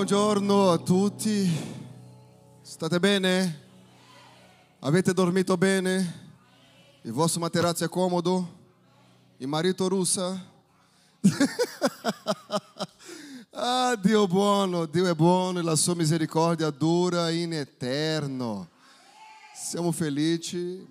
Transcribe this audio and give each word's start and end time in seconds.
buongiorno 0.00 0.70
a 0.70 0.78
tutti. 0.78 1.46
State 2.62 2.98
bene? 2.98 3.60
Avete 4.78 5.12
dormito 5.12 5.58
bene? 5.58 6.30
Il 7.02 7.12
vostro 7.12 7.38
materasso 7.38 7.84
è 7.84 7.88
comodo? 7.90 8.48
Il 9.36 9.46
marito 9.46 9.88
russa? 9.88 10.42
ah, 13.50 13.94
Dio 13.96 14.26
buono, 14.26 14.86
Dio 14.86 15.06
è 15.06 15.14
buono 15.14 15.58
e 15.58 15.62
la 15.62 15.76
sua 15.76 15.94
misericordia 15.94 16.70
dura 16.70 17.28
in 17.28 17.52
eterno. 17.52 18.70
Siamo 19.54 19.92
felici. 19.92 20.82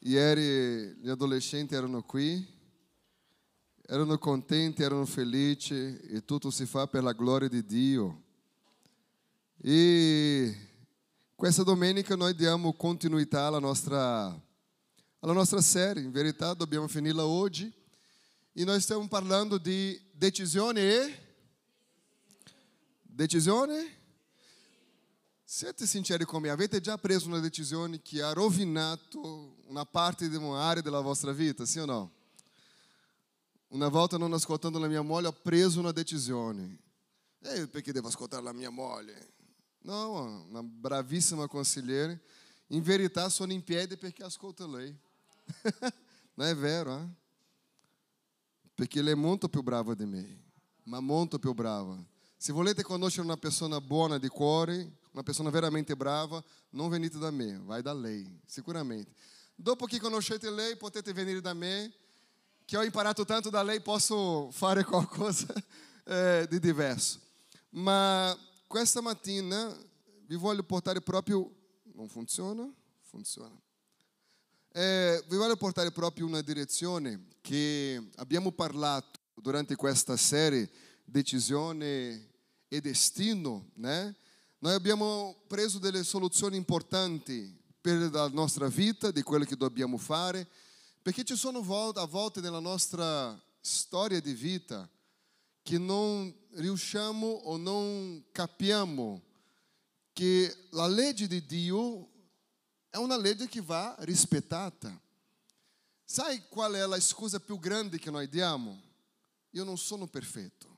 Ieri 0.00 0.94
gli 1.00 1.08
adolescenti 1.08 1.74
erano 1.74 2.02
qui, 2.02 2.46
erano 3.86 4.18
contenti, 4.18 4.82
erano 4.82 5.06
felici 5.06 5.74
e 5.74 6.22
tutto 6.26 6.50
si 6.50 6.66
fa 6.66 6.86
per 6.86 7.02
la 7.02 7.12
gloria 7.12 7.48
di 7.48 7.64
Dio. 7.64 8.21
E 9.64 10.52
questa 11.36 11.62
domenica 11.62 12.16
noi 12.16 12.34
diamo 12.34 12.72
continuità 12.72 13.46
alla 13.46 13.60
nostra, 13.60 14.26
alla 15.20 15.32
nostra 15.32 15.60
série. 15.60 16.02
In 16.02 16.10
verità 16.10 16.52
dobbiamo 16.52 16.88
finirla 16.88 17.24
oggi. 17.24 17.72
E 18.54 18.64
nós 18.64 18.82
stiamo 18.82 19.06
parlando 19.06 19.58
di 19.58 19.96
decisione 20.10 20.80
e 20.80 21.18
decisione. 23.02 24.00
Siete 25.44 25.86
sinceri 25.86 26.24
con 26.24 26.42
me, 26.42 26.50
avete 26.50 26.80
già 26.80 26.98
preso 26.98 27.28
una 27.28 27.38
decisione 27.38 28.02
che 28.02 28.20
ha 28.20 28.32
rovinato 28.32 29.58
una 29.66 29.84
parte 29.84 30.28
di 30.28 30.34
un'area 30.34 30.82
della 30.82 31.00
vostra 31.00 31.30
vita, 31.30 31.64
sì 31.64 31.78
o 31.78 31.84
no? 31.84 32.12
Una 33.68 33.86
volta 33.86 34.18
non 34.18 34.32
ascoltando 34.32 34.80
la 34.80 34.88
mia 34.88 35.02
moglie 35.02 35.28
ho 35.28 35.32
preso 35.32 35.78
una 35.78 35.92
decisione. 35.92 36.78
E 37.40 37.68
perché 37.68 37.92
devo 37.92 38.08
ascoltare 38.08 38.42
la 38.42 38.52
mia 38.52 38.70
moglie? 38.70 39.40
No, 39.82 40.46
una 40.48 40.62
bravissima 40.62 41.46
consigliere. 41.48 42.20
In 42.68 42.82
verità 42.82 43.28
sono 43.28 43.52
in 43.52 43.62
piedi 43.62 43.96
perché 43.96 44.22
ascolto 44.22 44.66
lei. 44.66 44.96
non 46.34 46.46
è 46.46 46.54
vero, 46.54 46.98
eh? 46.98 47.08
Perché 48.74 49.02
lei 49.02 49.12
è 49.12 49.16
molto 49.16 49.48
brava 49.48 49.94
di 49.94 50.06
me, 50.06 50.42
ma 50.84 51.00
molto 51.00 51.38
più 51.38 51.52
brava. 51.52 52.02
Se 52.36 52.52
volete 52.52 52.82
conoscere 52.82 53.22
una 53.22 53.36
persona 53.36 53.80
buona 53.80 54.18
di 54.18 54.28
cuore, 54.28 54.98
una 55.12 55.22
persona 55.22 55.50
veramente 55.50 55.94
brava, 55.94 56.42
non 56.70 56.88
venite 56.88 57.18
da 57.18 57.30
me, 57.30 57.60
vai 57.62 57.82
da 57.82 57.92
lei, 57.92 58.40
sicuramente. 58.46 59.12
Dopo 59.54 59.84
che 59.86 60.00
conoscete 60.00 60.50
lei, 60.50 60.76
potete 60.76 61.12
venire 61.12 61.40
da 61.40 61.54
me, 61.54 61.92
che 62.64 62.76
ho 62.76 62.82
imparato 62.82 63.24
tanto 63.24 63.50
da 63.50 63.62
lei, 63.62 63.80
posso 63.80 64.50
fare 64.54 64.84
qualcosa 64.84 65.52
eh, 66.04 66.46
di 66.48 66.58
diverso. 66.58 67.20
Ma 67.70 68.36
questa 68.72 69.02
mattina 69.02 69.70
vi 70.24 70.34
voglio 70.34 70.62
portare 70.62 71.02
proprio... 71.02 71.46
Non 71.92 72.08
funziona? 72.08 72.66
Funziona. 73.02 73.54
Eh, 74.72 75.22
vi 75.28 75.36
voglio 75.36 75.56
portare 75.56 75.90
proprio 75.90 76.24
una 76.24 76.40
direzione 76.40 77.26
che 77.42 78.02
abbiamo 78.14 78.50
parlato 78.50 79.20
durante 79.34 79.76
questa 79.76 80.16
serie 80.16 80.70
Decisione 81.04 82.30
e 82.66 82.80
Destino, 82.80 83.72
né? 83.74 84.16
Noi 84.60 84.72
abbiamo 84.72 85.42
preso 85.48 85.78
delle 85.78 86.02
soluzioni 86.02 86.56
importanti 86.56 87.54
per 87.78 88.10
la 88.10 88.28
nostra 88.28 88.68
vita, 88.68 89.10
di 89.10 89.20
quello 89.20 89.44
che 89.44 89.56
dobbiamo 89.56 89.98
fare, 89.98 90.48
perché 91.02 91.24
ci 91.24 91.36
sono 91.36 91.58
a 91.58 92.06
volte 92.06 92.40
nella 92.40 92.58
nostra 92.58 93.38
storia 93.60 94.18
di 94.18 94.32
vita 94.32 94.88
che 95.62 95.76
non 95.76 96.40
riusciamo 96.54 97.26
o 97.26 97.56
non 97.56 98.24
capiamo 98.32 99.22
che 100.12 100.66
la 100.70 100.86
legge 100.86 101.26
di 101.26 101.44
Dio 101.46 102.08
è 102.90 102.96
una 102.96 103.16
legge 103.16 103.48
che 103.48 103.62
va 103.62 103.94
rispettata. 104.00 105.00
Sai 106.04 106.46
qual 106.48 106.74
è 106.74 106.86
la 106.86 107.00
scusa 107.00 107.40
più 107.40 107.58
grande 107.58 107.98
che 107.98 108.10
noi 108.10 108.28
diamo? 108.28 108.80
Io 109.50 109.64
non 109.64 109.78
sono 109.78 110.06
perfetto. 110.06 110.68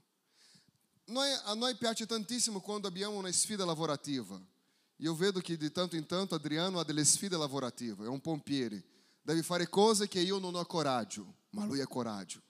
Noi, 1.07 1.29
a 1.45 1.55
noi 1.55 1.75
piace 1.75 2.07
tantissimo 2.07 2.61
quando 2.61 2.87
abbiamo 2.87 3.17
una 3.17 3.33
sfida 3.33 3.65
lavorativa. 3.65 4.41
Io 4.99 5.15
vedo 5.15 5.41
che 5.41 5.57
di 5.57 5.73
tanto 5.73 5.97
in 5.97 6.07
tanto 6.07 6.35
Adriano 6.35 6.79
ha 6.79 6.85
delle 6.85 7.05
sfide 7.05 7.37
lavorative, 7.37 8.05
è 8.05 8.09
un 8.09 8.21
pompiere. 8.21 8.83
Deve 9.21 9.43
fare 9.43 9.69
cose 9.69 10.07
che 10.07 10.21
io 10.21 10.39
non 10.39 10.55
ho 10.55 10.65
coraggio, 10.67 11.35
ma 11.51 11.65
lui 11.65 11.81
ha 11.81 11.87
coraggio. 11.87 12.41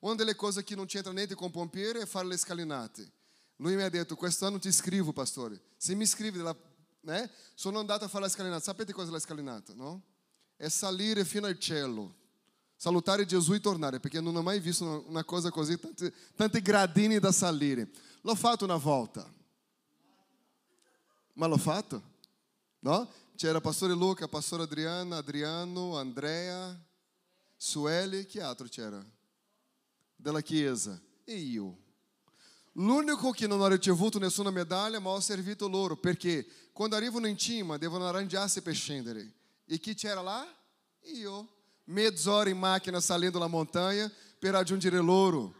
Una 0.00 0.14
delle 0.14 0.34
cose 0.34 0.62
che 0.62 0.76
non 0.76 0.86
c'entra 0.86 1.12
niente 1.12 1.34
con 1.34 1.50
pompiere 1.50 2.00
è 2.00 2.06
fare 2.06 2.26
le 2.26 2.36
scalinate. 2.36 3.12
Lui 3.56 3.74
mi 3.74 3.82
ha 3.82 3.88
detto, 3.88 4.14
quest'anno 4.14 4.58
ti 4.58 4.70
scrivo, 4.70 5.12
pastore. 5.12 5.60
Se 5.76 5.94
mi 5.94 6.06
scrivi, 6.06 6.40
né? 7.00 7.30
sono 7.54 7.80
andato 7.80 8.04
a 8.04 8.08
fare 8.08 8.24
la 8.24 8.30
scalinata. 8.30 8.62
Sapete 8.62 8.92
cosa 8.92 9.08
è 9.08 9.12
la 9.12 9.18
scalinata, 9.18 9.74
no? 9.74 10.02
È 10.56 10.68
salire 10.68 11.24
fino 11.24 11.46
al 11.46 11.58
cielo. 11.58 12.14
Salutare 12.76 13.26
Gesù 13.26 13.54
e 13.54 13.60
tornare, 13.60 13.98
perché 13.98 14.20
non 14.20 14.36
ho 14.36 14.42
mai 14.42 14.60
visto 14.60 15.04
una 15.08 15.24
cosa 15.24 15.50
così, 15.50 15.78
tanti, 15.80 16.12
tanti 16.36 16.62
gradini 16.62 17.18
da 17.18 17.32
salire. 17.32 17.90
L'ho 18.20 18.36
fatto 18.36 18.64
una 18.64 18.76
volta. 18.76 19.28
Ma 21.32 21.46
l'ho 21.46 21.56
fatto? 21.56 22.00
No? 22.80 23.10
C'era 23.34 23.60
pastore 23.60 23.94
Luca, 23.94 24.28
pastore 24.28 24.62
Adriana, 24.62 25.16
Adriano, 25.16 25.96
Andrea, 25.96 26.80
Sueli, 27.56 28.26
che 28.26 28.40
altro 28.40 28.68
c'era? 28.68 29.04
Della 30.20 30.40
chiesa. 30.40 31.00
E 31.22 31.36
io. 31.36 31.76
L'unico 32.72 33.30
che 33.30 33.46
non 33.46 33.62
ha 33.62 33.68
ricevuto 33.68 34.18
nessuna 34.18 34.50
medaglia, 34.50 34.98
ma 34.98 35.10
ho 35.10 35.20
servito 35.20 35.68
loro, 35.68 35.96
perché 35.96 36.44
quando 36.72 36.96
arrivano 36.96 37.28
in 37.28 37.38
cima 37.38 37.76
devono 37.76 38.06
arrangiarsi 38.06 38.60
per 38.60 38.74
scendere. 38.74 39.32
E 39.64 39.78
chi 39.78 39.94
c'era 39.94 40.20
là? 40.20 40.46
Io. 41.12 41.48
Mezz'ora 41.84 42.50
in 42.50 42.58
macchina 42.58 43.00
salendo 43.00 43.38
la 43.38 43.46
montagna 43.46 44.10
per 44.38 44.52
raggiungere 44.52 44.98
loro. 44.98 45.54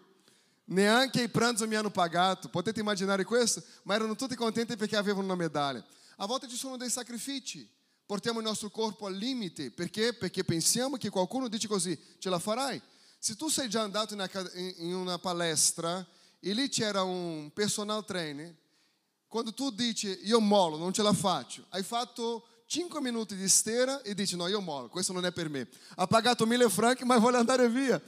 Neanche 0.64 1.22
i 1.22 1.28
pranzo 1.28 1.66
mi 1.68 1.76
hanno 1.76 1.90
pagato. 1.90 2.48
Potete 2.48 2.80
immaginare 2.80 3.24
questo? 3.24 3.62
Ma 3.84 3.94
erano 3.94 4.16
tutti 4.16 4.34
contenti 4.34 4.76
perché 4.76 4.96
avevano 4.96 5.24
una 5.24 5.36
medaglia. 5.36 5.84
A 6.16 6.26
volte 6.26 6.48
ci 6.48 6.56
sono 6.56 6.76
dei 6.76 6.90
sacrifici. 6.90 7.68
Portiamo 8.04 8.40
il 8.40 8.44
nostro 8.44 8.70
corpo 8.70 9.06
al 9.06 9.14
limite. 9.14 9.70
Perché? 9.70 10.14
Perché 10.14 10.44
pensiamo 10.44 10.96
che 10.96 11.10
qualcuno 11.10 11.48
dice 11.48 11.68
così, 11.68 11.98
ce 12.18 12.28
la 12.28 12.38
farai. 12.38 12.80
Se 13.18 13.34
tu 13.34 13.48
sei 13.48 13.68
già 13.68 13.82
andato 13.82 14.14
in 14.54 14.94
una 14.94 15.18
palestra 15.18 16.06
e 16.38 16.52
lì 16.52 16.68
c'era 16.68 17.02
un 17.02 17.50
personal 17.52 18.04
trainer, 18.04 18.54
quando 19.26 19.52
tu 19.52 19.70
dici 19.70 20.20
io 20.22 20.40
mollo, 20.40 20.76
non 20.76 20.92
ce 20.92 21.02
la 21.02 21.12
faccio, 21.12 21.66
hai 21.70 21.82
fatto 21.82 22.46
5 22.66 23.00
minuti 23.00 23.34
di 23.34 23.48
stera 23.48 24.02
e 24.02 24.14
dici 24.14 24.36
no, 24.36 24.46
io 24.46 24.60
mollo, 24.60 24.88
questo 24.88 25.12
non 25.12 25.26
è 25.26 25.32
per 25.32 25.48
me. 25.48 25.68
Ha 25.96 26.06
pagato 26.06 26.46
1000 26.46 26.70
franchi 26.70 27.04
ma 27.04 27.18
vuole 27.18 27.38
andare 27.38 27.68
via. 27.68 28.00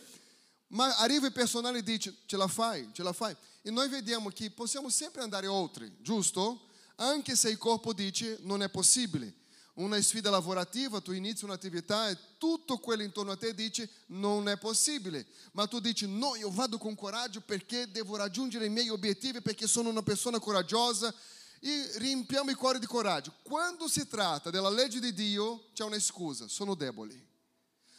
Ma 0.68 0.96
arriva 0.98 1.26
il 1.26 1.32
personale 1.32 1.78
e 1.78 1.82
dice 1.82 2.18
ce 2.26 2.36
la 2.36 2.46
fai, 2.46 2.88
ce 2.92 3.02
la 3.02 3.12
fai. 3.12 3.36
E 3.62 3.70
noi 3.70 3.88
vediamo 3.88 4.30
che 4.30 4.50
possiamo 4.50 4.88
sempre 4.88 5.22
andare 5.22 5.48
oltre, 5.48 6.00
giusto? 6.00 6.68
Anche 6.96 7.34
se 7.34 7.50
il 7.50 7.58
corpo 7.58 7.92
dice 7.92 8.38
non 8.42 8.62
è 8.62 8.68
possibile 8.68 9.39
una 9.80 10.00
sfida 10.00 10.30
lavorativa, 10.30 11.00
tu 11.00 11.12
inizi 11.12 11.44
un'attività 11.44 12.08
e 12.08 12.16
tutto 12.38 12.78
quello 12.78 13.02
intorno 13.02 13.32
a 13.32 13.36
te 13.36 13.54
dice 13.54 13.88
non 14.06 14.48
è 14.48 14.56
possibile, 14.56 15.26
ma 15.52 15.66
tu 15.66 15.80
dici 15.80 16.06
no, 16.06 16.36
io 16.36 16.50
vado 16.50 16.78
con 16.78 16.94
coraggio 16.94 17.40
perché 17.40 17.90
devo 17.90 18.16
raggiungere 18.16 18.66
i 18.66 18.70
miei 18.70 18.88
obiettivi, 18.88 19.40
perché 19.40 19.66
sono 19.66 19.88
una 19.88 20.02
persona 20.02 20.38
coraggiosa 20.38 21.14
e 21.60 21.90
riempiamo 21.96 22.50
il 22.50 22.56
cuore 22.56 22.78
di 22.78 22.86
coraggio. 22.86 23.34
Quando 23.42 23.88
si 23.88 24.06
tratta 24.06 24.50
della 24.50 24.70
legge 24.70 25.00
di 25.00 25.12
Dio 25.12 25.70
c'è 25.72 25.84
una 25.84 25.98
scusa, 25.98 26.48
sono 26.48 26.74
deboli. 26.74 27.28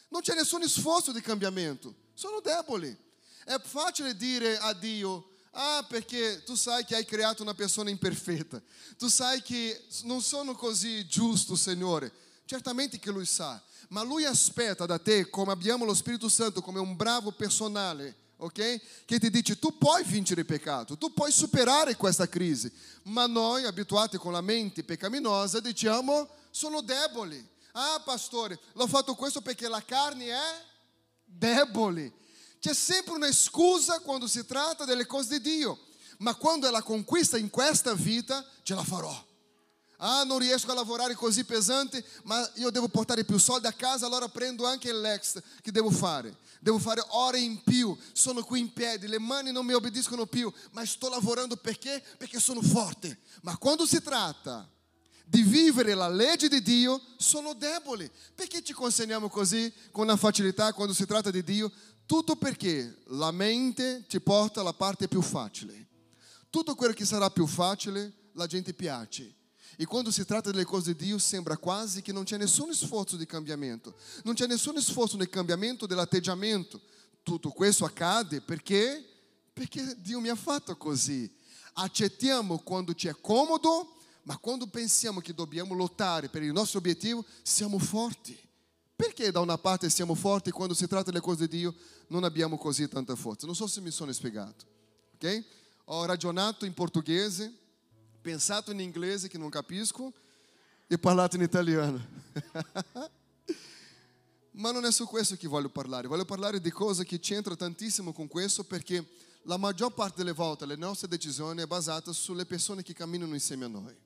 Non 0.08 0.20
c'è 0.20 0.34
nessun 0.34 0.66
sforzo 0.68 1.12
di 1.12 1.20
cambiamento, 1.20 1.94
sono 2.14 2.40
deboli. 2.40 2.96
È 3.44 3.58
facile 3.60 4.16
dire 4.16 4.58
a 4.58 4.72
Dio, 4.72 5.31
Ah, 5.52 5.84
perché 5.86 6.42
tu 6.44 6.54
sai 6.54 6.84
che 6.84 6.96
hai 6.96 7.04
creato 7.04 7.42
una 7.42 7.54
persona 7.54 7.90
imperfetta. 7.90 8.60
Tu 8.96 9.08
sai 9.08 9.42
che 9.42 9.84
non 10.04 10.22
sono 10.22 10.54
così 10.54 11.06
giusto, 11.06 11.56
Signore. 11.56 12.10
Certamente 12.46 12.98
che 12.98 13.10
Lui 13.10 13.26
sa, 13.26 13.62
ma 13.88 14.02
Lui 14.02 14.24
aspetta 14.24 14.86
da 14.86 14.98
te, 14.98 15.28
come 15.28 15.52
abbiamo 15.52 15.84
lo 15.84 15.94
Spirito 15.94 16.28
Santo, 16.28 16.62
come 16.62 16.80
un 16.80 16.96
bravo 16.96 17.32
personale, 17.32 18.16
ok? 18.38 19.04
Che 19.04 19.18
ti 19.18 19.30
dice, 19.30 19.58
tu 19.58 19.76
puoi 19.76 20.02
vincere 20.04 20.40
il 20.40 20.46
peccato, 20.46 20.96
tu 20.96 21.12
puoi 21.12 21.30
superare 21.30 21.96
questa 21.96 22.28
crisi. 22.28 22.72
Ma 23.04 23.26
noi, 23.26 23.64
abituati 23.64 24.16
con 24.16 24.32
la 24.32 24.40
mente 24.40 24.82
peccaminosa, 24.84 25.60
diciamo, 25.60 26.28
sono 26.50 26.80
deboli. 26.80 27.46
Ah, 27.72 28.00
pastore, 28.04 28.58
l'ho 28.72 28.86
fatto 28.86 29.14
questo 29.14 29.40
perché 29.40 29.68
la 29.68 29.84
carne 29.84 30.26
è 30.26 30.64
debole. 31.24 32.12
C'è 32.62 32.74
sempre 32.74 33.14
una 33.14 33.32
scusa 33.32 33.98
quando 33.98 34.28
si 34.28 34.46
tratta 34.46 34.84
delle 34.84 35.04
cose 35.04 35.40
di 35.40 35.56
Dio, 35.56 35.80
ma 36.18 36.36
quando 36.36 36.70
la 36.70 36.80
conquista 36.80 37.36
in 37.36 37.50
questa 37.50 37.92
vita, 37.92 38.46
ce 38.62 38.76
la 38.76 38.84
farò. 38.84 39.12
Ah, 39.96 40.22
non 40.22 40.38
riesco 40.38 40.70
a 40.70 40.74
lavorare 40.74 41.14
così 41.14 41.42
pesante, 41.42 42.04
ma 42.22 42.48
io 42.54 42.70
devo 42.70 42.86
portare 42.86 43.24
più 43.24 43.36
soldi 43.36 43.66
a 43.66 43.72
casa, 43.72 44.06
allora 44.06 44.28
prendo 44.28 44.64
anche 44.64 44.92
l'extra 44.92 45.42
che 45.60 45.72
devo 45.72 45.90
fare. 45.90 46.36
Devo 46.60 46.78
fare 46.78 47.04
ore 47.08 47.40
in 47.40 47.60
più, 47.64 47.98
sono 48.12 48.44
qui 48.44 48.60
in 48.60 48.72
piedi, 48.72 49.08
le 49.08 49.18
mani 49.18 49.50
non 49.50 49.66
mi 49.66 49.72
obbediscono 49.72 50.26
più, 50.26 50.52
ma 50.70 50.86
sto 50.86 51.08
lavorando 51.08 51.56
perché? 51.56 52.00
Perché 52.16 52.38
sono 52.38 52.62
forte. 52.62 53.18
Ma 53.40 53.56
quando 53.56 53.86
si 53.86 54.00
tratta 54.00 54.70
di 55.24 55.42
vivere 55.42 55.94
la 55.94 56.08
legge 56.08 56.46
di 56.46 56.60
Dio, 56.60 57.00
sono 57.16 57.54
debole. 57.54 58.10
Perché 58.34 58.62
ci 58.62 58.72
consegniamo 58.72 59.28
così 59.30 59.72
con 59.90 60.04
una 60.04 60.16
facilità 60.16 60.72
quando 60.74 60.92
si 60.92 61.06
tratta 61.06 61.30
di 61.30 61.42
Dio? 61.42 61.72
Tutto 62.12 62.36
perché 62.36 63.04
la 63.06 63.30
mente 63.30 64.04
ti 64.06 64.20
porta 64.20 64.60
alla 64.60 64.74
parte 64.74 65.08
più 65.08 65.22
facile. 65.22 65.88
Tutto 66.50 66.74
quello 66.74 66.92
che 66.92 67.06
sarà 67.06 67.30
più 67.30 67.46
facile, 67.46 68.28
la 68.32 68.46
gente 68.46 68.74
piace. 68.74 69.34
E 69.78 69.86
quando 69.86 70.10
si 70.10 70.22
tratta 70.26 70.50
delle 70.50 70.66
cose 70.66 70.94
di 70.94 71.06
Dio, 71.06 71.16
sembra 71.16 71.56
quasi 71.56 72.02
che 72.02 72.12
non 72.12 72.24
c'è 72.24 72.36
nessun 72.36 72.74
sforzo 72.74 73.16
di 73.16 73.24
cambiamento. 73.24 73.96
Non 74.24 74.34
c'è 74.34 74.46
nessun 74.46 74.78
sforzo 74.82 75.16
nel 75.16 75.30
cambiamento 75.30 75.86
dell'atteggiamento. 75.86 76.82
Tutto 77.22 77.48
questo 77.48 77.86
accade 77.86 78.42
perché? 78.42 79.02
Perché 79.50 79.96
Dio 79.98 80.20
mi 80.20 80.28
ha 80.28 80.36
fatto 80.36 80.76
così. 80.76 81.34
Accettiamo 81.72 82.58
quando 82.58 82.92
ci 82.92 83.08
è 83.08 83.16
comodo, 83.22 83.96
ma 84.24 84.36
quando 84.36 84.66
pensiamo 84.66 85.20
che 85.20 85.32
dobbiamo 85.32 85.72
lottare 85.72 86.28
per 86.28 86.42
il 86.42 86.52
nostro 86.52 86.78
obiettivo, 86.78 87.24
siamo 87.42 87.78
forti. 87.78 88.38
Perché 89.02 89.32
da 89.32 89.40
una 89.40 89.58
parte 89.58 89.90
siamo 89.90 90.14
forti 90.14 90.52
quando 90.52 90.74
si 90.74 90.86
tratta 90.86 91.10
delle 91.10 91.20
cose 91.20 91.48
di 91.48 91.58
Dio 91.58 91.74
non 92.06 92.22
abbiamo 92.22 92.56
così 92.56 92.86
tanta 92.86 93.16
forza? 93.16 93.46
Non 93.46 93.56
so 93.56 93.66
se 93.66 93.80
mi 93.80 93.90
sono 93.90 94.12
spiegato. 94.12 94.64
Ok? 95.14 95.44
Ho 95.86 96.04
ragionato 96.04 96.64
in 96.64 96.72
portoghese, 96.72 97.52
pensato 98.20 98.70
in 98.70 98.78
inglese 98.78 99.26
che 99.26 99.38
non 99.38 99.50
capisco 99.50 100.12
e 100.86 100.98
parlato 100.98 101.34
in 101.34 101.42
italiano. 101.42 102.00
Ma 104.52 104.70
non 104.70 104.84
è 104.84 104.92
su 104.92 105.04
questo 105.06 105.34
che 105.34 105.48
voglio 105.48 105.70
parlare, 105.70 106.06
voglio 106.06 106.24
parlare 106.24 106.60
di 106.60 106.70
cose 106.70 107.04
che 107.04 107.18
c'entra 107.18 107.56
tantissimo 107.56 108.12
con 108.12 108.28
questo 108.28 108.62
perché 108.62 109.04
la 109.42 109.56
maggior 109.56 109.92
parte 109.92 110.18
delle 110.18 110.30
volte 110.30 110.64
le 110.64 110.76
nostre 110.76 111.08
decisioni 111.08 111.60
è 111.60 111.66
basata 111.66 112.12
sulle 112.12 112.46
persone 112.46 112.84
che 112.84 112.92
camminano 112.92 113.34
insieme 113.34 113.64
a 113.64 113.68
noi. 113.68 113.96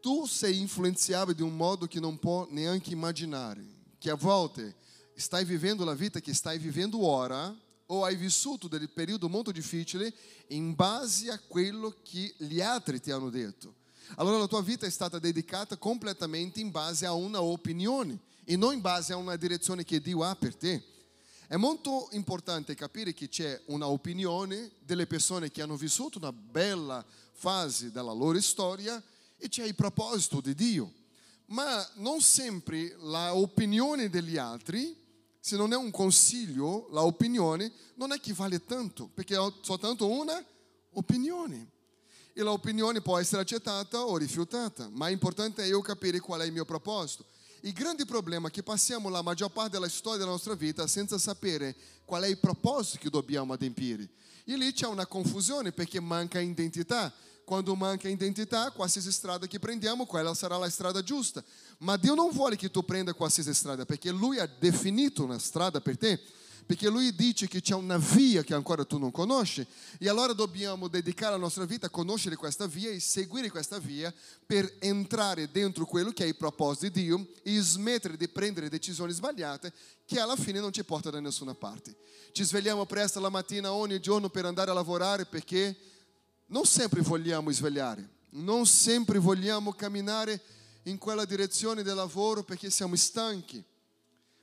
Tu 0.00 0.26
sei 0.26 0.58
influenziabile 0.58 1.36
di 1.36 1.42
un 1.42 1.56
modo 1.56 1.86
che 1.86 2.00
non 2.00 2.18
può 2.18 2.46
neanche 2.50 2.92
immaginare, 2.92 3.62
che 3.98 4.10
a 4.10 4.14
volte 4.14 4.76
stai 5.14 5.44
vivendo 5.44 5.84
la 5.84 5.94
vita 5.94 6.20
che 6.20 6.32
stai 6.32 6.58
vivendo 6.58 7.04
ora 7.04 7.54
o 7.86 8.04
hai 8.04 8.16
vissuto 8.16 8.68
del 8.68 8.88
periodo 8.88 9.28
molto 9.28 9.50
difficile 9.52 10.12
in 10.48 10.74
base 10.74 11.30
a 11.30 11.38
quello 11.38 11.96
che 12.02 12.34
gli 12.38 12.60
altri 12.60 13.00
ti 13.00 13.10
hanno 13.10 13.30
detto. 13.30 13.74
Allora 14.16 14.38
la 14.38 14.46
tua 14.46 14.62
vita 14.62 14.86
è 14.86 14.90
stata 14.90 15.18
dedicata 15.18 15.76
completamente 15.76 16.60
in 16.60 16.70
base 16.70 17.04
a 17.04 17.12
una 17.12 17.42
opinione 17.42 18.18
e 18.44 18.56
non 18.56 18.72
in 18.72 18.80
base 18.80 19.12
a 19.12 19.16
una 19.16 19.36
direzione 19.36 19.84
che 19.84 20.00
Dio 20.00 20.22
ha 20.24 20.34
per 20.34 20.56
te. 20.56 20.82
È 21.46 21.56
molto 21.56 22.08
importante 22.12 22.74
capire 22.74 23.12
che 23.12 23.28
c'è 23.28 23.60
una 23.66 23.88
opinione 23.88 24.70
delle 24.84 25.06
persone 25.06 25.50
che 25.50 25.62
hanno 25.62 25.76
vissuto 25.76 26.18
una 26.18 26.32
bella 26.32 27.04
fase 27.32 27.90
della 27.90 28.12
loro 28.12 28.40
storia 28.40 29.02
e 29.40 29.48
c'è 29.48 29.64
il 29.64 29.74
proposito 29.74 30.40
di 30.40 30.54
Dio. 30.54 30.92
Ma 31.46 31.84
non 31.94 32.20
sempre 32.20 32.94
la 33.00 33.34
opinione 33.34 34.08
degli 34.08 34.36
altri, 34.36 34.96
se 35.40 35.56
non 35.56 35.72
è 35.72 35.76
un 35.76 35.90
consiglio, 35.90 36.86
la 36.92 37.02
opinione 37.02 37.72
non 37.94 38.12
è 38.12 38.20
che 38.20 38.32
vale 38.34 38.64
tanto, 38.64 39.08
perché 39.12 39.34
è 39.36 39.52
soltanto 39.62 40.06
una 40.06 40.44
opinione. 40.92 41.70
E 42.32 42.42
la 42.42 42.52
opinione 42.52 43.00
può 43.00 43.18
essere 43.18 43.42
accettata 43.42 44.04
o 44.04 44.16
rifiutata, 44.16 44.88
ma 44.92 45.08
è 45.08 45.10
importante 45.10 45.64
io 45.64 45.80
capire 45.80 46.20
qual 46.20 46.42
è 46.42 46.44
il 46.44 46.52
mio 46.52 46.64
proposito. 46.64 47.24
Il 47.62 47.72
grande 47.72 48.04
problema 48.04 48.48
è 48.48 48.50
che 48.50 48.62
passiamo 48.62 49.08
la 49.08 49.22
maggior 49.22 49.50
parte 49.50 49.72
della 49.72 49.88
storia 49.88 50.18
della 50.18 50.30
nostra 50.30 50.54
vita 50.54 50.86
senza 50.86 51.18
sapere 51.18 51.74
qual 52.04 52.22
è 52.22 52.26
il 52.26 52.38
proposito 52.38 52.98
che 53.02 53.10
dobbiamo 53.10 53.54
adempiere. 53.54 54.08
E 54.44 54.56
lì 54.56 54.72
c'è 54.72 54.86
una 54.86 55.06
confusione 55.06 55.72
perché 55.72 56.00
manca 56.00 56.38
identità. 56.38 57.12
Quando 57.50 57.74
manca 57.74 58.08
identità, 58.08 58.70
qualsiasi 58.70 59.10
strada 59.10 59.48
che 59.48 59.58
prendiamo, 59.58 60.06
quella 60.06 60.34
sarà 60.34 60.56
la 60.56 60.70
strada 60.70 61.02
giusta. 61.02 61.42
Ma 61.78 61.96
Dio 61.96 62.14
non 62.14 62.30
vuole 62.30 62.54
che 62.54 62.70
tu 62.70 62.84
prenda 62.84 63.12
qualsiasi 63.12 63.52
strada, 63.52 63.84
perché 63.84 64.12
Lui 64.12 64.38
ha 64.38 64.46
definito 64.46 65.24
una 65.24 65.36
strada 65.36 65.80
per 65.80 65.98
te. 65.98 66.20
Perché 66.64 66.88
Lui 66.88 67.12
dice 67.12 67.48
che 67.48 67.60
c'è 67.60 67.74
una 67.74 67.98
via 67.98 68.44
che 68.44 68.54
ancora 68.54 68.84
tu 68.84 68.98
non 68.98 69.10
conosci. 69.10 69.66
E 69.98 70.08
allora 70.08 70.32
dobbiamo 70.32 70.86
dedicare 70.86 71.32
la 71.32 71.40
nostra 71.40 71.64
vita 71.64 71.86
a 71.86 71.90
conoscere 71.90 72.36
questa 72.36 72.68
via 72.68 72.90
e 72.90 73.00
seguire 73.00 73.50
questa 73.50 73.80
via 73.80 74.14
per 74.46 74.76
entrare 74.78 75.50
dentro 75.50 75.86
quello 75.86 76.12
che 76.12 76.22
è 76.22 76.28
il 76.28 76.36
proposito 76.36 76.86
di 76.86 77.02
Dio 77.02 77.26
e 77.42 77.60
smettere 77.60 78.16
di 78.16 78.28
prendere 78.28 78.68
decisioni 78.68 79.12
sbagliate 79.12 79.72
che 80.06 80.20
alla 80.20 80.36
fine 80.36 80.60
non 80.60 80.72
ci 80.72 80.84
portano 80.84 81.16
da 81.16 81.20
nessuna 81.20 81.54
parte. 81.54 81.96
Ci 82.30 82.44
svegliamo 82.44 82.86
presto 82.86 83.18
la 83.18 83.28
mattina 83.28 83.72
ogni 83.72 83.98
giorno 83.98 84.28
per 84.28 84.44
andare 84.44 84.70
a 84.70 84.74
lavorare 84.74 85.26
perché 85.26 85.76
non 86.50 86.64
sempre 86.64 87.00
vogliamo 87.00 87.50
svegliare, 87.50 88.08
non 88.30 88.66
sempre 88.66 89.18
vogliamo 89.18 89.72
camminare 89.72 90.40
in 90.84 90.98
quella 90.98 91.24
direzione 91.24 91.82
del 91.82 91.94
lavoro 91.94 92.42
perché 92.42 92.70
siamo 92.70 92.96
stanchi, 92.96 93.62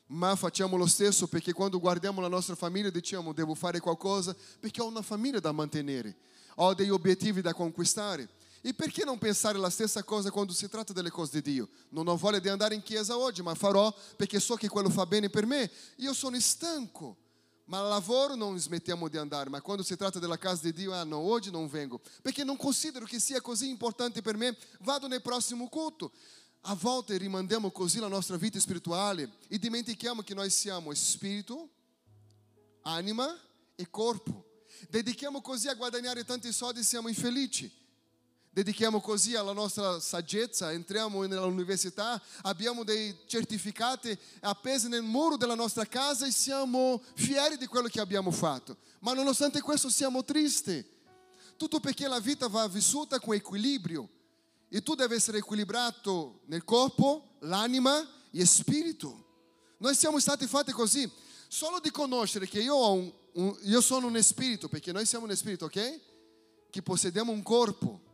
ma 0.08 0.36
facciamo 0.36 0.78
lo 0.78 0.86
stesso 0.86 1.28
perché 1.28 1.52
quando 1.52 1.80
guardiamo 1.80 2.22
la 2.22 2.28
nostra 2.30 2.56
famiglia 2.56 2.90
diciamo 2.90 3.34
devo 3.34 3.56
fare 3.56 3.80
qualcosa 3.80 4.36
perché 4.60 4.82
ho 4.82 4.88
una 4.88 5.02
famiglia 5.02 5.40
da 5.40 5.52
mantenere, 5.52 6.16
ho 6.56 6.74
degli 6.74 6.90
obiettivi 6.90 7.42
da 7.42 7.54
conquistare. 7.54 8.30
E 8.62 8.74
perché 8.74 9.06
non 9.06 9.18
pensare 9.18 9.58
la 9.58 9.70
stessa 9.70 10.04
cosa 10.04 10.32
quando 10.32 10.52
si 10.52 10.68
tratta 10.68 10.92
delle 10.92 11.12
cose 11.12 11.40
di 11.40 11.52
Dio? 11.54 11.70
Non 11.90 12.08
ho 12.08 12.18
voglia 12.18 12.40
di 12.40 12.50
andare 12.50 12.74
in 12.74 12.82
chiesa 12.82 13.18
oggi, 13.18 13.42
ma 13.42 13.54
farò 13.54 13.94
perché 14.16 14.40
so 14.40 14.56
che 14.56 14.68
quello 14.68 14.90
fa 14.90 15.06
bene 15.06 15.30
per 15.30 15.46
me. 15.46 15.70
Io 15.98 16.14
sono 16.14 16.38
stanco. 16.40 17.16
Ma 17.68 17.80
al 17.80 17.90
lavoro 17.90 18.36
non 18.36 18.58
smettiamo 18.58 19.10
di 19.10 19.18
andare, 19.18 19.50
ma 19.50 19.62
quando 19.62 19.84
si 19.84 19.96
tratta 19.98 20.20
della 20.20 20.38
casa 20.38 20.64
di 20.64 20.74
Dio, 20.74 20.94
ah 20.94 21.04
no, 21.04 21.18
oggi 21.18 21.52
non 21.52 21.68
vengo, 21.68 22.02
perché 22.22 22.44
non 22.44 22.56
considero 22.56 23.06
che 23.06 23.20
sia 23.20 23.42
così 23.42 23.70
importante 23.70 24.22
per 24.22 24.38
me, 24.38 24.56
vado 24.82 25.08
nel 25.08 25.22
prossimo 25.22 25.68
culto. 25.68 26.12
A 26.62 26.76
volte 26.76 27.18
rimandiamo 27.18 27.72
così 27.72 28.00
la 28.00 28.08
nostra 28.08 28.38
vita 28.38 28.60
spirituale 28.60 29.32
e 29.48 29.60
dimentichiamo 29.60 30.22
che 30.22 30.34
noi 30.34 30.50
siamo 30.50 30.94
spirito, 30.94 31.70
anima 32.84 33.38
e 33.76 33.90
corpo. 33.90 34.46
Dedichiamo 34.90 35.42
così 35.42 35.68
a 35.68 35.74
guadagnare 35.74 36.24
tanti 36.24 36.52
soldi 36.54 36.80
e 36.80 36.84
siamo 36.84 37.10
infelici 37.10 37.72
dedichiamo 38.58 39.00
così 39.00 39.36
alla 39.36 39.52
nostra 39.52 40.00
saggezza, 40.00 40.72
entriamo 40.72 41.24
nell'università, 41.28 42.20
abbiamo 42.42 42.84
dei 42.84 43.16
certificati 43.28 44.18
appesi 44.40 44.88
nel 44.88 45.04
muro 45.04 45.38
della 45.38 45.54
nostra 45.54 45.86
casa 45.86 46.26
e 46.26 46.32
siamo 46.32 47.04
fieri 47.14 47.58
di 47.58 47.68
quello 47.68 47.88
che 47.88 48.00
abbiamo 48.00 48.32
fatto. 48.32 48.78
Ma 49.02 49.14
nonostante 49.14 49.62
questo 49.62 49.90
siamo 49.90 50.24
tristi. 50.24 50.84
Tutto 51.56 51.80
perché 51.80 52.08
la 52.08 52.20
vita 52.20 52.48
va 52.48 52.68
vissuta 52.68 53.20
con 53.20 53.36
equilibrio 53.36 54.10
e 54.70 54.82
tu 54.82 54.96
devi 54.96 55.14
essere 55.14 55.38
equilibrato 55.38 56.40
nel 56.46 56.64
corpo, 56.64 57.36
l'anima 57.42 58.10
e 58.32 58.44
spirito. 58.44 59.26
Noi 59.78 59.94
siamo 59.94 60.20
stati 60.20 60.48
fatti 60.48 60.72
così. 60.72 61.08
Solo 61.48 61.80
di 61.80 61.92
conoscere 61.92 62.48
che 62.48 62.62
io, 62.62 62.92
un, 62.92 63.14
un, 63.34 63.56
io 63.66 63.82
sono 63.82 64.08
un 64.08 64.20
spirito, 64.24 64.68
perché 64.68 64.92
noi 64.92 65.06
siamo 65.06 65.28
un 65.28 65.36
spirito, 65.36 65.66
ok? 65.66 66.00
Che 66.72 66.82
possediamo 66.82 67.32
un 67.32 67.44
corpo 67.44 68.06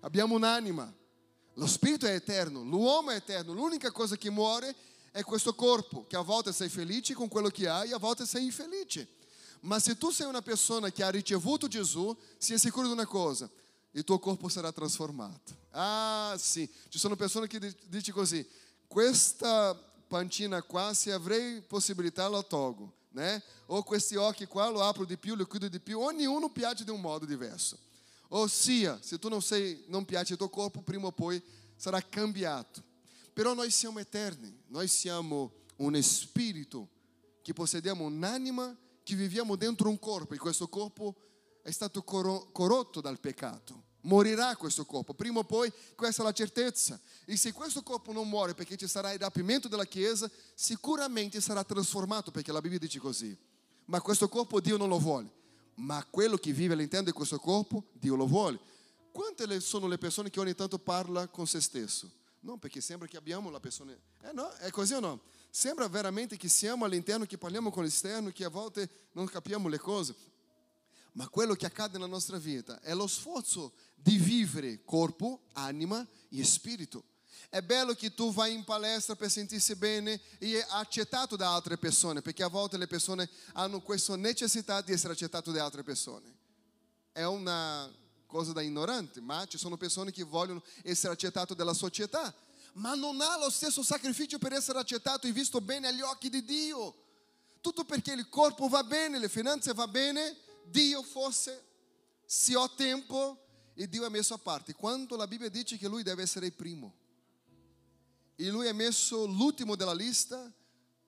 abbiamo 0.00 0.34
un'anima. 0.34 0.92
Lo 1.54 1.66
spirito 1.66 2.06
è 2.06 2.14
eterno, 2.14 2.62
l'uomo 2.62 3.10
è 3.10 3.16
eterno, 3.16 3.52
l'unica 3.52 3.90
cosa 3.90 4.16
che 4.16 4.30
muore 4.30 4.74
è 5.10 5.22
questo 5.22 5.54
corpo, 5.54 6.06
che 6.06 6.16
a 6.16 6.20
volte 6.20 6.52
sei 6.52 6.68
felice 6.68 7.14
con 7.14 7.28
quello 7.28 7.48
che 7.48 7.68
hai 7.68 7.92
a 7.92 7.98
volte 7.98 8.26
sei 8.26 8.44
infelice. 8.44 9.08
Ma 9.60 9.80
se 9.80 9.98
tu 9.98 10.10
sei 10.10 10.26
una 10.26 10.42
persona 10.42 10.90
che 10.90 11.02
ha 11.02 11.10
ricevuto 11.10 11.66
Gesù, 11.66 12.16
sia 12.36 12.58
sicuro 12.58 12.86
di 12.86 12.92
una 12.92 13.06
cosa, 13.06 13.50
il 13.92 14.04
tuo 14.04 14.20
corpo 14.20 14.48
sarà 14.48 14.70
trasformato. 14.70 15.56
Ah 15.70 16.36
sì, 16.38 16.70
ci 16.88 16.98
sono 16.98 17.16
persone 17.16 17.48
che 17.48 17.58
dicono 17.86 18.16
così, 18.16 18.48
questa 18.86 19.74
pancina 20.06 20.62
qua, 20.62 20.94
se 20.94 21.12
avrei 21.12 21.60
possibilità 21.60 22.28
la 22.28 22.42
tolgo, 22.42 22.92
né? 23.10 23.42
O 23.66 23.82
questi 23.82 24.14
occhi 24.14 24.46
qua 24.46 24.68
lo 24.68 24.82
apro 24.82 25.04
di 25.04 25.16
più, 25.16 25.34
lo 25.34 25.46
chiudo 25.46 25.68
di 25.68 25.80
più, 25.80 25.98
ognuno 25.98 26.48
piace 26.50 26.84
di 26.84 26.90
un 26.90 27.00
modo 27.00 27.26
diverso. 27.26 27.76
Ossia, 28.30 28.98
se 29.02 29.18
tu 29.18 29.30
não 29.30 29.40
sei, 29.40 29.84
não 29.88 30.04
piace 30.04 30.34
il 30.34 30.38
tuo 30.38 30.48
corpo, 30.48 30.82
prima 30.82 31.06
o 31.08 31.12
poi 31.12 31.42
sarà 31.76 32.02
cambiato. 32.02 32.82
Però 33.32 33.54
noi 33.54 33.70
siamo 33.70 34.00
eterni, 34.00 34.54
noi 34.66 34.86
siamo 34.88 35.52
un 35.76 36.00
spirito 36.02 36.88
che 37.42 37.52
possediamo 37.54 38.04
un'anima 38.04 38.76
che 39.02 39.14
viviamo 39.14 39.56
dentro 39.56 39.88
un 39.88 39.98
corpo 39.98 40.34
e 40.34 40.38
questo 40.38 40.68
corpo 40.68 41.14
è 41.62 41.70
stato 41.70 42.02
corrotto 42.02 43.00
dal 43.00 43.18
peccato. 43.18 43.86
Morirà 44.02 44.54
questo 44.56 44.84
corpo, 44.84 45.14
prima 45.14 45.40
o 45.40 45.44
poi 45.44 45.72
questa 45.94 46.22
è 46.22 46.24
la 46.24 46.32
certezza. 46.32 47.00
E 47.24 47.36
se 47.36 47.52
questo 47.52 47.82
corpo 47.82 48.12
non 48.12 48.28
muore 48.28 48.54
perché 48.54 48.76
ci 48.76 48.86
sarà 48.86 49.12
il 49.12 49.18
rapimento 49.18 49.68
della 49.68 49.86
Chiesa, 49.86 50.30
sicuramente 50.54 51.40
sarà 51.40 51.64
trasformato 51.64 52.30
perché 52.30 52.52
la 52.52 52.60
Bibbia 52.60 52.78
dice 52.78 52.98
così. 52.98 53.36
Ma 53.86 54.02
questo 54.02 54.28
corpo 54.28 54.60
Dio 54.60 54.76
non 54.76 54.88
lo 54.88 54.98
vuole 54.98 55.36
ma 55.78 56.04
quello 56.08 56.36
che 56.36 56.52
vive 56.52 56.74
all'interno 56.74 57.06
di 57.06 57.12
questo 57.12 57.38
corpo, 57.38 57.84
Dio 57.92 58.16
lo 58.16 58.26
vuole. 58.26 58.58
Quante 59.12 59.60
sono 59.60 59.86
le 59.86 59.98
persone 59.98 60.30
che 60.30 60.40
ogni 60.40 60.54
tanto 60.54 60.78
parla 60.78 61.28
con 61.28 61.46
se 61.46 61.60
stesso? 61.60 62.10
No, 62.40 62.56
perché 62.56 62.80
sembra 62.80 63.08
che 63.08 63.16
abbiamo 63.16 63.50
la 63.50 63.60
persona... 63.60 63.92
Eh 63.92 64.32
no, 64.32 64.50
è 64.54 64.70
così 64.70 64.94
o 64.94 65.00
no? 65.00 65.20
Sembra 65.50 65.88
veramente 65.88 66.36
che 66.36 66.48
siamo 66.48 66.84
all'interno, 66.84 67.24
che 67.24 67.38
parliamo 67.38 67.70
con 67.70 67.82
l'esterno, 67.82 68.30
che 68.30 68.44
a 68.44 68.48
volte 68.48 68.88
non 69.12 69.26
capiamo 69.26 69.68
le 69.68 69.78
cose. 69.78 70.14
Ma 71.12 71.28
quello 71.28 71.54
che 71.54 71.66
accade 71.66 71.94
nella 71.94 72.06
nostra 72.06 72.38
vita 72.38 72.80
è 72.80 72.94
lo 72.94 73.06
sforzo 73.06 73.72
di 73.94 74.18
vivere 74.18 74.84
corpo, 74.84 75.42
anima 75.54 76.06
e 76.28 76.44
spirito. 76.44 77.02
È 77.50 77.62
bello 77.62 77.94
che 77.94 78.12
tu 78.12 78.30
vai 78.30 78.52
in 78.52 78.62
palestra 78.62 79.16
per 79.16 79.30
sentirsi 79.30 79.74
bene 79.74 80.20
e 80.38 80.62
accettato 80.68 81.34
da 81.34 81.54
altre 81.54 81.78
persone, 81.78 82.20
perché 82.20 82.42
a 82.42 82.48
volte 82.48 82.76
le 82.76 82.86
persone 82.86 83.28
hanno 83.54 83.80
questa 83.80 84.16
necessità 84.16 84.82
di 84.82 84.92
essere 84.92 85.14
accettate 85.14 85.50
da 85.50 85.64
altre 85.64 85.82
persone. 85.82 86.36
È 87.10 87.24
una 87.24 87.90
cosa 88.26 88.52
da 88.52 88.60
ignorante, 88.60 89.22
ma 89.22 89.46
ci 89.46 89.56
sono 89.56 89.78
persone 89.78 90.12
che 90.12 90.24
vogliono 90.24 90.62
essere 90.82 91.14
accettate 91.14 91.54
dalla 91.54 91.72
società, 91.72 92.34
ma 92.74 92.94
non 92.94 93.18
ha 93.22 93.38
lo 93.38 93.48
stesso 93.48 93.82
sacrificio 93.82 94.36
per 94.38 94.52
essere 94.52 94.78
accettato 94.78 95.26
e 95.26 95.32
visto 95.32 95.62
bene 95.62 95.88
agli 95.88 96.02
occhi 96.02 96.28
di 96.28 96.44
Dio. 96.44 96.94
Tutto 97.62 97.84
perché 97.84 98.12
il 98.12 98.28
corpo 98.28 98.68
va 98.68 98.84
bene, 98.84 99.18
le 99.18 99.30
finanze 99.30 99.72
va 99.72 99.88
bene, 99.88 100.36
Dio 100.66 101.02
forse, 101.02 101.64
se 102.26 102.54
ho 102.54 102.70
tempo, 102.74 103.42
e 103.74 103.88
Dio 103.88 104.04
è 104.04 104.10
messo 104.10 104.34
a 104.34 104.38
parte. 104.38 104.74
Quando 104.74 105.16
la 105.16 105.26
Bibbia 105.26 105.48
dice 105.48 105.78
che 105.78 105.88
Lui 105.88 106.02
deve 106.02 106.22
essere 106.22 106.46
il 106.46 106.52
primo, 106.52 106.97
e 108.40 108.50
Lui 108.50 108.68
è 108.68 108.72
messo 108.72 109.26
l'ultimo 109.26 109.74
della 109.74 109.92
lista, 109.92 110.48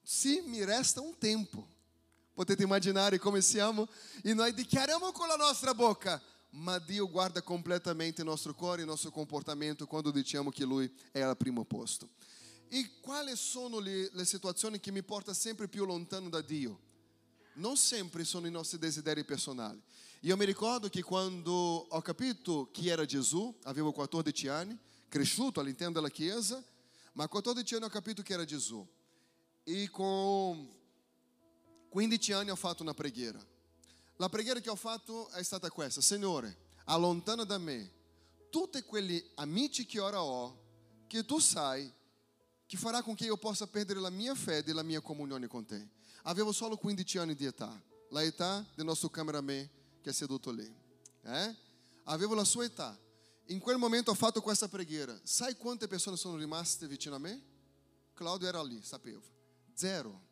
sì, 0.02 0.42
mi 0.46 0.64
resta 0.64 1.00
un 1.00 1.16
tempo. 1.16 1.64
Potete 2.34 2.64
immaginare 2.64 3.20
come 3.20 3.40
siamo? 3.40 3.88
E 4.20 4.34
noi 4.34 4.52
dichiariamo 4.52 5.12
con 5.12 5.28
la 5.28 5.37
nostra 5.37 5.72
bocca, 5.72 6.20
ma 6.50 6.80
Dio 6.80 7.08
guarda 7.08 7.40
completamente 7.40 8.22
il 8.22 8.26
nostro 8.26 8.52
cuore 8.52 8.78
e 8.78 8.80
il 8.82 8.90
nostro 8.90 9.12
comportamento 9.12 9.87
quando 9.87 10.10
diciamo 10.10 10.50
che 10.50 10.64
Lui 10.64 10.92
è 11.12 11.20
al 11.20 11.37
primo 11.37 11.64
posto. 11.64 12.08
E 12.68 12.99
quali 13.00 13.37
sono 13.37 13.78
le, 13.78 14.10
le 14.12 14.25
situazioni 14.25 14.80
che 14.80 14.90
mi 14.90 15.04
portano 15.04 15.37
sempre 15.37 15.68
più 15.68 15.84
lontano 15.84 16.28
da 16.30 16.40
Dio? 16.40 16.80
Non 17.54 17.76
sempre 17.76 18.25
sono 18.25 18.49
i 18.49 18.50
nostri 18.50 18.78
desideri 18.78 19.22
personali. 19.22 19.80
Io 20.22 20.37
mi 20.37 20.44
ricordo 20.44 20.88
che 20.88 21.02
quando 21.02 21.52
ho 21.52 22.02
capito 22.02 22.70
chi 22.72 22.88
era 22.88 23.04
Gesù, 23.04 23.56
avevo 23.62 23.92
14 23.92 24.49
anni, 24.49 24.76
cresciuto 25.08 25.60
all'interno 25.60 25.94
della 25.94 26.10
chiesa, 26.10 26.60
ma 27.12 27.25
a 27.25 27.29
14 27.29 27.75
anni 27.75 27.85
ho 27.85 27.88
capito 27.88 28.23
chi 28.23 28.33
era 28.33 28.45
Gesù. 28.45 28.87
E 29.64 29.90
con 29.90 30.69
15 31.88 32.33
anni 32.33 32.50
ho 32.50 32.57
fatto 32.57 32.83
una 32.83 32.95
preghiera. 32.95 33.45
La 34.17 34.29
preghiera 34.29 34.61
che 34.61 34.71
ho 34.71 34.76
fatto 34.76 35.29
è 35.31 35.43
stata 35.43 35.71
questa: 35.71 36.00
Signore, 36.00 36.57
allontana 36.85 37.45
da 37.45 37.59
me 37.59 37.99
tutti 38.50 38.83
quegli 38.83 39.25
amici 39.37 39.87
che 39.87 40.00
ora 40.00 40.23
ho, 40.23 40.59
che 41.07 41.25
tu 41.25 41.38
sai 41.38 41.90
che 42.67 42.76
farà 42.76 43.02
con 43.02 43.17
che 43.17 43.25
io 43.25 43.37
possa 43.37 43.67
perdere 43.67 43.99
la 43.99 44.11
mia 44.11 44.35
fede 44.35 44.71
e 44.71 44.75
la 44.75 44.85
mia 44.85 45.00
comunione 45.00 45.49
con 45.49 45.64
te. 45.64 45.88
Avevo 46.23 46.52
solo 46.52 46.76
15 46.76 47.19
anni 47.19 47.35
di 47.35 47.45
età, 47.45 47.83
la 48.11 48.23
età 48.23 48.64
del 48.76 48.85
nostro 48.85 49.09
cameraman 49.09 49.69
che 50.00 50.11
è 50.11 50.12
seduto 50.12 50.52
lì. 50.52 50.73
Eh? 51.23 51.57
Avevo 52.05 52.35
la 52.35 52.45
sua 52.45 52.64
età. 52.64 52.97
In 53.50 53.59
quel 53.59 53.78
momento 53.78 54.12
ho 54.12 54.14
fatto 54.14 54.40
questa 54.40 54.69
preghiera. 54.69 55.19
Sai 55.25 55.57
quante 55.57 55.88
persone 55.88 56.16
sono 56.16 56.37
rimaste 56.37 56.87
vicino 56.87 57.16
a 57.16 57.19
me? 57.19 57.42
Claudio 58.14 58.47
era 58.47 58.62
lì, 58.62 58.80
sapevo. 58.83 59.23
Zero. 59.75 60.28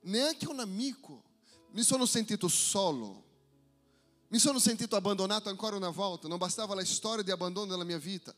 Neanche 0.00 0.48
un 0.48 0.58
amico 0.58 1.22
mi 1.70 1.82
sono 1.82 2.04
sentito 2.04 2.48
solo, 2.48 3.24
mi 4.28 4.38
sono 4.38 4.58
sentito 4.58 4.96
abbandonato 4.96 5.48
ancora 5.48 5.76
una 5.76 5.90
volta, 5.90 6.26
non 6.26 6.38
bastava 6.38 6.74
la 6.74 6.84
storia 6.84 7.22
di 7.22 7.30
abbandono 7.30 7.66
della 7.66 7.84
mia 7.84 7.98
vita 7.98 8.34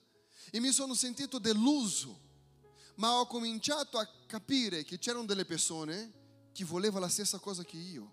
e 0.51 0.61
mi 0.61 0.71
sono 0.71 0.93
sentito 0.95 1.39
deluso, 1.39 2.21
ma 2.97 3.19
ho 3.19 3.27
cominciato 3.27 3.99
a 3.99 4.07
capire 4.27 4.85
che 4.85 4.99
c'erano 4.99 5.25
delle 5.25 5.47
persone 5.47 6.13
che 6.53 6.65
volevano 6.65 7.07
la 7.07 7.11
stessa 7.11 7.39
cosa 7.39 7.65
che 7.65 7.79
io 7.79 8.13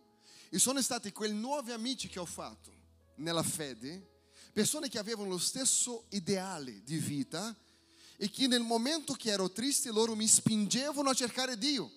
e 0.49 0.57
sono 0.57 0.81
stati 0.81 1.11
quei 1.11 1.33
nuovi 1.33 1.71
amici 1.71 2.07
che 2.07 2.19
ho 2.19 2.25
fatto 2.25 2.71
nella 3.15 3.43
fede, 3.43 4.10
persone 4.51 4.89
che 4.89 4.99
avevano 4.99 5.29
lo 5.29 5.37
stesso 5.37 6.05
ideale 6.09 6.81
di 6.83 6.97
vita 6.97 7.55
e 8.17 8.29
che 8.29 8.47
nel 8.47 8.61
momento 8.61 9.13
che 9.13 9.31
ero 9.31 9.51
triste 9.51 9.91
loro 9.91 10.15
mi 10.15 10.27
spingevano 10.27 11.09
a 11.09 11.13
cercare 11.13 11.57
Dio. 11.57 11.91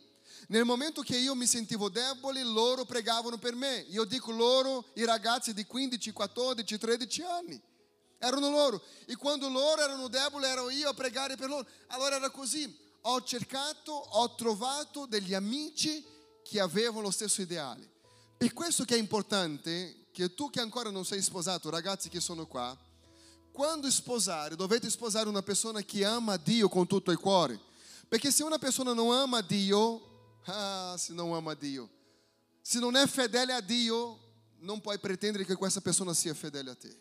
Nel 0.48 0.64
momento 0.64 1.02
che 1.02 1.16
io 1.16 1.34
mi 1.34 1.46
sentivo 1.46 1.88
debole, 1.88 2.42
loro 2.42 2.84
pregavano 2.84 3.38
per 3.38 3.54
me. 3.54 3.86
Io 3.88 4.04
dico 4.04 4.30
loro, 4.30 4.86
i 4.94 5.04
ragazzi 5.04 5.54
di 5.54 5.64
15, 5.64 6.12
14, 6.12 6.78
13 6.78 7.22
anni. 7.22 7.60
Erano 8.18 8.50
loro. 8.50 8.82
E 9.06 9.16
quando 9.16 9.48
loro 9.48 9.82
erano 9.82 10.08
deboli, 10.08 10.46
ero 10.46 10.70
io 10.70 10.88
a 10.88 10.94
pregare 10.94 11.36
per 11.36 11.48
loro. 11.48 11.66
Allora 11.88 12.16
era 12.16 12.30
così. 12.30 12.74
Ho 13.02 13.22
cercato, 13.22 13.92
ho 13.92 14.34
trovato 14.34 15.06
degli 15.06 15.34
amici 15.34 16.04
che 16.42 16.60
avevano 16.60 17.02
lo 17.02 17.10
stesso 17.10 17.42
ideale. 17.42 17.90
Per 18.36 18.52
questo 18.52 18.84
che 18.84 18.94
è 18.94 18.98
importante 18.98 20.03
che 20.14 20.32
tu 20.32 20.48
che 20.48 20.60
ancora 20.60 20.90
non 20.90 21.04
sei 21.04 21.20
sposato, 21.20 21.70
ragazzi 21.70 22.08
che 22.08 22.20
sono 22.20 22.46
qua, 22.46 22.78
quando 23.50 23.90
sposare, 23.90 24.54
dovete 24.54 24.88
sposare 24.88 25.28
una 25.28 25.42
persona 25.42 25.82
che 25.82 26.04
ama 26.04 26.36
Dio 26.36 26.68
con 26.68 26.86
tutto 26.86 27.10
il 27.10 27.18
cuore. 27.18 27.58
Perché 28.08 28.30
se 28.30 28.44
una 28.44 28.58
persona 28.58 28.92
non 28.92 29.10
ama 29.10 29.40
Dio, 29.40 30.12
Ah, 30.46 30.96
se 30.98 31.12
não 31.12 31.34
ama 31.34 31.54
Dio. 31.54 31.88
Se 32.62 32.78
não 32.78 32.90
é 32.90 33.06
fedele 33.06 33.52
a 33.52 33.60
Dio, 33.60 34.18
não 34.60 34.78
pode 34.78 34.98
pretendere 35.00 35.44
che 35.44 35.56
questa 35.56 35.80
persona 35.80 36.14
sia 36.14 36.34
fedele 36.34 36.70
a 36.70 36.74
te. 36.74 36.94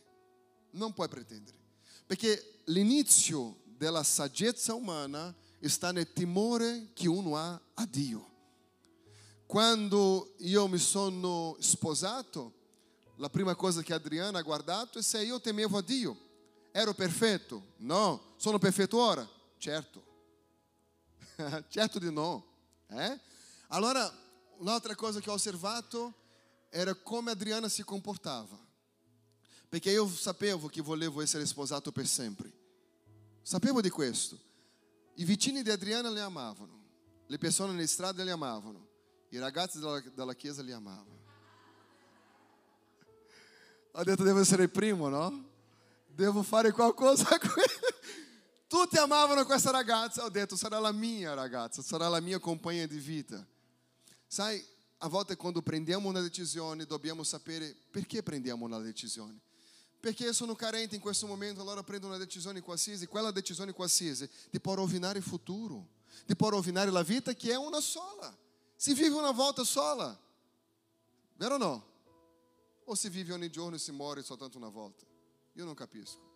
Não 0.72 0.91
pode 0.91 1.10
pretendere. 1.10 1.58
Perché 2.08 2.62
l'inizio 2.65 3.62
della 3.77 4.03
saggezza 4.03 4.74
umana 4.74 5.36
sta 5.62 5.91
nel 5.91 6.12
timore 6.12 6.91
che 6.93 7.08
uno 7.08 7.38
ha 7.38 7.60
a 7.74 7.86
Dio. 7.86 8.32
Quando 9.46 10.34
io 10.39 10.67
mi 10.67 10.77
sono 10.77 11.55
sposato, 11.60 12.53
la 13.24 13.30
prima 13.30 13.56
cosa 13.56 13.82
che 13.82 13.94
Adriana 13.94 14.39
ha 14.39 14.42
guardato 14.42 15.00
è 15.00 15.01
se 15.01 15.24
io 15.24 15.39
temevo 15.39 15.77
a 15.77 15.82
Dio. 15.82 16.18
Ero 16.74 16.94
perfetto? 16.94 17.68
No. 17.77 18.34
Sono 18.36 18.60
perfetto 18.60 19.00
ora? 19.01 19.25
Certo. 19.58 20.03
certo 21.70 22.00
di 22.00 22.12
no. 22.12 22.46
Eh? 22.89 23.18
Allora, 23.68 24.13
un'altra 24.58 24.94
cosa 24.96 25.22
che 25.22 25.30
ho 25.30 25.36
osservato 25.36 26.13
era 26.70 26.94
come 26.96 27.32
Adriana 27.32 27.70
si 27.70 27.86
comportava. 27.86 28.60
Perché 29.70 29.89
io 29.89 30.06
sapevo 30.10 30.68
che 30.68 30.82
volevo 30.82 31.22
essere 31.22 31.46
sposato 31.46 31.94
per 31.94 32.06
sempre. 32.06 32.51
Sapevo 33.42 33.80
di 33.80 33.89
questo. 33.89 34.38
I 35.13 35.24
vicini 35.24 35.63
di 35.63 35.70
Adriana 35.70 36.10
le 36.10 36.20
amavano, 36.20 36.84
le 37.27 37.38
persone 37.38 37.72
nelle 37.72 37.88
strade 37.88 38.25
le 38.25 38.32
amavano, 38.32 38.86
i 39.30 39.38
ragazzi 39.38 39.80
della, 39.80 40.01
della 40.13 40.36
chiesa 40.36 40.62
le 40.62 40.74
amavano. 40.74 41.12
Ho 43.95 44.03
detto 44.03 44.23
devo 44.23 44.39
essere 44.39 44.63
il 44.63 44.71
primo, 44.71 45.07
no? 45.07 45.50
Devo 46.07 46.41
fare 46.41 46.71
qualcosa 46.71 47.25
qui. 47.38 47.62
Tutti 48.67 48.97
amavano 48.97 49.45
questa 49.45 49.69
ragazza, 49.69 50.23
ho 50.23 50.29
detto 50.29 50.55
sarà 50.55 50.79
la 50.79 50.91
mia 50.91 51.35
ragazza, 51.35 51.83
sarà 51.83 52.07
la 52.07 52.19
mia 52.19 52.39
compagna 52.39 52.88
di 52.88 52.97
vita. 52.97 53.45
Sai, 54.25 54.65
a 54.97 55.07
volte 55.07 55.35
quando 55.35 55.62
prendiamo 55.62 56.09
una 56.09 56.21
decisione 56.21 56.88
dobbiamo 56.88 57.23
sapere 57.23 57.75
perché 57.91 58.23
prendiamo 58.23 58.65
una 58.65 58.79
decisione. 58.79 59.39
Perché 60.00 60.33
sono 60.33 60.55
carente 60.55 60.95
in 60.95 61.01
questo 61.01 61.27
momento, 61.27 61.62
allora 61.62 61.83
prendo 61.83 62.07
una 62.07 62.17
decisione 62.17 62.62
qualsiasi, 62.62 63.05
quella 63.05 63.29
decisione 63.29 63.73
qualsiasi 63.73 64.27
ti 64.50 64.59
può 64.59 64.73
rovinare 64.73 65.19
il 65.19 65.23
futuro, 65.23 65.88
ti 66.25 66.35
può 66.35 66.50
rovinare 66.50 66.89
la 66.89 67.03
vita 67.03 67.31
che 67.33 67.51
è 67.51 67.55
una 67.55 67.79
sola. 67.79 68.35
Si 68.75 68.95
vive 68.95 69.15
una 69.15 69.31
volta 69.31 69.63
sola, 69.63 70.19
vero 71.35 71.55
o 71.55 71.57
no? 71.59 71.92
O 72.85 72.95
si 72.95 73.09
vive 73.09 73.33
ogni 73.33 73.49
giorno 73.49 73.75
e 73.75 73.79
si 73.79 73.91
muore 73.91 74.23
soltanto 74.23 74.57
una 74.57 74.69
volta? 74.69 75.05
Io 75.53 75.65
non 75.65 75.73
capisco. 75.73 76.31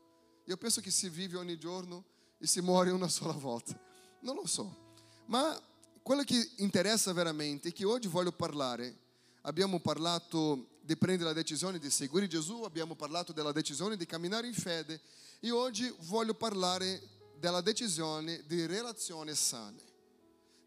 Io 0.45 0.57
penso 0.57 0.79
che 0.81 0.91
si 0.91 1.09
vive 1.09 1.37
ogni 1.37 1.57
giorno 1.57 2.05
e 2.37 2.47
si 2.47 2.61
muore 2.61 2.91
una 2.91 3.09
sola 3.09 3.33
volta. 3.33 3.77
Non 4.21 4.35
lo 4.35 4.45
so. 4.47 4.85
Ma 5.25 5.59
quello 6.01 6.23
che 6.23 6.51
interessa 6.57 7.11
veramente 7.11 7.69
è 7.69 7.73
che 7.73 7.85
oggi 7.85 8.07
voglio 8.07 8.31
parlare. 8.31 9.05
Abbiamo 9.41 9.79
parlato 9.79 10.77
di 10.81 10.95
prendere 10.95 11.29
la 11.29 11.35
decisione 11.35 11.79
di 11.79 11.89
seguire 11.89 12.27
Gesù, 12.27 12.63
abbiamo 12.63 12.95
parlato 12.95 13.33
della 13.33 13.51
decisione 13.51 13.97
di 13.97 14.05
camminare 14.05 14.47
in 14.47 14.53
fede 14.53 15.01
e 15.41 15.51
oggi 15.51 15.93
voglio 16.03 16.33
parlare 16.33 17.01
della 17.37 17.59
decisione 17.59 18.43
di 18.47 18.65
relazioni 18.65 19.35
sane, 19.35 19.81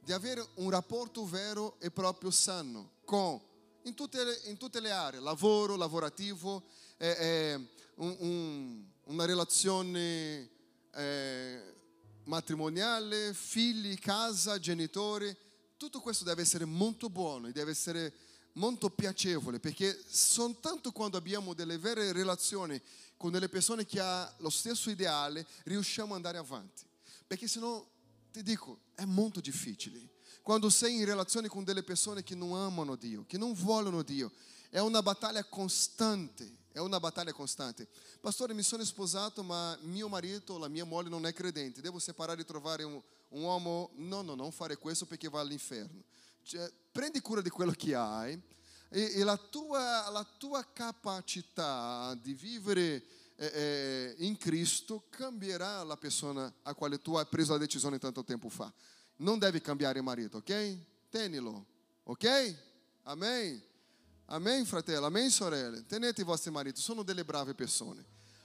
di 0.02 0.12
avere 0.12 0.46
un 0.56 0.68
rapporto 0.68 1.24
vero 1.26 1.76
e 1.80 1.90
proprio 1.90 2.30
sano 2.30 2.98
con, 3.04 3.40
in, 3.82 3.94
tutte 3.94 4.24
le, 4.24 4.40
in 4.44 4.56
tutte 4.56 4.80
le 4.80 4.90
aree, 4.90 5.20
lavoro, 5.20 5.76
lavorativo, 5.76 6.64
eh, 6.98 7.08
eh, 7.08 7.68
un, 7.96 8.16
un, 8.18 8.84
una 9.04 9.24
relazione 9.24 10.48
eh, 10.94 11.74
matrimoniale, 12.24 13.34
figli, 13.34 13.98
casa, 13.98 14.58
genitori, 14.58 15.34
tutto 15.76 16.00
questo 16.00 16.24
deve 16.24 16.42
essere 16.42 16.64
molto 16.64 17.08
buono 17.08 17.46
e 17.46 17.52
deve 17.52 17.70
essere 17.70 18.12
molto 18.54 18.90
piacevole 18.90 19.60
perché 19.60 19.98
soltanto 20.06 20.90
quando 20.90 21.16
abbiamo 21.16 21.54
delle 21.54 21.78
vere 21.78 22.12
relazioni 22.12 22.80
con 23.16 23.30
delle 23.30 23.48
persone 23.48 23.86
che 23.86 24.00
hanno 24.00 24.32
lo 24.38 24.50
stesso 24.50 24.90
ideale 24.90 25.46
riusciamo 25.64 26.10
ad 26.10 26.16
andare 26.16 26.38
avanti. 26.38 26.84
Perché 27.26 27.46
sennò, 27.46 27.86
ti 28.32 28.42
dico, 28.42 28.80
è 28.94 29.04
molto 29.04 29.40
difficile. 29.40 30.00
Quando 30.50 30.68
sei 30.68 30.96
in 30.96 31.04
relazione 31.04 31.46
con 31.46 31.62
delle 31.62 31.84
persone 31.84 32.24
che 32.24 32.34
non 32.34 32.56
amano 32.56 32.96
Dio, 32.96 33.24
che 33.24 33.38
non 33.38 33.52
vogliono 33.52 34.02
Dio, 34.02 34.32
è 34.68 34.80
una 34.80 35.00
battaglia 35.00 35.44
costante. 35.44 36.56
È 36.72 36.80
una 36.80 36.98
battaglia 36.98 37.32
costante. 37.32 37.86
Pastore, 38.20 38.52
mi 38.52 38.64
sono 38.64 38.82
sposato, 38.82 39.44
ma 39.44 39.78
mio 39.82 40.08
marito, 40.08 40.58
la 40.58 40.66
mia 40.66 40.84
moglie 40.84 41.08
non 41.08 41.24
è 41.24 41.32
credente. 41.32 41.80
Devo 41.80 42.00
separare 42.00 42.40
e 42.40 42.44
trovare 42.44 42.82
un, 42.82 43.00
un 43.28 43.42
uomo? 43.42 43.90
No, 43.94 44.22
no, 44.22 44.34
non 44.34 44.50
fare 44.50 44.76
questo 44.76 45.06
perché 45.06 45.28
va 45.28 45.38
all'inferno. 45.38 46.02
Cioè, 46.42 46.68
prendi 46.90 47.20
cura 47.20 47.42
di 47.42 47.50
quello 47.50 47.70
che 47.70 47.94
hai 47.94 48.32
e, 48.88 49.20
e 49.20 49.22
la, 49.22 49.36
tua, 49.36 50.10
la, 50.10 50.26
tua, 50.36 50.66
capacità 50.72 52.18
di 52.20 52.34
vivere 52.34 53.04
eh, 53.36 53.46
eh, 53.54 54.14
in 54.18 54.36
Cristo 54.36 55.04
cambierà 55.10 55.84
la 55.84 55.96
persona 55.96 56.52
a 56.62 56.74
quale 56.74 57.00
tu 57.00 57.14
hai 57.14 57.26
preso 57.26 57.52
la 57.52 57.58
decisione 57.58 58.00
tanto 58.00 58.24
tempo 58.24 58.48
fa. 58.48 58.74
Non 59.20 59.38
devi 59.38 59.60
cambiare 59.60 59.98
il 59.98 60.04
marito, 60.04 60.38
ok? 60.38 60.76
Tenilo, 61.10 61.66
ok? 62.04 62.56
Amen. 63.02 63.62
Amen, 64.26 64.64
fratello, 64.64 65.06
amen, 65.06 65.28
sorelle. 65.28 65.84
Tenete 65.84 66.22
i 66.22 66.24
vostri 66.24 66.50
mariti, 66.50 66.80
sono 66.80 67.02
delle 67.02 67.24
brave 67.24 67.52
persone. 67.54 68.02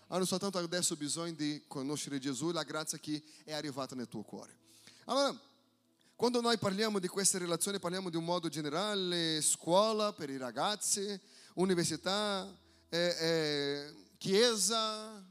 Hanno 0.08 0.26
soltanto 0.26 0.58
adesso 0.58 0.98
bisogno 0.98 1.34
di 1.34 1.64
conoscere 1.68 2.20
Gesù 2.20 2.50
e 2.50 2.54
la 2.54 2.64
grazia 2.64 2.98
che 2.98 3.24
è 3.46 3.54
arrivata 3.54 3.96
nel 3.96 4.10
tuo 4.10 4.24
cuore. 4.24 4.58
Allora, 5.06 5.40
quando 6.16 6.42
noi 6.42 6.58
parliamo 6.58 7.00
di 7.00 7.08
queste 7.08 7.38
relazioni, 7.38 7.80
parliamo 7.80 8.10
di 8.10 8.18
un 8.18 8.26
modo 8.26 8.50
generale, 8.50 9.42
scuola 9.42 10.12
per 10.12 10.30
i 10.30 10.38
ragazzi, 10.38 11.18
università, 11.54 12.54
eh, 12.90 13.16
eh, 13.20 13.94
chiesa, 14.18 15.24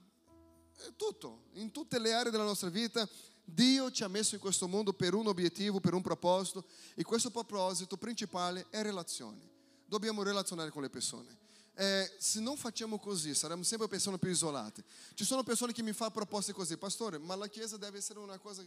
tutto, 0.96 1.44
in 1.54 1.70
tutte 1.70 1.98
le 1.98 2.14
aree 2.14 2.30
della 2.30 2.44
nostra 2.44 2.70
vita. 2.70 3.06
Dio 3.44 3.90
ci 3.90 4.02
ha 4.04 4.08
messo 4.08 4.34
in 4.34 4.40
questo 4.40 4.66
mondo 4.66 4.92
per 4.92 5.14
un 5.14 5.26
obiettivo, 5.26 5.80
per 5.80 5.94
un 5.94 6.02
proposito, 6.02 6.64
e 6.94 7.02
questo 7.02 7.30
proposito 7.30 7.96
principale 7.96 8.66
è 8.70 8.82
relazione 8.82 9.52
dobbiamo 9.86 10.22
relazionare 10.22 10.70
con 10.70 10.82
le 10.82 10.90
persone. 10.90 11.38
Eh, 11.76 12.12
se 12.18 12.40
non 12.40 12.56
facciamo 12.56 12.98
così, 12.98 13.34
saremo 13.34 13.62
sempre 13.62 13.88
persone 13.88 14.18
più 14.18 14.30
isolate. 14.30 14.84
Ci 15.14 15.24
sono 15.24 15.42
persone 15.42 15.72
che 15.72 15.82
mi 15.82 15.92
fanno 15.92 16.10
proposte 16.10 16.52
così, 16.52 16.76
pastore, 16.76 17.18
ma 17.18 17.34
la 17.34 17.48
chiesa 17.48 17.76
deve 17.76 17.98
essere 17.98 18.18
una 18.18 18.38
cosa 18.38 18.64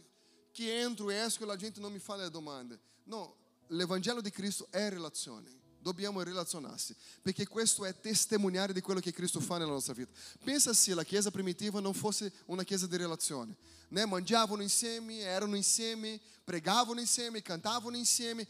che 0.52 0.80
entro 0.80 1.10
e 1.10 1.16
esco 1.16 1.44
e 1.44 1.46
la 1.46 1.56
gente 1.56 1.80
non 1.80 1.92
mi 1.92 1.98
fa 1.98 2.16
le 2.16 2.30
domande. 2.30 2.78
No, 3.04 3.36
l'Evangelo 3.68 4.20
di 4.20 4.30
Cristo 4.30 4.68
è 4.70 4.88
relazione. 4.88 5.56
Dobbiamo 5.80 6.22
relazionarsi, 6.22 6.94
perché 7.22 7.46
questo 7.46 7.84
è 7.84 7.98
testimoniare 7.98 8.72
di 8.72 8.80
quello 8.80 9.00
che 9.00 9.12
Cristo 9.12 9.40
fa 9.40 9.58
nella 9.58 9.70
nostra 9.70 9.94
vita. 9.94 10.10
Pensa 10.42 10.74
se 10.74 10.92
la 10.92 11.04
chiesa 11.04 11.30
primitiva 11.30 11.80
non 11.80 11.94
fosse 11.94 12.32
una 12.46 12.64
chiesa 12.64 12.86
di 12.86 12.96
relazione. 12.96 13.56
Né? 13.88 14.04
Mangiavano 14.06 14.62
insieme, 14.62 15.20
erano 15.20 15.56
insieme, 15.56 16.20
pregavano 16.44 17.00
insieme, 17.00 17.42
cantavano 17.42 17.96
insieme, 17.96 18.46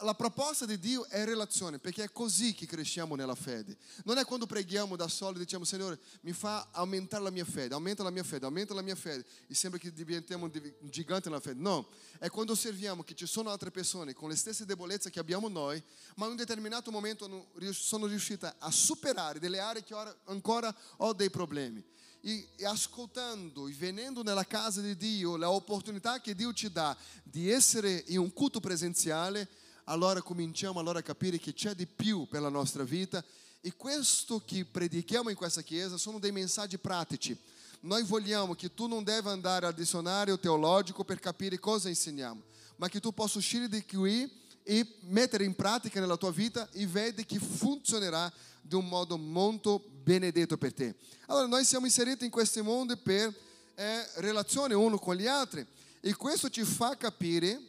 la 0.00 0.14
proposta 0.14 0.66
di 0.66 0.78
Dio 0.78 1.06
è 1.06 1.24
relazione, 1.24 1.78
perché 1.78 2.04
è 2.04 2.12
così 2.12 2.52
che 2.54 2.66
cresciamo 2.66 3.14
nella 3.14 3.34
fede. 3.34 3.76
Non 4.04 4.18
è 4.18 4.24
quando 4.24 4.44
preghiamo 4.44 4.96
da 4.96 5.08
soli 5.08 5.36
e 5.36 5.38
diciamo, 5.40 5.64
Signore, 5.64 5.98
mi 6.22 6.32
fa 6.32 6.68
aumentare 6.72 7.22
la 7.22 7.30
mia 7.30 7.44
fede, 7.44 7.74
aumenta 7.74 8.02
la 8.02 8.10
mia 8.10 8.22
fede, 8.22 8.44
aumenta 8.44 8.74
la 8.74 8.82
mia 8.82 8.94
fede, 8.94 9.24
e 9.46 9.54
sembra 9.54 9.78
che 9.78 9.92
diventiamo 9.92 10.44
un 10.44 10.90
gigante 10.90 11.28
nella 11.28 11.40
fede. 11.40 11.60
No, 11.60 11.88
è 12.18 12.28
quando 12.28 12.52
osserviamo 12.52 13.02
che 13.02 13.14
ci 13.14 13.26
sono 13.26 13.50
altre 13.50 13.70
persone 13.70 14.12
con 14.12 14.28
le 14.28 14.36
stesse 14.36 14.66
debolezze 14.66 15.10
che 15.10 15.20
abbiamo 15.20 15.48
noi, 15.48 15.82
ma 16.16 16.26
in 16.26 16.32
un 16.32 16.36
determinato 16.36 16.90
momento 16.90 17.48
sono 17.70 18.06
riuscite 18.06 18.54
a 18.58 18.70
superare 18.70 19.38
delle 19.38 19.58
aree 19.58 19.84
che 19.84 19.94
ora 19.94 20.14
ancora 20.24 20.74
ho 20.98 21.12
dei 21.14 21.30
problemi. 21.30 21.82
E, 22.24 22.48
ascoltando 22.62 23.66
e 23.66 23.72
venendo 23.72 24.22
nella 24.22 24.46
casa 24.46 24.80
di 24.80 24.96
Dio, 24.96 25.36
la 25.36 25.50
opportunità 25.50 26.20
che 26.20 26.36
Dio 26.36 26.52
ci 26.52 26.70
dà 26.70 26.96
di 27.24 27.50
essere 27.50 28.04
in 28.06 28.18
un 28.18 28.32
culto 28.32 28.60
presenziale, 28.60 29.48
allora 29.86 30.22
cominciamo 30.22 30.78
allora 30.78 31.00
a 31.00 31.02
capire 31.02 31.38
che 31.38 31.52
c'è 31.52 31.74
di 31.74 31.84
più 31.84 32.28
per 32.28 32.40
la 32.40 32.48
nostra 32.48 32.84
vita 32.84 33.24
e 33.60 33.74
questo 33.74 34.40
che 34.44 34.64
predichiamo 34.64 35.30
in 35.30 35.36
questa 35.36 35.62
chiesa 35.62 35.96
sono 35.96 36.20
dei 36.20 36.30
messaggi 36.30 36.78
pratici. 36.78 37.36
Noi 37.80 38.04
vogliamo 38.04 38.54
che 38.54 38.72
tu 38.72 38.86
non 38.86 39.02
deve 39.02 39.30
andare 39.30 39.66
al 39.66 39.74
dizionario 39.74 40.38
teologico 40.38 41.02
per 41.02 41.18
capire 41.18 41.58
cosa 41.58 41.88
insegniamo, 41.88 42.40
ma 42.76 42.88
che 42.88 43.00
tu 43.00 43.12
possa 43.12 43.38
uscire 43.38 43.68
di 43.68 43.84
qui 43.84 44.30
e 44.62 44.96
mettere 45.02 45.44
in 45.44 45.54
pratica 45.54 46.00
nella 46.00 46.16
tua 46.16 46.30
vita 46.30 46.68
e 46.70 46.86
vedi 46.86 47.24
che 47.24 47.38
funzionerà 47.38 48.32
di 48.60 48.74
un 48.74 48.86
modo 48.86 49.18
molto 49.18 49.84
benedetto 50.02 50.56
per 50.56 50.72
te. 50.72 50.94
Allora 51.26 51.46
noi 51.46 51.64
siamo 51.64 51.86
inseriti 51.86 52.24
in 52.24 52.30
questo 52.30 52.62
mondo 52.62 52.96
per 52.96 53.34
eh, 53.74 54.06
relazione 54.16 54.74
uno 54.74 54.98
con 54.98 55.16
gli 55.16 55.26
altri 55.26 55.66
e 56.00 56.14
questo 56.14 56.48
ci 56.48 56.62
fa 56.64 56.96
capire 56.96 57.60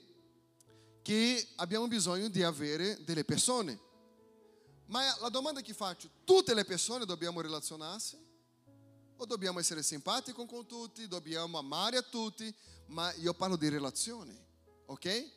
che 1.01 1.47
abbiamo 1.57 1.87
bisogno 1.87 2.29
di 2.29 2.43
avere 2.43 3.03
delle 3.03 3.23
persone. 3.23 3.79
Ma 4.85 5.01
la 5.19 5.29
domanda 5.29 5.61
che 5.61 5.73
faccio, 5.73 6.09
tutte 6.23 6.53
le 6.53 6.65
persone 6.65 7.05
dobbiamo 7.05 7.41
relazionarsi? 7.41 8.17
O 9.17 9.25
dobbiamo 9.25 9.59
essere 9.59 9.83
simpatici 9.83 10.33
con 10.33 10.65
tutti, 10.65 11.07
dobbiamo 11.07 11.57
amare 11.57 11.97
a 11.97 12.01
tutti, 12.01 12.53
ma 12.87 13.11
io 13.15 13.33
parlo 13.33 13.55
di 13.55 13.69
relazioni, 13.69 14.37
ok? 14.85 15.31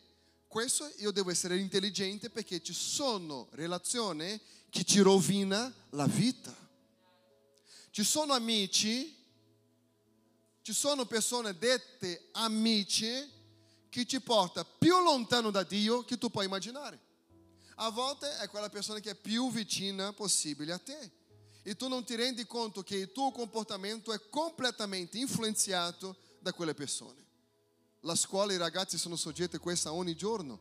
Questo 0.57 0.91
io 1.01 1.11
devo 1.11 1.31
essere 1.31 1.59
intelligente 1.59 2.31
perché 2.31 2.63
ci 2.63 2.73
sono 2.73 3.49
relazioni 3.51 4.41
che 4.71 4.85
ci 4.85 5.01
rovina 5.01 5.71
la 5.91 6.07
vita. 6.07 6.57
Ci 7.91 8.03
sono 8.03 8.33
amici, 8.33 9.15
ci 10.63 10.73
sono 10.73 11.05
persone 11.05 11.59
dette 11.59 12.29
amici 12.33 13.07
che 13.91 14.07
ti 14.07 14.19
porta 14.19 14.65
più 14.65 14.99
lontano 15.03 15.51
da 15.51 15.63
Dio 15.63 16.05
che 16.05 16.17
tu 16.17 16.31
puoi 16.31 16.47
immaginare. 16.47 16.99
A 17.75 17.91
volte 17.91 18.39
è 18.39 18.49
quella 18.49 18.71
persona 18.71 18.99
che 19.01 19.11
è 19.11 19.15
più 19.15 19.53
vicina 19.53 20.15
possibile 20.15 20.73
a 20.73 20.79
te. 20.79 21.13
E 21.65 21.77
tu 21.77 21.87
non 21.87 22.03
ti 22.03 22.15
rendi 22.15 22.47
conto 22.47 22.83
che 22.83 22.97
il 22.97 23.13
tuo 23.13 23.31
comportamento 23.31 24.11
è 24.11 24.31
completamente 24.31 25.19
influenzato 25.19 26.17
da 26.41 26.55
quelle 26.55 26.73
persone. 26.73 27.26
La 28.01 28.15
scuola 28.15 28.53
i 28.53 28.57
ragazzi 28.57 28.99
sono 28.99 29.17
soggetti 29.17 29.57
a 29.57 29.59
questo 29.61 29.93
ogni 29.93 30.15
giorno. 30.15 30.61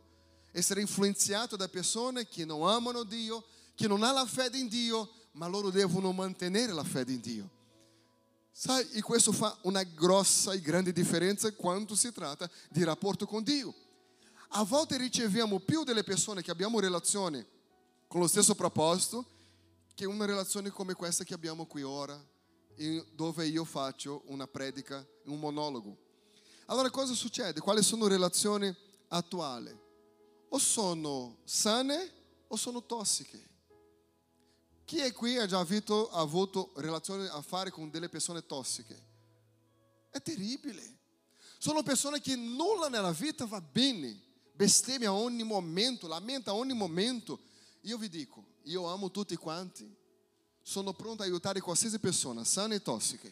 Essere 0.52 0.80
influenzato 0.80 1.56
da 1.56 1.68
persone 1.68 2.26
che 2.26 2.44
non 2.44 2.66
amano 2.66 3.02
Dio, 3.04 3.44
che 3.74 3.86
non 3.86 4.02
hanno 4.02 4.14
la 4.20 4.26
fede 4.26 4.58
in 4.58 4.68
Dio, 4.68 5.10
ma 5.32 5.46
loro 5.46 5.70
devono 5.70 6.12
mantenere 6.12 6.72
la 6.72 6.84
fede 6.84 7.12
in 7.12 7.20
Dio. 7.20 7.50
Sai, 8.50 8.88
e 8.92 9.02
questo 9.02 9.32
fa 9.32 9.56
una 9.62 9.82
grossa 9.82 10.52
e 10.52 10.60
grande 10.60 10.92
differenza 10.92 11.52
quando 11.52 11.94
si 11.94 12.10
tratta 12.10 12.50
di 12.70 12.82
rapporto 12.84 13.26
con 13.26 13.42
Dio. 13.42 13.74
A 14.50 14.64
volte 14.64 14.96
riceviamo 14.96 15.58
più 15.58 15.84
delle 15.84 16.04
persone 16.04 16.40
che 16.40 16.50
abbiamo 16.50 16.80
relazione 16.80 17.46
con 18.06 18.20
lo 18.20 18.26
stesso 18.26 18.54
proposito 18.54 19.26
che 19.94 20.06
una 20.06 20.24
relazione 20.24 20.70
come 20.70 20.94
questa 20.94 21.24
che 21.24 21.34
abbiamo 21.34 21.66
qui 21.66 21.82
ora, 21.82 22.18
dove 23.14 23.46
io 23.46 23.64
faccio 23.64 24.22
una 24.26 24.46
predica, 24.46 25.06
un 25.24 25.38
monologo. 25.38 26.05
Allora 26.66 26.90
cosa 26.90 27.14
succede? 27.14 27.60
Quali 27.60 27.82
sono 27.82 28.04
le 28.04 28.14
relazioni 28.14 28.74
attuali? 29.08 29.74
O 30.48 30.58
sono 30.58 31.38
sane 31.44 32.12
o 32.48 32.56
sono 32.56 32.84
tossiche? 32.84 33.54
Chi 34.84 34.98
è 34.98 35.12
qui 35.12 35.36
ha 35.36 35.46
già 35.46 35.58
avuto, 35.58 36.10
ha 36.10 36.20
avuto 36.20 36.72
relazioni 36.76 37.26
a 37.26 37.40
fare 37.42 37.70
con 37.70 37.90
delle 37.90 38.08
persone 38.08 38.46
tossiche? 38.46 39.04
È 40.10 40.20
terribile. 40.20 40.98
Sono 41.58 41.82
persone 41.82 42.20
che 42.20 42.34
nulla 42.34 42.88
nella 42.88 43.12
vita 43.12 43.46
va 43.46 43.60
bene, 43.60 44.20
bestemmia 44.52 45.12
ogni 45.12 45.44
momento, 45.44 46.08
lamenta 46.08 46.52
ogni 46.52 46.74
momento. 46.74 47.40
Io 47.82 47.96
vi 47.96 48.08
dico, 48.08 48.44
io 48.64 48.86
amo 48.86 49.10
tutti 49.12 49.36
quanti, 49.36 49.92
sono 50.62 50.92
pronto 50.92 51.22
a 51.22 51.26
aiutare 51.26 51.60
qualsiasi 51.60 52.00
persona, 52.00 52.42
sana 52.42 52.74
e 52.74 52.82
tossica, 52.82 53.28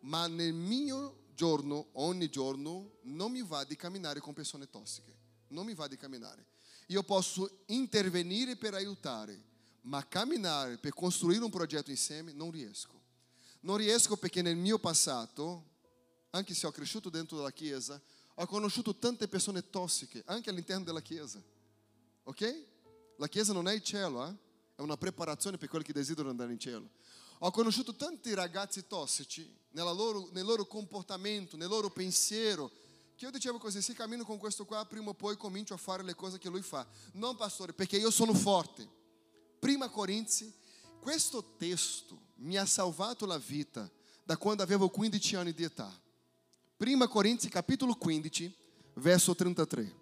ma 0.00 0.26
nel 0.26 0.54
mio 0.54 1.19
giorno, 1.40 1.88
ogni 1.92 2.28
giorno, 2.28 2.98
non 3.04 3.32
mi 3.32 3.42
va 3.42 3.64
di 3.64 3.74
camminare 3.74 4.20
con 4.20 4.34
persone 4.34 4.68
tossiche, 4.68 5.16
non 5.48 5.64
mi 5.64 5.72
va 5.72 5.88
di 5.88 5.96
camminare. 5.96 6.44
Io 6.88 7.02
posso 7.02 7.62
intervenire 7.68 8.56
per 8.56 8.74
aiutare, 8.74 9.42
ma 9.82 10.06
camminare 10.06 10.76
per 10.76 10.92
costruire 10.92 11.42
un 11.42 11.48
progetto 11.48 11.88
insieme 11.88 12.34
non 12.34 12.50
riesco. 12.50 13.00
Non 13.60 13.78
riesco 13.78 14.18
perché 14.18 14.42
nel 14.42 14.56
mio 14.56 14.78
passato, 14.78 15.64
anche 16.28 16.52
se 16.52 16.66
ho 16.66 16.70
cresciuto 16.72 17.08
dentro 17.08 17.38
della 17.38 17.52
Chiesa, 17.52 17.98
ho 18.34 18.46
conosciuto 18.46 18.94
tante 18.96 19.26
persone 19.26 19.70
tossiche, 19.70 20.22
anche 20.26 20.50
all'interno 20.50 20.84
della 20.84 21.00
Chiesa. 21.00 21.42
Ok? 22.24 22.64
La 23.16 23.28
Chiesa 23.28 23.54
non 23.54 23.66
è 23.66 23.72
il 23.72 23.82
cielo, 23.82 24.26
eh? 24.26 24.34
è 24.74 24.82
una 24.82 24.98
preparazione 24.98 25.56
per 25.56 25.70
quelli 25.70 25.86
che 25.86 25.94
desiderano 25.94 26.32
andare 26.32 26.52
in 26.52 26.58
cielo. 26.58 26.90
Ho 27.42 27.50
conosciuto 27.50 27.94
tanti 27.94 28.34
ragazzi 28.34 28.86
tossici 28.86 29.58
loro, 29.72 30.28
nel 30.32 30.44
loro 30.44 30.66
comportamento, 30.66 31.56
nel 31.56 31.68
loro 31.68 31.90
pensiero, 31.90 32.70
che 33.16 33.24
io 33.24 33.30
dicevo 33.30 33.58
così, 33.58 33.80
se 33.80 33.94
cammino 33.94 34.24
con 34.24 34.38
questo 34.38 34.64
qua, 34.64 34.84
prima 34.84 35.10
o 35.10 35.14
poi 35.14 35.36
comincio 35.36 35.74
a 35.74 35.78
fare 35.78 36.02
le 36.02 36.14
cose 36.14 36.38
che 36.38 36.48
lui 36.48 36.62
fa. 36.62 36.86
Non, 37.12 37.36
pastore, 37.36 37.72
perché 37.72 37.96
io 37.96 38.10
sono 38.10 38.34
forte 38.34 38.98
Prima 39.60 39.90
Corinzi, 39.90 40.52
questo 41.00 41.54
testo 41.58 42.18
mi 42.36 42.56
ha 42.56 42.64
salvato 42.64 43.26
la 43.26 43.36
vita 43.36 43.88
da 44.24 44.38
quando 44.38 44.62
avevo 44.62 44.88
15 44.88 45.36
anni 45.36 45.52
di 45.52 45.64
età. 45.64 45.92
Prima 46.78 47.06
Corinzi 47.08 47.50
capitolo 47.50 47.94
15, 47.94 48.56
verso 48.94 49.34
33. 49.34 49.96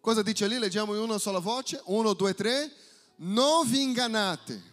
Cosa 0.00 0.22
dice 0.22 0.46
lì? 0.46 0.58
Leggiamo 0.58 0.94
in 0.94 1.00
una 1.00 1.16
sola 1.16 1.38
voce. 1.38 1.80
Uno, 1.86 2.12
due, 2.12 2.34
tre. 2.34 2.70
Non 3.16 3.66
vi 3.68 3.82
ingannate. 3.82 4.72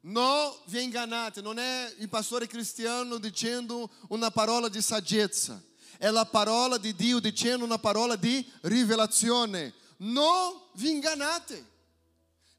Non 0.00 0.54
vi 0.66 0.82
ingannate, 0.82 1.42
non 1.42 1.58
è 1.58 1.94
il 1.98 2.08
pastore 2.08 2.46
cristiano 2.46 3.18
dicendo 3.18 3.90
una 4.08 4.30
parola 4.30 4.68
di 4.68 4.80
saggezza, 4.80 5.62
è 5.98 6.08
la 6.08 6.24
parola 6.24 6.78
di 6.78 6.94
Dio 6.94 7.18
dicendo 7.18 7.64
una 7.64 7.78
parola 7.78 8.16
di 8.16 8.46
rivelazione. 8.62 9.74
Non 9.98 10.58
vi 10.74 10.90
ingannate. 10.90 11.76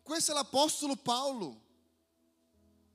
Questo 0.03 0.31
è 0.31 0.35
l'Apostolo 0.35 0.95
Paolo, 0.95 1.61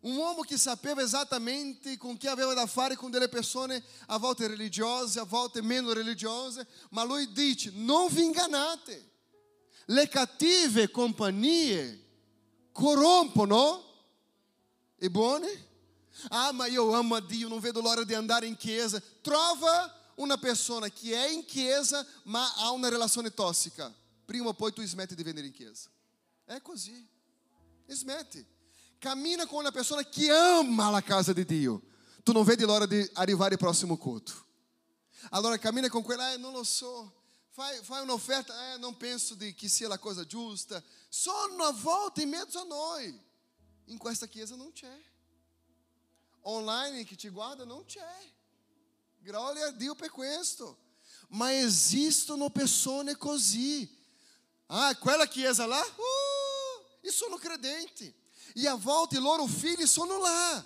un 0.05 0.17
uomo 0.17 0.43
che 0.43 0.59
sapeva 0.59 1.03
esattamente 1.03 1.97
con 1.97 2.17
chi 2.17 2.27
aveva 2.27 2.53
da 2.53 2.67
fare 2.67 2.95
con 2.95 3.11
delle 3.11 3.29
persone 3.29 3.83
a 4.07 4.19
volte 4.19 4.47
religiose, 4.47 5.19
a 5.19 5.25
volte 5.25 5.63
meno 5.63 5.93
religiose, 5.93 6.67
ma 6.91 7.05
lui 7.05 7.33
dice: 7.33 7.71
non 7.75 8.09
vi 8.09 8.25
ingannate. 8.25 9.13
Le 9.87 10.09
cattive 10.09 10.91
compagnie 10.91 12.03
corrompono 12.73 13.83
e 14.97 15.11
buone? 15.11 15.73
Ah, 16.29 16.53
ma 16.53 16.67
io 16.67 16.93
amo 16.93 17.17
a 17.17 17.21
Dio, 17.21 17.49
non 17.49 17.61
vedo 17.61 17.81
l'ora 17.81 18.05
di 18.05 18.15
andare 18.15 18.47
in 18.47 18.57
chiesa. 18.57 19.03
Trova 19.21 20.13
una 20.17 20.37
persona 20.39 20.89
che 20.89 21.15
è 21.15 21.29
in 21.31 21.45
chiesa, 21.45 22.07
ma 22.25 22.55
ha 22.57 22.71
una 22.71 22.89
relazione 22.89 23.33
tossica. 23.33 23.93
Prima 24.25 24.53
poi 24.53 24.73
tu 24.73 24.83
smetti 24.85 25.15
di 25.15 25.23
venire 25.23 25.47
in 25.47 25.53
chiesa. 25.53 25.89
È 26.45 26.61
così. 26.63 27.07
Smette. 27.87 28.53
Cammina 29.05 29.47
com 29.47 29.59
uma 29.59 29.71
pessoa 29.71 30.03
que 30.03 30.31
ama 30.31 30.97
a 30.97 31.03
casa 31.03 31.35
de 31.35 31.45
Dio. 31.45 31.83
Tu 32.25 32.33
não 32.33 32.43
vedi 32.43 32.65
l'ora 32.65 32.87
di 32.87 33.07
arrivare 33.17 33.53
al 33.53 33.59
prossimo 33.59 33.99
culto. 33.99 34.33
Allora 35.29 35.59
cammina 35.59 35.91
con 35.91 36.03
quella, 36.03 36.33
eh, 36.33 36.39
non 36.39 36.55
lo 36.55 36.65
so. 36.65 37.13
Fai, 37.51 37.85
fai 37.85 38.01
un'offerta, 38.01 38.73
eh, 38.73 38.79
non 38.79 38.97
penso 38.97 39.35
di 39.35 39.53
che 39.53 39.69
sia 39.69 39.89
la 39.89 39.99
cosa 39.99 40.25
giusta. 40.25 40.83
Sono 41.11 41.65
a 41.65 41.73
volte 41.73 42.23
in 42.23 42.31
mezzo 42.31 42.59
a 42.59 42.65
noi. 42.65 43.15
In 43.89 43.99
questa 43.99 44.27
chiesa 44.27 44.57
non 44.57 44.73
c'è. 44.73 44.99
Online 46.41 47.05
che 47.05 47.15
ti 47.15 47.29
guarda 47.29 47.67
non 47.67 47.85
c'è. 47.85 48.33
Gloria 49.21 49.67
a 49.67 49.71
Dio 49.71 49.95
per 49.95 50.09
questo. 50.09 50.79
Ma 51.29 51.55
esistono 51.55 52.49
persone 52.49 53.19
così. 53.19 53.87
Ah, 54.69 54.97
quella 54.97 55.27
chiesa 55.27 55.67
là? 55.67 55.83
Uh, 55.83 57.07
e 57.07 57.11
sono 57.11 57.37
credenti. 57.37 58.23
E 58.55 58.67
a 58.69 58.77
volta 58.77 59.17
i 59.17 59.21
loro 59.21 59.47
figli 59.47 59.85
sono 59.85 60.19
lá. 60.19 60.65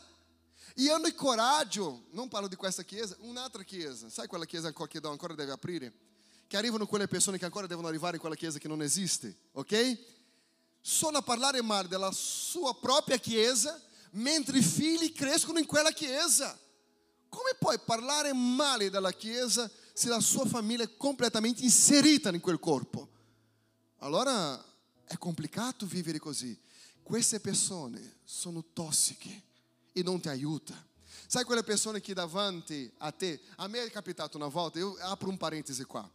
E 0.75 0.91
hanno 0.91 1.13
coraggio, 1.15 2.05
non 2.11 2.29
parlo 2.29 2.47
di 2.47 2.55
questa 2.55 2.85
chiesa, 2.85 3.17
un'altra 3.21 3.65
chiesa. 3.65 4.09
Sai 4.09 4.29
quella 4.29 4.45
chiesa 4.45 4.73
che 4.73 5.01
ancora 5.03 5.35
deve 5.35 5.51
aprire? 5.51 5.93
Che 6.47 6.57
arrivano 6.57 6.87
quelle 6.87 7.09
persone 7.09 7.37
che 7.37 7.45
ancora 7.45 7.67
devono 7.67 7.89
arrivare 7.89 8.15
in 8.15 8.21
quella 8.21 8.37
chiesa 8.37 8.59
che 8.59 8.69
non 8.69 8.81
esiste, 8.81 9.37
ok? 9.53 9.99
Sono 10.81 11.19
a 11.19 11.23
parlare 11.23 11.61
male 11.63 11.89
della 11.89 12.13
sua 12.13 12.75
propria 12.77 13.17
chiesa, 13.17 13.81
mentre 14.13 14.59
i 14.59 14.63
figli 14.63 15.13
crescono 15.13 15.59
in 15.59 15.67
quella 15.67 15.91
chiesa. 15.91 16.57
Come 17.29 17.57
puoi 17.59 17.79
parlare 17.81 18.33
male 18.33 18.89
della 18.89 19.13
chiesa 19.13 19.69
se 19.93 20.09
la 20.09 20.21
sua 20.21 20.47
famiglia 20.47 20.85
è 20.85 20.97
completamente 20.97 21.63
inserita 21.63 22.29
in 22.31 22.41
quel 22.41 22.61
corpo? 22.61 23.09
Allora 23.99 24.65
è 25.05 25.19
complicato 25.19 25.87
vivere 25.87 26.21
così. 26.21 26.57
Queste 27.09 27.41
persone 27.41 28.17
sono 28.23 28.63
tossiche 28.75 29.43
e 29.95 30.03
non 30.03 30.21
ti 30.21 30.29
aiutano. 30.29 30.85
Sai 31.27 31.45
quelle 31.45 31.63
persone 31.63 32.03
che 32.03 32.13
davanti 32.13 32.93
a 32.99 33.11
te, 33.13 33.41
a 33.57 33.67
me 33.67 33.83
è 33.83 33.91
capitato 33.91 34.37
una 34.37 34.49
volta, 34.49 34.79
io 34.79 34.95
apro 34.99 35.31
un 35.31 35.39
parentesi 35.39 35.85
qua. 35.85 36.07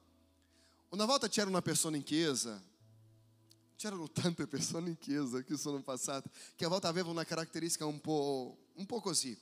Una 0.90 1.06
volta 1.06 1.28
c'era 1.28 1.50
una 1.50 1.64
persona 1.64 1.96
in 1.96 2.04
chiesa, 2.04 2.62
c'erano 3.76 4.08
tante 4.12 4.46
persone 4.46 4.90
in 4.90 5.00
chiesa 5.00 5.42
che 5.42 5.58
sono 5.58 5.82
passate, 5.82 6.30
che 6.56 6.66
a 6.66 6.68
volte 6.68 6.86
avevano 6.86 7.14
una 7.14 7.26
caratteristica 7.26 7.88
un 7.88 8.00
po', 8.00 8.56
un 8.76 8.86
po' 8.86 9.02
così. 9.02 9.36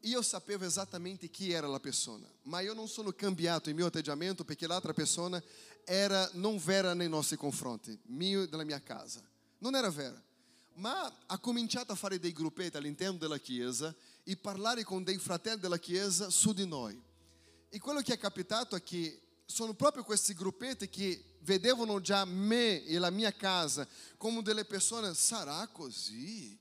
Io 0.00 0.20
sapevo 0.20 0.66
esattamente 0.66 1.30
chi 1.30 1.50
era 1.50 1.66
la 1.66 1.80
persona, 1.80 2.30
ma 2.42 2.60
io 2.60 2.74
non 2.74 2.88
sono 2.88 3.10
cambiato 3.12 3.70
il 3.70 3.74
mio 3.74 3.86
atteggiamento 3.86 4.44
perché 4.44 4.66
l'altra 4.66 4.92
persona 4.92 5.42
era 5.82 6.28
non 6.34 6.58
vera 6.58 6.92
nei 6.92 7.08
nostri 7.08 7.38
confronti, 7.38 7.98
mio 8.08 8.42
e 8.42 8.48
della 8.48 8.64
mia 8.64 8.82
casa. 8.82 9.22
Non 9.60 9.74
era 9.76 9.88
vera. 9.88 10.32
Ma 10.74 11.20
ha 11.26 11.38
cominciato 11.38 11.92
a 11.92 11.96
fare 11.96 12.18
dei 12.18 12.32
gruppetti 12.32 12.76
all'interno 12.76 13.18
della 13.18 13.38
Chiesa 13.38 13.94
e 14.22 14.36
parlare 14.36 14.82
con 14.82 15.04
dei 15.04 15.18
fratelli 15.18 15.60
della 15.60 15.78
Chiesa 15.78 16.30
su 16.30 16.52
di 16.52 16.66
noi. 16.66 17.00
E 17.68 17.78
quello 17.78 18.00
che 18.00 18.14
è 18.14 18.18
capitato 18.18 18.74
è 18.76 18.82
che 18.82 19.20
sono 19.46 19.74
proprio 19.74 20.04
questi 20.04 20.32
gruppetti 20.34 20.88
che 20.88 21.36
vedevano 21.40 22.00
già 22.00 22.24
me 22.24 22.84
e 22.84 22.98
la 22.98 23.10
mia 23.10 23.32
casa 23.32 23.86
come 24.16 24.42
delle 24.42 24.64
persone, 24.64 25.14
sarà 25.14 25.66
così? 25.68 26.58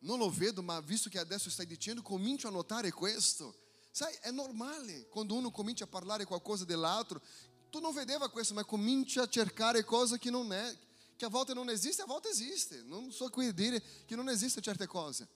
Non 0.00 0.18
lo 0.18 0.30
vedo, 0.30 0.62
ma 0.62 0.80
visto 0.80 1.08
che 1.08 1.18
adesso 1.18 1.50
stai 1.50 1.66
dicendo, 1.66 2.02
comincio 2.02 2.48
a 2.48 2.50
notare 2.50 2.92
questo. 2.92 3.56
Sai, 3.90 4.14
è 4.20 4.30
normale 4.30 5.08
quando 5.08 5.34
uno 5.34 5.50
comincia 5.50 5.84
a 5.84 5.88
parlare 5.88 6.24
qualcosa 6.24 6.64
dell'altro. 6.64 7.22
Tu 7.70 7.80
non 7.80 7.92
vedeva 7.92 8.28
questo, 8.28 8.54
ma 8.54 8.64
comincia 8.64 9.22
a 9.22 9.28
cercare 9.28 9.82
cose 9.82 10.18
che 10.18 10.30
non 10.30 10.52
è, 10.52 10.76
che 11.16 11.24
a 11.24 11.28
volte 11.28 11.54
non 11.54 11.68
esiste, 11.68 12.02
a 12.02 12.06
volte 12.06 12.28
esiste. 12.28 12.82
Non 12.82 13.12
so 13.12 13.28
qui 13.30 13.52
dire 13.52 13.82
che 14.04 14.16
non 14.16 14.28
esiste 14.28 14.60
certe 14.60 14.86
cose. 14.86 15.28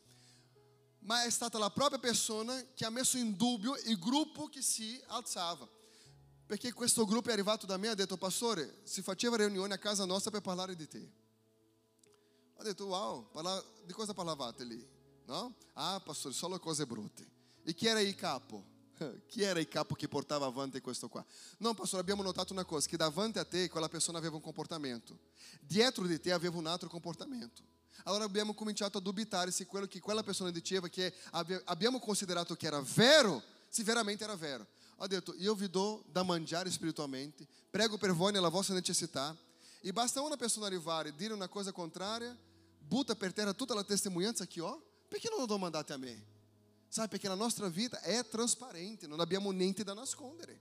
Ma 1.00 1.22
è 1.22 1.30
stata 1.30 1.58
la 1.58 1.70
propria 1.70 1.98
persona 1.98 2.64
che 2.74 2.84
ha 2.84 2.90
messo 2.90 3.16
in 3.16 3.36
dubbio 3.36 3.76
il 3.84 3.98
gruppo 3.98 4.48
che 4.48 4.62
si 4.62 5.00
alzava. 5.06 5.68
Perché 6.46 6.72
questo 6.72 7.04
gruppo 7.04 7.28
è 7.28 7.32
arrivato 7.32 7.66
da 7.66 7.76
me 7.76 7.88
e 7.88 7.90
ha 7.90 7.94
detto, 7.94 8.16
pastore, 8.16 8.80
si 8.84 9.02
faceva 9.02 9.36
riunione 9.36 9.74
a 9.74 9.78
casa 9.78 10.04
nostra 10.04 10.30
per 10.30 10.40
parlare 10.40 10.74
di 10.74 10.88
te. 10.88 11.12
Ho 12.54 12.62
detto, 12.62 12.86
wow, 12.86 13.30
di 13.84 13.92
cosa 13.92 14.14
parlavate 14.14 14.64
lì? 14.64 14.86
No? 15.26 15.54
Ah, 15.74 16.00
pastore, 16.00 16.34
solo 16.34 16.58
cose 16.58 16.86
brutte. 16.86 17.26
E 17.62 17.74
chi 17.74 17.86
era 17.86 18.00
il 18.00 18.14
capo? 18.14 18.76
Chi 19.26 19.42
era 19.42 19.61
il 19.61 19.68
capo 19.68 19.94
che 19.94 20.08
portava 20.08 20.46
avanti 20.46 20.80
questo 20.80 21.08
qua? 21.08 21.24
No, 21.58 21.74
pastore, 21.74 22.02
abbiamo 22.02 22.22
notato 22.22 22.52
una 22.52 22.64
cosa, 22.64 22.88
che 22.88 22.96
davanti 22.96 23.38
a 23.38 23.44
te 23.44 23.68
quella 23.68 23.88
persona 23.88 24.18
aveva 24.18 24.37
un 24.37 24.42
comportamento, 24.42 25.18
dietro 25.61 26.06
di 26.06 26.20
te 26.20 26.32
aveva 26.32 26.56
un 26.58 26.66
altro 26.66 26.88
comportamento. 26.88 27.62
Allora 28.04 28.24
abbiamo 28.24 28.54
cominciato 28.54 28.98
a 28.98 29.00
dubitare 29.00 29.50
se 29.50 29.66
quello 29.66 29.87
che 29.87 30.00
quella 30.00 30.22
persona 30.22 30.50
diceva, 30.50 30.88
che 30.88 31.12
abbiamo 31.64 31.98
considerato 31.98 32.54
che 32.54 32.66
era 32.66 32.80
vero, 32.80 33.42
se 33.68 33.82
veramente 33.82 34.24
era 34.24 34.37
vero. 34.37 34.66
Ho 34.96 35.06
detto, 35.06 35.34
io 35.37 35.54
vi 35.54 35.68
do 35.68 36.02
da 36.11 36.22
mangiare 36.22 36.70
spiritualmente, 36.70 37.46
prego 37.70 37.98
per 37.98 38.12
voi 38.12 38.32
nella 38.32 38.48
vostra 38.48 38.74
necessità, 38.74 39.37
e 39.80 39.92
basta 39.92 40.20
una 40.20 40.37
persona 40.37 40.66
arrivare 40.66 41.11
e 41.11 41.14
dire 41.14 41.32
una 41.32 41.48
cosa 41.48 41.70
contraria, 41.70 42.37
butta 42.78 43.14
per 43.14 43.32
terra 43.32 43.52
tutta 43.52 43.74
la 43.74 43.84
testimonianza 43.84 44.46
che 44.46 44.61
ho, 44.61 44.82
perché 45.06 45.28
non 45.30 45.38
lo 45.38 45.46
domandate 45.46 45.92
a 45.92 45.96
me? 45.96 46.37
Sabe, 46.88 47.09
perché 47.09 47.29
la 47.29 47.35
nostra 47.35 47.68
vita 47.68 48.01
è 48.01 48.27
trasparente, 48.27 49.07
non 49.07 49.20
abbiamo 49.20 49.51
niente 49.51 49.85
da 49.85 49.92
nascondere. 49.94 50.61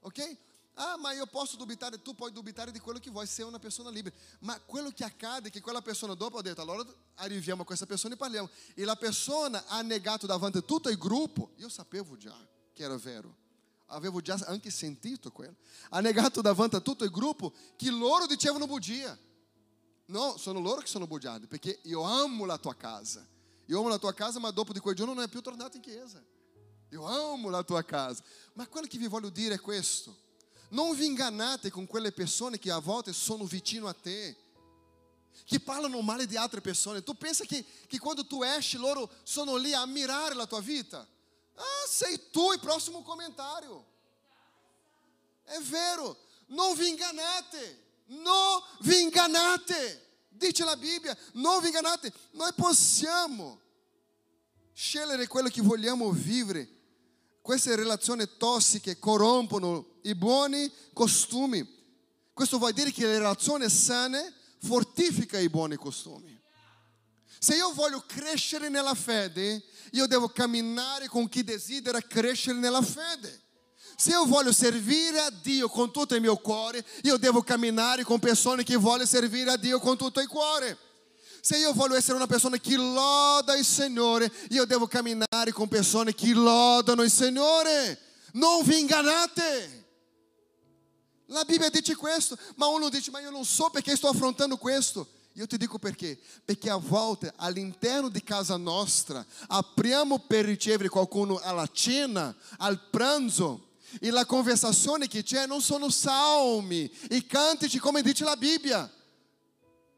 Ok? 0.00 0.36
Ah, 0.74 0.96
ma 0.96 1.12
io 1.12 1.26
posso 1.26 1.56
dubitare, 1.56 2.00
tu 2.02 2.14
puoi 2.14 2.30
dubitare 2.30 2.70
di 2.70 2.78
quello 2.78 3.00
che 3.00 3.10
vuoi, 3.10 3.26
sei 3.26 3.44
una 3.44 3.58
persona 3.58 3.90
libera. 3.90 4.14
Ma 4.40 4.60
quello 4.60 4.90
che 4.90 5.02
accade 5.02 5.48
è 5.48 5.50
che 5.50 5.60
quella 5.60 5.82
persona 5.82 6.14
dopo 6.14 6.38
ha 6.38 6.42
detto, 6.42 6.60
allora 6.60 6.84
arriviamo 7.16 7.62
a 7.62 7.64
questa 7.64 7.84
persona 7.84 8.14
e 8.14 8.16
parliamo. 8.16 8.48
E 8.74 8.84
la 8.84 8.94
persona 8.94 9.66
ha 9.66 9.82
negato 9.82 10.26
davanti 10.26 10.58
a 10.58 10.62
tutto 10.62 10.88
il 10.88 10.96
gruppo, 10.96 11.52
io 11.56 11.68
sapevo 11.68 12.16
già 12.16 12.36
che 12.72 12.82
era 12.84 12.96
vero. 12.96 13.46
Avevo 13.86 14.20
già 14.20 14.38
anche 14.46 14.70
sentito 14.70 15.32
quello. 15.32 15.56
Ha 15.90 16.00
negato 16.00 16.40
davanti 16.40 16.76
a 16.76 16.80
tutto 16.80 17.04
il 17.04 17.10
gruppo 17.10 17.52
che 17.74 17.90
loro 17.90 18.26
dicevano 18.26 18.66
bugia. 18.66 19.18
No, 20.06 20.36
sono 20.36 20.60
loro 20.60 20.80
che 20.80 20.86
sono 20.86 21.06
bugiardi, 21.06 21.46
perché 21.46 21.80
io 21.84 22.02
amo 22.02 22.44
la 22.44 22.56
tua 22.56 22.76
casa. 22.76 23.26
Io 23.68 23.78
amo 23.78 23.88
la 23.88 23.98
tua 23.98 24.14
casa, 24.14 24.38
ma 24.38 24.50
dopo 24.50 24.72
di 24.72 24.80
quel 24.80 24.94
giorno 24.94 25.12
non 25.12 25.22
è 25.22 25.28
più 25.28 25.42
tornato 25.42 25.76
in 25.76 25.82
chiesa. 25.82 26.22
Io 26.90 27.04
amo 27.04 27.50
la 27.50 27.62
tua 27.62 27.82
casa. 27.84 28.22
Ma 28.54 28.66
quello 28.66 28.86
che 28.86 28.96
vi 28.96 29.06
voglio 29.06 29.28
dire 29.28 29.56
è 29.56 29.60
questo. 29.60 30.16
Non 30.70 30.94
vi 30.94 31.04
ingannate 31.04 31.70
con 31.70 31.86
quelle 31.86 32.12
persone 32.12 32.58
che 32.58 32.70
a 32.70 32.78
volte 32.78 33.12
sono 33.12 33.44
vicino 33.44 33.86
a 33.86 33.92
te, 33.92 34.36
che 35.44 35.60
parlano 35.60 36.00
male 36.00 36.26
di 36.26 36.36
altre 36.36 36.62
persone. 36.62 37.02
Tu 37.02 37.14
pensa 37.14 37.44
che, 37.44 37.62
che 37.86 37.98
quando 37.98 38.26
tu 38.26 38.42
esci 38.42 38.78
loro 38.78 39.10
sono 39.22 39.56
lì 39.56 39.74
a 39.74 39.82
ammirare 39.82 40.34
la 40.34 40.46
tua 40.46 40.60
vita? 40.60 41.06
Ah, 41.54 41.86
sei 41.86 42.30
tu 42.30 42.52
il 42.52 42.60
prossimo 42.60 43.02
commentario. 43.02 43.84
È 45.44 45.58
vero, 45.60 46.16
non 46.46 46.74
vi 46.74 46.88
ingannate, 46.88 47.84
non 48.06 48.62
vi 48.80 49.00
ingannate. 49.02 50.07
Dice 50.38 50.64
la 50.64 50.76
Bibbia, 50.76 51.16
non 51.34 51.60
vi 51.60 51.66
ingannate, 51.66 52.12
noi 52.32 52.52
possiamo 52.54 53.60
scegliere 54.72 55.26
quello 55.26 55.48
che 55.48 55.60
vogliamo 55.60 56.10
vivere 56.10 56.76
queste 57.48 57.74
relazioni 57.76 58.28
tossiche 58.36 58.98
corrompono 58.98 60.00
i 60.02 60.14
buoni 60.14 60.70
costumi. 60.92 61.66
Questo 62.34 62.58
vuol 62.58 62.74
dire 62.74 62.90
che 62.90 63.06
le 63.06 63.16
relazioni 63.16 63.70
sane 63.70 64.34
fortificano 64.60 65.42
i 65.42 65.48
buoni 65.48 65.76
costumi. 65.76 66.38
Se 67.38 67.56
io 67.56 67.72
voglio 67.72 68.04
crescere 68.06 68.68
nella 68.68 68.94
fede, 68.94 69.64
io 69.92 70.06
devo 70.06 70.28
camminare 70.28 71.08
con 71.08 71.26
chi 71.30 71.42
desidera 71.42 72.02
crescere 72.02 72.58
nella 72.58 72.82
fede. 72.82 73.44
Se 74.00 74.12
eu 74.12 74.26
voglio 74.26 74.52
servire 74.52 75.18
a 75.18 75.28
Dio 75.28 75.68
con 75.68 75.90
tutto 75.90 76.14
il 76.14 76.20
mio 76.20 76.36
cuore, 76.36 76.86
io 77.02 77.16
devo 77.16 77.42
camminare 77.42 78.04
con 78.04 78.20
persone 78.20 78.62
che 78.62 78.76
vogliono 78.76 79.06
servire 79.06 79.50
a 79.50 79.56
Dio 79.56 79.80
con 79.80 79.96
tutto 79.96 80.20
il 80.20 80.28
cuore. 80.28 80.78
Se 81.40 81.56
io 81.56 81.72
voglio 81.72 81.96
essere 81.96 82.14
una 82.14 82.28
persona 82.28 82.58
che 82.58 82.76
loda 82.76 83.56
il 83.56 83.64
Signore, 83.64 84.30
io 84.50 84.66
devo 84.66 84.86
camminare 84.86 85.50
con 85.50 85.66
persone 85.66 86.14
che 86.14 86.32
lodano 86.32 87.02
il 87.02 87.10
Signore. 87.10 87.98
Non 88.34 88.62
vi 88.62 88.78
ingannate. 88.78 89.86
La 91.26 91.42
Bibbia 91.42 91.68
dice 91.68 91.96
questo, 91.96 92.38
ma 92.54 92.68
uno 92.68 92.90
dice, 92.90 93.10
ma 93.10 93.18
io 93.18 93.30
non 93.30 93.44
so 93.44 93.68
perché 93.68 93.96
sto 93.96 94.06
affrontando 94.06 94.58
questo. 94.58 95.08
Io 95.32 95.46
ti 95.48 95.56
dico 95.56 95.80
perché. 95.80 96.16
Perché 96.44 96.70
a 96.70 96.76
volte 96.76 97.32
all'interno 97.34 98.08
di 98.08 98.22
casa 98.22 98.56
nostra 98.56 99.26
apriamo 99.48 100.20
per 100.20 100.44
ricevere 100.44 100.88
qualcuno 100.88 101.40
alla 101.42 101.68
cena, 101.72 102.32
al 102.58 102.80
pranzo, 102.90 103.67
e 104.00 104.10
la 104.10 104.26
conversazione 104.26 105.08
che 105.08 105.22
c'è 105.22 105.46
non 105.46 105.62
sono 105.62 105.88
salmi 105.90 106.90
e 107.08 107.26
cantici 107.26 107.78
come 107.78 108.02
dice 108.02 108.24
la 108.24 108.36
Bibbia, 108.36 108.90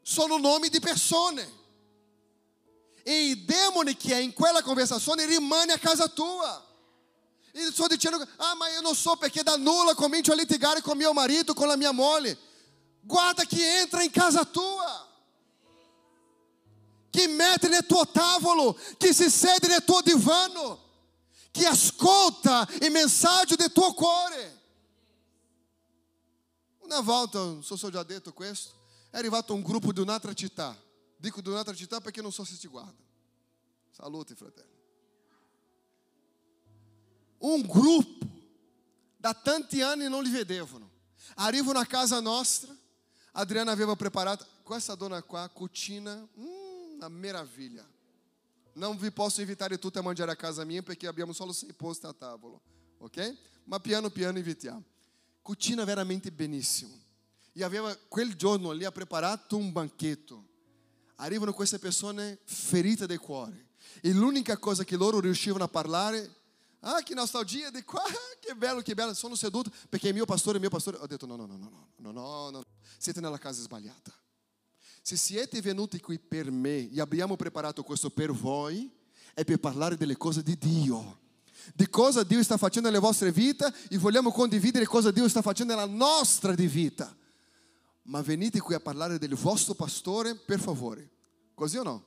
sono 0.01 0.37
nomi 0.37 0.69
di 0.69 0.79
persone. 0.79 1.59
E 3.03 3.29
i 3.29 3.45
demoni 3.45 3.97
che 3.97 4.13
è 4.13 4.17
in 4.17 4.33
quella 4.33 4.61
conversazione 4.61 5.25
rimane 5.25 5.73
a 5.73 5.77
casa 5.77 6.07
tua. 6.07 6.67
E 7.51 7.65
sto 7.71 7.87
dicendo, 7.87 8.25
ah, 8.37 8.55
ma 8.55 8.69
io 8.69 8.81
non 8.81 8.95
so 8.95 9.17
perché 9.17 9.43
da 9.43 9.57
nulla 9.57 9.93
comincio 9.95 10.31
a 10.31 10.35
litigare 10.35 10.81
com 10.81 10.97
mio 10.97 11.11
marito, 11.11 11.53
com 11.53 11.67
la 11.67 11.75
mia 11.75 11.91
moglie. 11.91 12.37
Guarda 13.01 13.43
che 13.43 13.79
entra 13.81 14.03
in 14.03 14.11
casa 14.11 14.45
tua. 14.45 15.09
Que 17.11 17.27
mete 17.27 17.67
nel 17.67 17.85
tuo 17.85 18.05
tavolo, 18.05 18.73
que 18.97 19.11
se 19.11 19.29
sede 19.29 19.67
nel 19.67 19.83
tuo 19.83 20.01
divano 20.01 20.90
che 21.51 21.65
ascolta 21.65 22.67
i 22.81 22.89
messaggi 22.89 23.55
del 23.55 23.71
tuo 23.71 23.93
cuore. 23.93 24.59
Una 26.79 27.01
volta, 27.01 27.39
non 27.39 27.63
so 27.63 27.75
se 27.75 27.85
ho 27.85 27.89
già 27.89 28.03
detto 28.03 28.33
questo, 28.33 28.71
è 29.09 29.17
arrivato 29.17 29.53
un 29.53 29.61
gruppo 29.61 29.91
di 29.91 29.99
un'altra 29.99 30.33
città. 30.33 30.75
Dico 31.17 31.41
di 31.41 31.49
un'altra 31.49 31.75
città 31.75 32.01
perché 32.01 32.21
non 32.21 32.31
so 32.31 32.43
se 32.43 32.55
si 32.55 32.67
guarda. 32.67 33.03
Salute, 33.91 34.35
fratelli. 34.35 34.79
Un 37.39 37.61
gruppo, 37.61 38.25
da 39.17 39.33
tanti 39.33 39.81
anni 39.81 40.07
non 40.07 40.23
li 40.23 40.31
vedevano. 40.31 40.89
Arrivano 41.35 41.79
a 41.79 41.85
casa 41.85 42.19
nostra, 42.19 42.75
Adriana 43.33 43.71
aveva 43.71 43.95
preparato, 43.95 44.45
questa 44.63 44.95
donna 44.95 45.21
qua 45.23 45.47
cucina, 45.49 46.27
hum, 46.33 46.95
una 46.95 47.09
meraviglia. 47.09 47.87
Non 48.73 48.97
vi 48.97 49.11
posso 49.11 49.41
invitare 49.41 49.77
tutti 49.77 49.97
a 49.97 50.01
mangiare 50.01 50.31
a 50.31 50.35
casa 50.35 50.63
mia 50.63 50.81
perché 50.81 51.07
abbiamo 51.07 51.33
solo 51.33 51.51
sei 51.51 51.73
posti 51.73 52.05
a 52.05 52.13
tavola, 52.13 52.59
ok? 52.99 53.37
Ma 53.65 53.79
piano 53.79 54.09
piano 54.09 54.37
invitiamo. 54.37 54.83
Cucina 55.41 55.83
veramente 55.83 56.31
benissimo. 56.31 56.99
E 57.53 57.63
aveva 57.63 57.95
quel 58.07 58.35
giorno 58.35 58.71
lì 58.71 58.85
ha 58.85 58.91
preparato 58.91 59.57
un 59.57 59.65
um 59.65 59.71
banchetto. 59.71 60.47
Arrivano 61.15 61.53
queste 61.53 61.79
persone 61.79 62.39
ferite 62.45 63.05
del 63.05 63.19
cuore. 63.19 63.69
E 64.01 64.13
l'unica 64.13 64.57
cosa 64.57 64.83
che 64.83 64.95
loro 64.95 65.19
riuscivano 65.19 65.63
a 65.63 65.67
parlare, 65.67 66.35
ah 66.79 67.01
che 67.03 67.13
nostalgia 67.13 67.69
di 67.69 67.83
qua, 67.83 68.01
ah, 68.05 68.37
che 68.39 68.55
bello, 68.55 68.81
che 68.81 68.93
bello, 68.93 69.13
sono 69.13 69.35
seduto 69.35 69.71
perché 69.89 70.09
è 70.09 70.13
mio 70.13 70.25
pastore, 70.25 70.59
mio 70.59 70.69
pastore. 70.69 70.97
Ho 70.97 71.07
detto 71.07 71.25
no, 71.25 71.35
no, 71.35 71.45
no, 71.45 71.57
no, 71.57 71.69
no, 71.69 71.87
no, 71.97 72.11
no, 72.11 72.49
no. 72.49 72.63
siete 72.97 73.19
nella 73.19 73.37
casa 73.37 73.61
sbagliata. 73.61 74.13
Se 75.01 75.15
siete 75.15 75.61
venuti 75.61 75.99
qui 75.99 76.19
per 76.19 76.51
me 76.51 76.91
e 76.91 77.01
abbiamo 77.01 77.35
preparato 77.35 77.83
questo 77.83 78.11
per 78.11 78.31
voi, 78.31 78.89
è 79.33 79.43
per 79.43 79.57
parlare 79.57 79.97
delle 79.97 80.15
cose 80.15 80.43
di 80.43 80.57
Dio. 80.57 81.19
Di 81.73 81.89
cosa 81.89 82.23
Dio 82.23 82.41
sta 82.43 82.57
facendo 82.57 82.89
nelle 82.89 83.01
vostre 83.01 83.31
vite 83.31 83.71
e 83.89 83.97
vogliamo 83.97 84.31
condividere 84.31 84.85
cosa 84.85 85.11
Dio 85.11 85.27
sta 85.27 85.41
facendo 85.41 85.73
nella 85.73 85.87
nostra 85.87 86.53
di 86.53 86.67
vita. 86.67 87.15
Ma 88.03 88.21
venite 88.21 88.59
qui 88.59 88.75
a 88.75 88.79
parlare 88.79 89.17
del 89.17 89.35
vostro 89.35 89.73
pastore, 89.73 90.35
per 90.35 90.59
favore. 90.59 91.09
Così 91.55 91.77
o 91.77 91.83
no? 91.83 92.05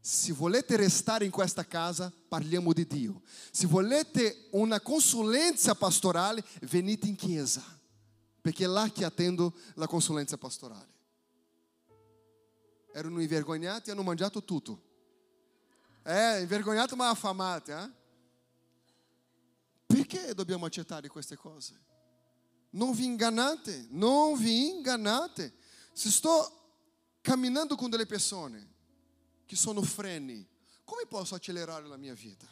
Se 0.00 0.32
volete 0.32 0.76
restare 0.76 1.24
in 1.24 1.30
questa 1.30 1.66
casa, 1.66 2.12
parliamo 2.28 2.72
di 2.72 2.86
Dio. 2.86 3.22
Se 3.50 3.66
volete 3.66 4.48
una 4.50 4.80
consulenza 4.80 5.74
pastorale, 5.74 6.44
venite 6.62 7.06
in 7.06 7.16
chiesa, 7.16 7.62
perché 8.40 8.64
è 8.64 8.68
là 8.68 8.90
che 8.90 9.04
attendo 9.04 9.54
la 9.74 9.86
consulenza 9.86 10.36
pastorale 10.36 10.93
erano 12.94 13.20
invergognati 13.20 13.88
e 13.88 13.92
hanno 13.92 14.04
mangiato 14.04 14.44
tutto. 14.44 14.80
É, 16.04 16.40
invergognati 16.40 16.94
ma 16.94 17.08
affamati. 17.08 17.72
Eh? 17.72 17.90
Perché 19.84 20.32
dobbiamo 20.32 20.64
accettare 20.64 21.08
queste 21.08 21.36
cose? 21.36 21.78
Non 22.70 22.92
vi 22.92 23.04
ingannate, 23.04 23.88
non 23.90 24.38
vi 24.38 24.68
ingannate. 24.68 25.52
Se 25.92 26.08
sto 26.08 27.18
camminando 27.20 27.74
con 27.74 27.90
delle 27.90 28.06
persone 28.06 28.72
che 29.44 29.56
sono 29.56 29.82
freni, 29.82 30.46
come 30.84 31.06
posso 31.06 31.34
accelerare 31.34 31.86
la 31.86 31.96
mia 31.96 32.14
vita? 32.14 32.46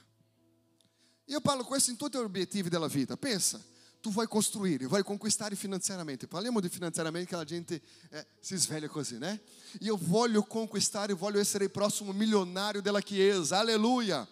Io 1.26 1.40
parlo 1.40 1.64
questo 1.64 1.90
in 1.90 1.96
tutti 1.96 2.18
gli 2.18 2.20
obiettivi 2.20 2.68
della 2.68 2.88
vita. 2.88 3.16
Pensa, 3.16 3.62
tu 4.02 4.10
vai 4.10 4.26
construir, 4.26 4.86
vai 4.88 5.04
conquistar 5.04 5.54
financeiramente. 5.54 6.26
Falamos 6.26 6.60
de 6.60 6.68
financeiramente 6.68 7.28
que 7.28 7.34
a 7.36 7.44
gente 7.44 7.80
é, 8.10 8.26
se 8.42 8.54
esvelha 8.54 8.90
assim, 8.96 9.18
né? 9.18 9.40
E 9.80 9.86
eu 9.86 9.96
vou 9.96 10.42
conquistar 10.42 11.08
e 11.10 11.14
vou 11.14 11.44
ser 11.44 11.62
o 11.62 11.70
próximo 11.70 12.12
milionário 12.12 12.82
dela 12.82 13.00
chiesa. 13.00 13.58
Aleluia! 13.58 14.28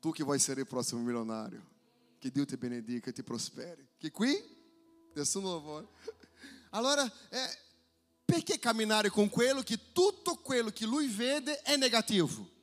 Tu 0.00 0.12
que 0.14 0.24
vai 0.24 0.38
ser 0.38 0.58
o 0.58 0.66
próximo 0.66 1.02
milionário. 1.02 1.62
Que 2.20 2.30
Deus 2.30 2.46
te 2.46 2.56
benedica, 2.56 3.12
te 3.12 3.22
prospere. 3.22 3.86
Que 4.00 4.10
qui? 4.10 4.42
Nessuno 5.14 5.48
louvor. 5.48 5.86
Allora, 6.72 7.10
é, 7.30 7.58
porque 8.26 8.56
caminhar 8.56 9.10
com 9.10 9.28
quello 9.28 9.62
que 9.62 9.76
tudo 9.76 10.36
quello 10.36 10.72
que 10.72 10.86
lui 10.86 11.06
vede 11.06 11.56
é 11.64 11.76
negativo? 11.76 12.55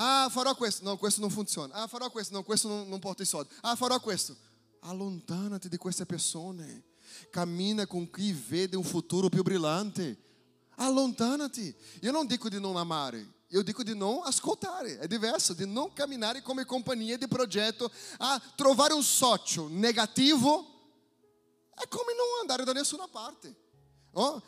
Ah, 0.00 0.28
farò 0.30 0.54
questo. 0.54 0.84
No, 0.84 0.96
questo 0.96 1.20
non 1.20 1.30
funziona. 1.30 1.74
Ah, 1.74 1.86
farò 1.88 2.10
questo. 2.10 2.34
No, 2.34 2.42
questo 2.44 2.68
non, 2.68 2.88
non 2.88 3.00
porta 3.00 3.22
i 3.22 3.26
soldi. 3.26 3.52
Ah, 3.62 3.74
farò 3.74 3.98
questo. 4.00 4.36
Allontanati 4.80 5.68
di 5.68 5.76
queste 5.76 6.06
persone. 6.06 6.84
Cammina 7.30 7.86
con 7.86 8.08
chi 8.10 8.32
vede 8.32 8.76
un 8.76 8.84
futuro 8.84 9.28
più 9.28 9.42
brillante. 9.42 10.16
Allontanati. 10.76 11.74
Io 12.02 12.12
non 12.12 12.26
dico 12.26 12.48
di 12.48 12.60
non 12.60 12.76
amare, 12.76 13.26
io 13.48 13.62
dico 13.62 13.82
di 13.82 13.96
non 13.96 14.20
ascoltare. 14.22 14.98
È 14.98 15.08
diverso, 15.08 15.52
di 15.52 15.66
non 15.66 15.92
camminare 15.92 16.42
come 16.42 16.64
compagnia 16.64 17.18
di 17.18 17.26
progetto 17.26 17.90
a 18.18 18.40
trovare 18.54 18.92
un 18.92 19.02
socio 19.02 19.66
negativo. 19.68 20.76
È 21.74 21.88
come 21.88 22.12
non 22.14 22.40
andare 22.40 22.62
da 22.62 22.72
nessuna 22.72 23.08
parte. 23.08 23.54
Oh? 24.12 24.40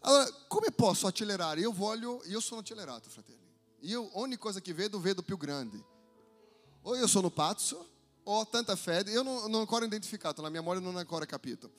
Allora, 0.00 0.28
come 0.48 0.72
posso 0.72 1.06
accelerare? 1.06 1.60
Io 1.60 1.70
voglio, 1.70 2.22
io 2.24 2.40
sono 2.40 2.60
accelerato, 2.60 3.08
fratelli. 3.08 3.49
Io 3.80 4.18
ogni 4.18 4.36
cosa 4.36 4.60
che 4.60 4.72
vedo, 4.74 5.00
vedo 5.00 5.22
più 5.22 5.36
grande. 5.36 5.82
O 6.82 6.96
io 6.96 7.06
sono 7.06 7.30
pazzo, 7.30 7.88
o 8.22 8.38
ho 8.38 8.46
tanta. 8.48 8.78
Io 9.06 9.22
non, 9.22 9.42
non 9.42 9.54
ho 9.54 9.60
ancora 9.60 9.84
identificato, 9.84 10.42
la 10.42 10.50
mia 10.50 10.60
memoria 10.60 10.80
non 10.80 10.96
ha 10.96 11.00
ancora 11.00 11.26
capito. 11.26 11.70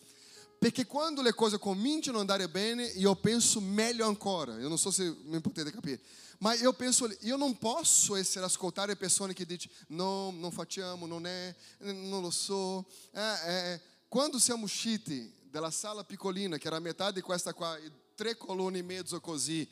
Perché 0.58 0.86
quando 0.86 1.24
le 1.24 1.34
cose 1.34 1.58
cominciano 1.58 2.18
ad 2.18 2.30
andare 2.30 2.48
bene, 2.48 2.86
io 2.86 3.16
penso 3.16 3.60
meglio 3.60 4.06
ancora. 4.06 4.60
Io 4.60 4.68
non 4.68 4.78
so 4.78 4.92
se 4.92 5.16
mi 5.24 5.42
potete 5.42 5.72
capire. 5.72 6.00
Ma 6.38 6.54
io 6.54 6.74
penso, 6.74 7.10
io 7.22 7.36
non 7.36 7.58
posso 7.58 8.16
essere 8.16 8.46
ascoltare 8.46 8.96
persone 8.96 9.34
che 9.34 9.46
dicono 9.46 9.72
no, 9.88 10.32
non 10.32 10.52
facciamo, 10.52 11.08
non 11.08 11.26
è, 11.26 11.56
non 11.80 12.22
lo 12.22 12.30
so. 12.30 12.86
Eh, 13.12 13.74
eh. 13.74 13.82
Quando 14.08 14.38
siamo 14.38 14.66
usciti 14.66 15.34
sala 15.70 16.04
piccolina, 16.04 16.58
che 16.58 16.68
era 16.68 16.80
metà 16.80 17.12
di 17.12 17.22
questa 17.22 17.54
qua, 17.54 17.78
tre 18.16 18.38
colonne 18.38 18.80
e 18.80 18.84
mezzo 18.84 19.20
così, 19.20 19.68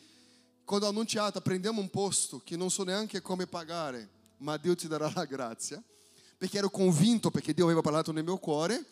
quando 0.69 0.85
ho 0.85 0.89
annunciato 0.91 1.41
prendiamo 1.41 1.81
un 1.81 1.89
posto 1.89 2.43
che 2.43 2.55
non 2.55 2.69
so 2.69 2.83
neanche 2.83 3.23
come 3.23 3.47
pagare, 3.47 4.07
ma 4.37 4.55
Dio 4.55 4.75
ti 4.75 4.87
darà 4.87 5.11
la 5.15 5.25
grazia, 5.25 5.83
perché 6.37 6.59
ero 6.59 6.69
convinto, 6.69 7.31
perché 7.31 7.55
Dio 7.55 7.65
aveva 7.65 7.81
parlato 7.81 8.11
nel 8.11 8.23
mio 8.23 8.37
cuore, 8.37 8.85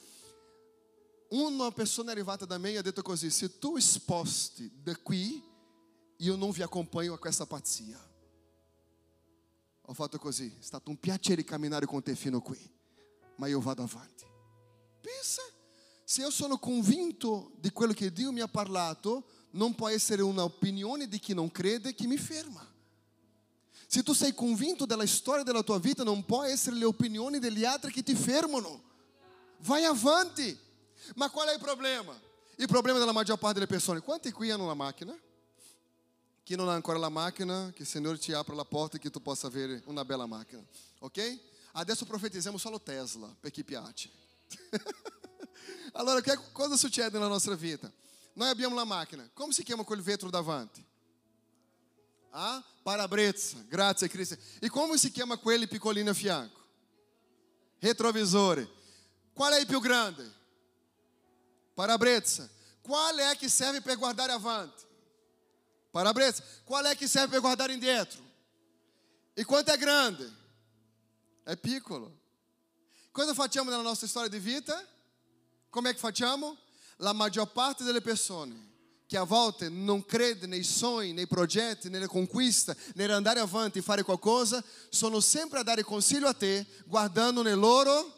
una 1.30 1.70
persona 1.70 2.10
arrivata 2.10 2.46
da 2.46 2.58
me 2.58 2.72
e 2.72 2.78
ha 2.78 2.82
detto 2.82 3.04
così, 3.04 3.30
se 3.30 3.60
tu 3.60 3.78
sposti 3.78 4.72
da 4.82 4.98
qui, 4.98 5.40
io 6.16 6.36
non 6.36 6.50
vi 6.50 6.64
accompagno 6.64 7.14
a 7.14 7.20
questa 7.20 7.46
pazzia. 7.46 8.04
Ho 9.82 9.94
fatto 9.94 10.18
così, 10.18 10.52
è 10.60 10.64
stato 10.64 10.90
un 10.90 11.00
piacere 11.00 11.44
camminare 11.44 11.86
con 11.86 12.02
te 12.02 12.16
fino 12.16 12.42
qui, 12.42 12.58
ma 13.36 13.46
io 13.46 13.62
vado 13.62 13.84
avanti. 13.84 14.26
Pensa, 15.00 15.44
se 16.04 16.22
io 16.22 16.32
sono 16.32 16.58
convinto 16.58 17.52
di 17.60 17.70
quello 17.70 17.94
che 17.94 18.12
Dio 18.12 18.32
mi 18.32 18.40
ha 18.40 18.48
parlato, 18.48 19.28
non 19.52 19.76
può 19.76 19.88
essere 19.88 20.22
una 20.22 20.44
opinione 20.44 21.08
di 21.08 21.20
chi 21.20 21.34
non 21.34 21.52
crede 21.52 21.94
che 21.94 22.06
mi 22.08 22.18
ferma. 22.18 22.66
Se 23.88 24.04
tu 24.04 24.14
sei 24.14 24.34
convinto 24.34 24.86
della 24.86 25.08
storia 25.08 25.44
della 25.44 25.64
tua 25.64 25.80
vita, 25.80 26.04
non 26.04 26.26
può 26.26 26.44
essere 26.44 26.76
le 26.76 26.86
opinioni 26.86 27.40
degli 27.40 27.64
altri 27.64 27.92
che 27.92 28.04
ti 28.04 28.16
fermano. 28.16 28.84
Vai 29.60 29.86
avanti. 29.86 30.58
Ma 31.16 31.30
qual 31.30 31.48
è 31.48 31.54
il 31.54 31.60
problema? 31.60 32.20
Il 32.58 32.68
problema 32.68 33.00
della 33.00 33.14
maggior 33.14 33.38
parte 33.38 33.56
delle 33.56 33.68
persone. 33.68 34.02
Quanti 34.02 34.32
qui 34.32 34.52
hanno 34.52 34.68
la 34.68 34.74
macchina? 34.74 35.18
Chi 36.44 36.56
non 36.56 36.68
ha 36.70 36.74
ancora 36.74 36.98
la 36.98 37.10
macchina, 37.10 37.72
che 37.74 37.84
il 37.84 37.88
Signore 37.88 38.18
ti 38.18 38.34
apra 38.34 38.56
la 38.56 38.66
porta 38.66 38.98
e 38.98 39.00
che 39.00 39.10
tu 39.10 39.22
possa 39.22 39.48
avere 39.48 39.82
una 39.86 40.04
bella 40.04 40.26
macchina. 40.26 40.64
Ok? 41.00 41.40
Adesso 41.74 42.06
profetizziamo 42.06 42.58
solo 42.58 42.82
Tesla, 42.82 43.34
per 43.40 43.52
chi 43.52 43.64
piace. 43.64 44.10
allora, 45.94 46.20
che 46.22 46.38
cosa 46.52 46.76
succede 46.76 47.12
nella 47.12 47.28
nostra 47.28 47.56
vita? 47.56 47.92
Noi 48.38 48.50
abbiamo 48.50 48.76
la 48.76 48.84
macchina. 48.84 49.28
Come 49.34 49.52
si 49.52 49.64
chiama 49.64 49.84
quel 49.84 50.02
vetro 50.02 50.30
davanti? 50.30 50.86
Ah? 52.30 52.64
Parabrezza, 52.84 53.58
grazie 53.68 54.08
Cristo. 54.08 54.38
E 54.60 54.70
come 54.70 54.96
si 55.00 55.10
chiama 55.10 55.38
quelli 55.38 55.68
piccolino 55.68 56.12
a 56.12 56.14
fianco? 56.14 56.62
Retrovisore. 57.80 58.70
Qual 59.34 59.52
é 59.54 59.62
o 59.62 59.66
più 59.66 59.80
grande? 59.80 60.24
Parabrezza. 61.76 62.48
Qual 62.84 63.18
é 63.20 63.36
que 63.36 63.50
serve 63.50 63.82
para 63.82 63.96
guardar 63.96 64.30
avante? 64.30 64.86
Parabrezza. 65.92 66.44
Qual 66.64 66.86
é 66.86 66.96
que 66.96 67.08
serve 67.08 67.30
para 67.30 67.40
guardar 67.40 67.72
indietro? 67.72 68.24
E 69.36 69.44
quanto 69.44 69.70
é 69.70 69.78
grande? 69.78 70.32
É 71.44 71.56
piccolo. 71.56 72.16
Cosa 73.12 73.34
facciamo 73.34 73.72
nella 73.72 73.82
nostra 73.82 74.08
storia 74.08 74.30
di 74.30 74.38
vita? 74.38 74.88
Come 75.72 75.90
è 75.90 75.94
che 75.94 76.00
facciamo? 76.00 76.56
La 76.98 77.14
maggior 77.14 77.52
parte 77.52 77.84
delle 77.84 78.02
persone 78.02 78.66
che 79.08 79.18
a 79.18 79.24
volte 79.24 79.70
non 79.70 80.06
crede 80.06 80.48
nei 80.48 80.64
sogni, 80.64 81.14
nei 81.14 81.28
progetti, 81.28 81.90
nelle 81.90 82.08
conquiste, 82.08 82.76
nell'andare 82.96 83.40
avanti 83.40 83.80
e 83.80 83.82
fare 83.82 84.04
qualcosa, 84.04 84.62
sono 84.90 85.22
sempre 85.22 85.60
a 85.60 85.64
dare 85.64 85.82
consiglio 85.82 86.28
a 86.28 86.34
te 86.34 86.66
guardando 86.86 87.42
nei 87.42 87.56
loro 87.56 88.14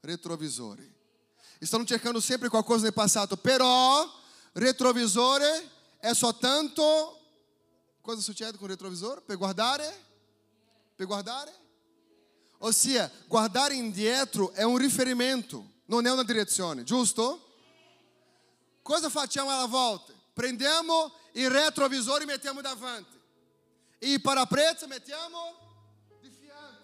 retrovisori. 0.00 0.90
Stanno 1.60 1.84
cercando 1.84 2.18
sempre 2.18 2.48
qualcosa 2.48 2.82
nel 2.82 2.92
passato, 2.92 3.36
però 3.36 4.04
retrovisore 4.54 5.70
è 5.98 6.12
soltanto 6.12 7.20
cosa 8.00 8.20
succede 8.20 8.58
con 8.58 8.64
il 8.64 8.72
retrovisore? 8.72 9.20
Per 9.20 9.36
guardare? 9.36 10.04
Per 10.96 11.06
guardare? 11.06 11.54
Ossia, 12.58 13.08
guardare 13.28 13.74
indietro 13.74 14.50
è 14.50 14.64
un 14.64 14.76
riferimento, 14.76 15.64
non 15.84 16.04
è 16.04 16.10
una 16.10 16.24
direzione, 16.24 16.82
giusto? 16.82 17.51
Cosa 18.82 19.08
facciamo 19.08 19.50
alla 19.50 19.66
volta? 19.66 20.12
Prendiamo 20.32 21.12
il 21.32 21.48
retrovisore 21.48 22.24
e 22.24 22.26
mettiamo 22.26 22.60
davanti. 22.60 23.18
E 23.98 24.12
il 24.12 24.20
paraprezzo 24.20 24.88
mettiamo 24.88 25.54
di 26.20 26.28
fianco. 26.28 26.82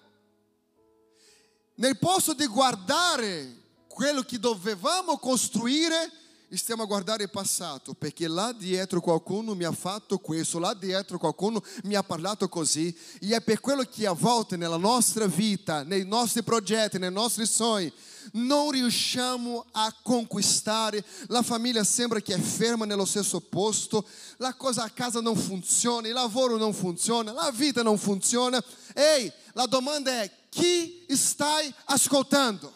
Nel 1.75 1.99
posto 1.99 2.35
di 2.35 2.47
guardare 2.47 3.57
quello 3.89 4.23
che 4.23 4.39
dovevamo 4.39 5.19
costruire, 5.19 6.13
stiamo 6.53 6.85
a 6.85 6.87
guardare 6.87 7.25
il 7.25 7.31
passato, 7.31 7.95
perché 7.95 8.29
là 8.29 8.53
dietro 8.53 9.01
qualcuno 9.01 9.57
mi 9.57 9.65
ha 9.65 9.73
fatto 9.73 10.19
questo, 10.19 10.61
là 10.61 10.73
dietro 10.75 11.19
qualcuno 11.19 11.61
mi 11.83 11.97
ha 11.97 12.05
parlato 12.05 12.49
così, 12.49 12.97
e 13.21 13.35
è 13.35 13.41
per 13.41 13.59
quello 13.59 13.83
che 13.83 14.07
a 14.07 14.13
volte 14.13 14.57
nella 14.57 14.77
nostra 14.77 15.27
vita, 15.27 15.83
nei 15.83 16.07
nostri 16.07 16.45
progetti, 16.45 16.99
nei 16.99 17.11
nostri 17.11 17.45
sogni, 17.45 17.93
non 18.33 18.71
riusciamo 18.71 19.64
a 19.73 19.95
conquistare, 20.03 21.05
la 21.29 21.43
famiglia 21.43 21.85
sembra 21.85 22.21
che 22.21 22.35
è 22.35 22.38
ferma 22.38 22.85
nello 22.85 23.05
stesso 23.05 23.41
posto, 23.41 24.07
la 24.38 24.55
cosa 24.55 24.85
a 24.85 24.91
casa 24.91 25.21
non 25.21 25.37
funziona, 25.37 26.09
il 26.09 26.14
lavoro 26.14 26.57
non 26.57 26.73
funziona, 26.75 27.33
la 27.33 27.51
vita 27.51 27.83
non 27.83 27.99
funziona. 27.99 28.62
Ehi, 28.95 29.33
la 29.53 29.67
domanda 29.67 30.23
è 30.23 30.31
chi 30.49 31.05
stai 31.09 31.73
ascoltando? 31.87 32.73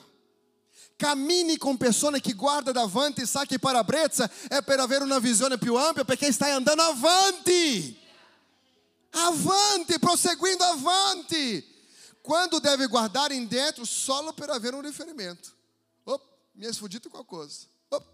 Cammini 0.96 1.56
com 1.56 1.76
persone 1.76 2.20
che 2.20 2.34
guarda 2.34 2.70
davanti 2.70 3.22
e 3.22 3.26
sa 3.26 3.44
che 3.44 3.58
parabrezza 3.58 4.30
è 4.48 4.62
per 4.62 4.78
avere 4.78 5.02
una 5.02 5.18
visione 5.18 5.58
più 5.58 5.74
ampia 5.74 6.04
perché 6.04 6.30
stai 6.30 6.52
andando 6.52 6.82
avanti. 6.82 7.98
Avanti, 9.10 9.98
proseguindo 9.98 10.62
avanti. 10.62 11.71
Quando 12.22 12.58
deve 12.58 12.86
guardare 12.86 13.34
in 13.34 13.46
dentro 13.46 13.84
solo 13.84 14.32
per 14.32 14.48
avere 14.48 14.76
un 14.76 14.82
riferimento. 14.82 15.50
Oh, 16.04 16.20
mi 16.52 16.64
è 16.64 16.72
sfuggito 16.72 17.10
qualcosa. 17.10 17.66
Oh, 17.88 18.04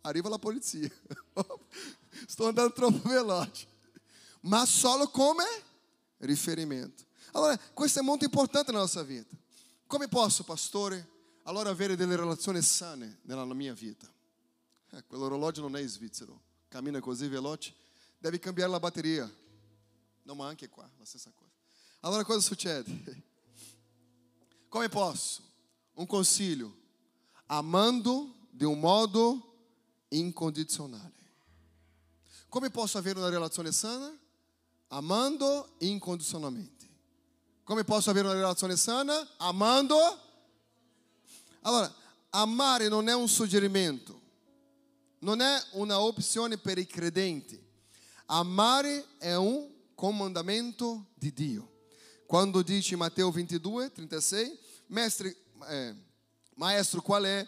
arriva 0.00 0.28
la 0.28 0.38
polizia. 0.38 0.90
Oh, 1.38 1.60
sto 2.26 2.48
andando 2.48 2.72
troppo 2.72 3.08
veloce. 3.08 3.64
Ma 4.40 4.66
solo 4.66 5.08
come 5.08 5.44
riferimento. 6.16 7.04
Allora, 7.30 7.56
questo 7.72 8.00
è 8.00 8.02
molto 8.02 8.24
importante 8.24 8.72
nella 8.72 8.82
nostra 8.82 9.02
vita. 9.02 9.36
Come 9.86 10.08
posso, 10.08 10.42
pastore? 10.42 11.16
allora 11.48 11.70
avere 11.70 11.96
delle 11.96 12.14
relazioni 12.14 12.60
sane 12.60 13.20
nella 13.22 13.44
mia 13.54 13.72
vita. 13.72 14.06
Eh, 14.90 15.04
quell'orologio 15.06 15.62
non 15.62 15.76
è 15.76 15.86
svizzero, 15.86 16.40
cammina 16.68 17.00
così 17.00 17.26
veloce, 17.26 17.74
devi 18.18 18.38
cambiare 18.38 18.70
la 18.70 18.78
batteria. 18.78 19.30
No, 20.22 20.34
ma 20.34 20.46
anche 20.46 20.68
qua, 20.68 20.88
la 20.98 21.04
stessa 21.06 21.32
cosa. 21.34 21.50
Allora 22.00 22.22
cosa 22.22 22.40
succede? 22.40 23.22
Come 24.68 24.88
posso? 24.88 25.42
Um 25.96 26.06
consiglio, 26.06 26.72
amando 27.48 28.32
de 28.52 28.66
um 28.66 28.76
modo 28.76 29.42
incondizionale. 30.10 31.12
Come 32.48 32.70
posso 32.70 32.98
avere 32.98 33.18
una 33.18 33.28
relazione 33.28 33.72
sana? 33.72 34.16
Amando 34.88 35.74
incondizionalmente. 35.78 36.86
Come 37.64 37.84
posso 37.84 38.10
avere 38.10 38.28
una 38.28 38.36
relazione 38.36 38.76
sana? 38.76 39.28
Amando 39.38 39.96
Allora, 41.62 41.92
amare 42.30 42.88
non 42.88 43.08
è 43.08 43.14
un 43.14 43.28
suggerimento, 43.28 44.20
non 45.20 45.40
è 45.40 45.62
una 45.72 46.00
opzione 46.00 46.56
per 46.56 46.78
i 46.78 46.86
credenti. 46.86 47.60
Amare 48.26 49.18
è 49.18 49.34
un 49.34 49.68
comandamento 49.94 51.06
di 51.14 51.32
Dio. 51.32 51.77
Quando 52.28 52.60
dice 52.60 52.92
in 52.92 52.98
Matteo 52.98 53.30
22, 53.30 53.90
36, 53.90 54.58
mestre, 54.88 55.34
eh, 55.66 55.94
maestro, 56.56 57.00
qual 57.00 57.24
è 57.24 57.46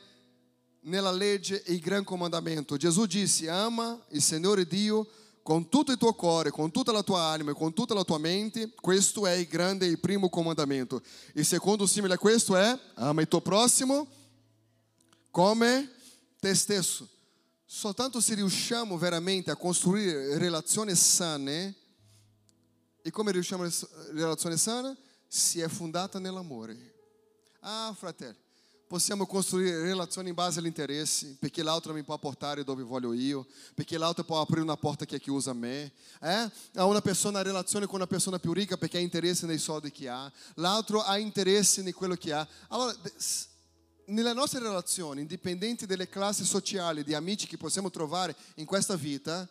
nella 0.85 1.12
legge 1.12 1.62
il 1.66 1.81
gran 1.81 2.03
comandamento? 2.03 2.79
Gesù 2.79 3.05
disse, 3.05 3.51
ama 3.51 4.03
il 4.09 4.23
Signore 4.23 4.66
Dio 4.66 5.07
con 5.43 5.69
tutto 5.69 5.93
il 5.93 5.99
tuo 5.99 6.14
cuore, 6.14 6.51
con 6.51 6.71
tutta 6.71 6.93
la 6.93 7.03
tua 7.03 7.25
anima 7.25 7.51
e 7.51 7.55
con 7.55 7.75
tutta 7.75 7.93
la 7.93 8.05
tua 8.05 8.16
mente, 8.16 8.73
questo 8.75 9.27
è 9.27 9.33
il 9.33 9.49
grande 9.49 9.87
e 9.87 9.99
primo 9.99 10.31
comandamento. 10.31 11.03
Il 11.35 11.45
secondo 11.45 11.87
simile 11.87 12.14
a 12.14 12.19
questo 12.19 12.57
è 12.57 12.75
ama 12.95 13.21
il 13.21 13.29
tuo 13.29 13.43
prossimo 13.43 14.09
come 15.31 15.90
te 16.40 16.55
stesso. 16.55 17.07
Soltanto 17.66 18.19
se 18.19 18.35
riusciamo 18.35 18.97
veramente 18.97 19.51
a 19.51 19.57
costruire 19.57 20.38
relazioni 20.38 20.95
sane, 20.95 21.80
e 23.03 23.11
come 23.11 23.33
riusciamo 23.33 23.65
a 23.65 23.71
relazione 24.13 24.57
sana? 24.57 24.97
Se 25.27 25.63
è 25.63 25.69
fondata 25.69 26.19
nell'amore. 26.19 26.95
Ah, 27.61 27.95
fratelli, 27.97 28.37
possiamo 28.87 29.27
costruire 29.27 29.83
relazioni 29.83 30.31
in 30.31 30.35
base 30.35 30.59
all'interesse, 30.59 31.37
perché 31.39 31.63
l'altro 31.63 31.93
mi 31.93 32.03
può 32.03 32.19
portare 32.19 32.65
dove 32.65 32.83
voglio 32.83 33.13
io, 33.13 33.47
perché 33.75 33.97
l'altro 33.97 34.25
può 34.25 34.41
aprire 34.41 34.63
una 34.63 34.77
porta 34.77 35.05
che 35.05 35.21
chiusa 35.21 35.53
a 35.53 35.55
me. 35.55 35.93
Eh? 36.21 36.51
Una 36.75 37.01
persona 37.01 37.43
relazione 37.43 37.87
con 37.87 37.97
una 37.97 38.09
persona 38.09 38.39
più 38.39 38.53
ricca 38.53 38.77
perché 38.77 38.97
ha 38.97 39.01
interesse 39.01 39.47
nei 39.47 39.59
soldi 39.59 39.93
che 39.93 40.09
ha, 40.09 40.31
l'altro 40.55 41.03
ha 41.03 41.19
interesse 41.19 41.83
in 41.83 41.93
quello 41.93 42.17
che 42.17 42.33
ha. 42.33 42.47
Allora, 42.69 42.97
nelle 44.07 44.33
nostre 44.33 44.59
relazioni, 44.59 45.21
indipendenti 45.21 45.87
dalle 45.87 46.09
classi 46.09 46.45
sociali, 46.45 47.05
di 47.05 47.15
amici 47.15 47.47
che 47.47 47.57
possiamo 47.57 47.91
trovare 47.91 48.35
in 48.57 48.65
questa 48.65 48.97
vita, 48.97 49.49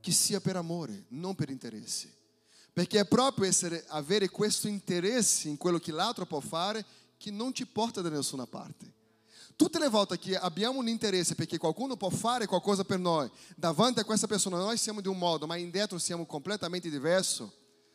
che 0.00 0.12
sia 0.12 0.40
per 0.40 0.56
amore, 0.56 1.06
non 1.08 1.34
per 1.34 1.48
interesse. 1.48 2.12
Perché 2.74 2.98
è 2.98 3.06
proprio 3.06 3.46
essere, 3.46 3.84
avere 3.88 4.28
questo 4.28 4.66
interesse 4.66 5.48
in 5.48 5.56
quello 5.56 5.78
che 5.78 5.92
l'altro 5.92 6.26
può 6.26 6.40
fare 6.40 6.84
che 7.16 7.30
non 7.30 7.54
ci 7.54 7.66
porta 7.66 8.00
da 8.00 8.08
nessuna 8.08 8.46
parte. 8.46 8.92
Tutte 9.54 9.78
le 9.78 9.88
volte 9.88 10.18
che 10.18 10.36
abbiamo 10.36 10.80
un 10.80 10.88
interesse 10.88 11.36
perché 11.36 11.56
qualcuno 11.56 11.96
può 11.96 12.10
fare 12.10 12.46
qualcosa 12.46 12.82
per 12.82 12.98
noi, 12.98 13.30
davanti 13.54 14.00
a 14.00 14.04
questa 14.04 14.26
persona 14.26 14.56
noi 14.56 14.76
siamo 14.76 15.00
di 15.00 15.06
un 15.06 15.16
modo, 15.16 15.46
ma 15.46 15.54
in 15.54 15.70
dentro 15.70 15.98
siamo 15.98 16.26
completamente 16.26 16.90
diverso. 16.90 17.52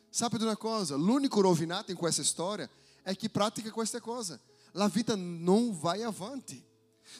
Sabe 0.08 0.38
di 0.38 0.44
una 0.44 0.56
cosa? 0.56 0.96
L'unico 0.96 1.42
rovinato 1.42 1.90
in 1.90 1.98
questa 1.98 2.24
storia 2.24 2.68
è 3.02 3.14
chi 3.14 3.28
pratica 3.28 3.70
queste 3.70 4.00
cose. 4.00 4.40
La 4.72 4.88
vita 4.88 5.14
non 5.14 5.78
vai 5.78 6.02
avanti. 6.02 6.64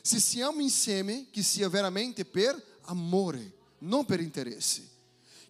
Se 0.00 0.18
siamo 0.18 0.62
insieme, 0.62 1.26
che 1.30 1.42
sia 1.42 1.68
veramente 1.68 2.24
per 2.24 2.78
amore, 2.84 3.52
non 3.80 4.06
per 4.06 4.20
interesse. 4.20 4.88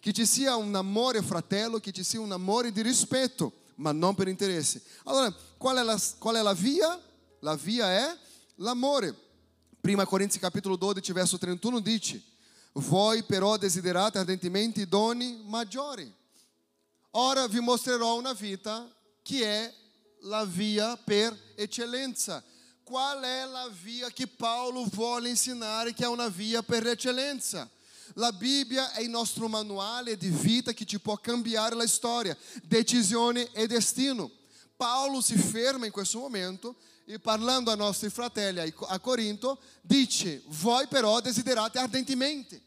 Che 0.01 0.11
ci 0.13 0.25
sia 0.25 0.55
un 0.55 0.73
amore 0.73 1.21
fratello, 1.21 1.79
che 1.79 1.91
ci 1.91 2.03
sia 2.03 2.19
un 2.19 2.31
amore 2.31 2.71
di 2.71 2.81
rispetto, 2.81 3.53
ma 3.75 3.91
non 3.91 4.15
per 4.15 4.27
interesse. 4.27 4.81
Allora, 5.03 5.31
qual 5.57 5.77
è 5.77 5.83
la, 5.83 6.01
qual 6.17 6.37
è 6.37 6.41
la 6.41 6.53
via? 6.53 6.99
La 7.41 7.55
via 7.55 7.87
è 7.91 8.17
l'amore. 8.55 9.15
Prima 9.79 10.07
Corinzi 10.07 10.39
capitolo 10.39 10.75
12, 10.75 11.11
verso 11.13 11.37
31 11.37 11.79
dice: 11.81 12.19
Voi 12.73 13.21
però 13.21 13.57
desiderate 13.57 14.17
ardentemente 14.17 14.87
doni 14.87 15.43
maggiori. 15.45 16.11
ora 17.11 17.47
vi 17.47 17.59
mostrerò 17.59 18.17
una 18.17 18.33
vita 18.33 18.89
che 19.21 19.45
è 19.45 19.73
la 20.21 20.45
via 20.45 20.97
per 20.97 21.37
eccellenza. 21.55 22.43
Qual 22.83 23.21
è 23.21 23.45
la 23.45 23.69
via 23.83 24.09
che 24.09 24.25
Paulo 24.25 24.83
vuole 24.85 25.29
insegnare 25.29 25.93
che 25.93 26.05
è 26.05 26.07
una 26.07 26.27
via 26.27 26.63
per 26.63 26.87
eccellenza? 26.87 27.69
La 28.15 28.31
Bibbia 28.31 28.91
è 28.91 29.01
il 29.01 29.09
nostro 29.09 29.47
manuale 29.47 30.17
di 30.17 30.29
vita 30.29 30.73
che 30.73 30.85
ti 30.85 30.99
può 30.99 31.17
cambiare 31.17 31.75
la 31.75 31.87
storia, 31.87 32.37
decisione 32.63 33.51
e 33.51 33.67
destino. 33.67 34.29
Paulo 34.75 35.21
si 35.21 35.37
ferma 35.37 35.85
in 35.85 35.91
questo 35.91 36.19
momento 36.19 36.75
e 37.05 37.19
parlando 37.19 37.71
ai 37.71 37.77
nostri 37.77 38.09
fratelli 38.09 38.73
a 38.87 38.99
Corinto 38.99 39.59
dice, 39.81 40.41
voi 40.47 40.87
però 40.87 41.19
desiderate 41.19 41.79
ardentemente. 41.79 42.61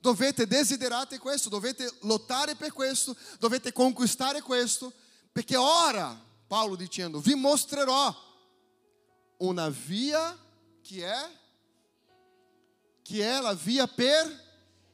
Dovete 0.00 0.46
desiderare 0.46 1.18
questo, 1.18 1.48
dovete 1.48 1.92
lottare 2.00 2.54
per 2.54 2.72
questo, 2.72 3.14
dovete 3.38 3.72
conquistare 3.72 4.40
questo, 4.40 4.92
perché 5.30 5.56
ora, 5.56 6.18
Paulo 6.46 6.74
dicendo, 6.74 7.20
vi 7.20 7.34
mostrerò 7.34 8.28
una 9.38 9.68
via 9.68 10.36
che 10.82 11.04
è 11.04 11.38
che 13.02 13.28
è 13.28 13.40
la 13.40 13.54
via 13.54 13.88
per 13.88 14.49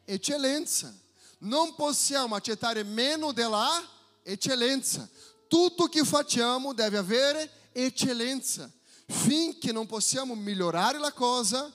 eccellenza. 0.07 0.95
Non 1.39 1.75
possiamo 1.75 2.35
accettare 2.35 2.83
meno 2.83 3.33
della 3.33 3.87
eccellenza. 4.23 5.07
Tutto 5.47 5.85
che 5.87 6.03
facciamo 6.05 6.73
deve 6.73 6.97
avere 6.97 7.51
eccellenza, 7.73 8.71
finché 9.07 9.71
non 9.73 9.87
possiamo 9.87 10.35
migliorare 10.35 10.99
la 10.99 11.13
cosa 11.13 11.71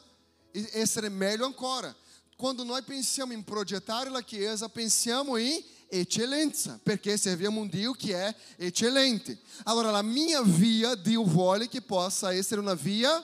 e 0.52 0.68
essere 0.74 1.10
meglio 1.10 1.46
ancora. 1.46 1.96
Quando 2.36 2.64
noi 2.64 2.82
pensiamo 2.82 3.34
in 3.34 3.44
progettare 3.44 4.10
la 4.10 4.24
Chiesa, 4.24 4.68
pensiamo 4.68 5.38
in 5.38 5.62
eccellenza, 5.88 6.80
perché 6.82 7.16
serviamo 7.18 7.62
un 7.62 7.70
Dio 7.70 7.92
che 7.92 8.16
è 8.16 8.36
eccellente. 8.58 9.40
Allora 9.66 9.92
la 9.92 10.02
mia 10.02 10.42
via, 10.42 10.96
Dio 10.96 11.24
vuole 11.24 11.68
che 11.68 11.82
possa 11.82 12.34
essere 12.34 12.60
una 12.60 12.74
via 12.74 13.24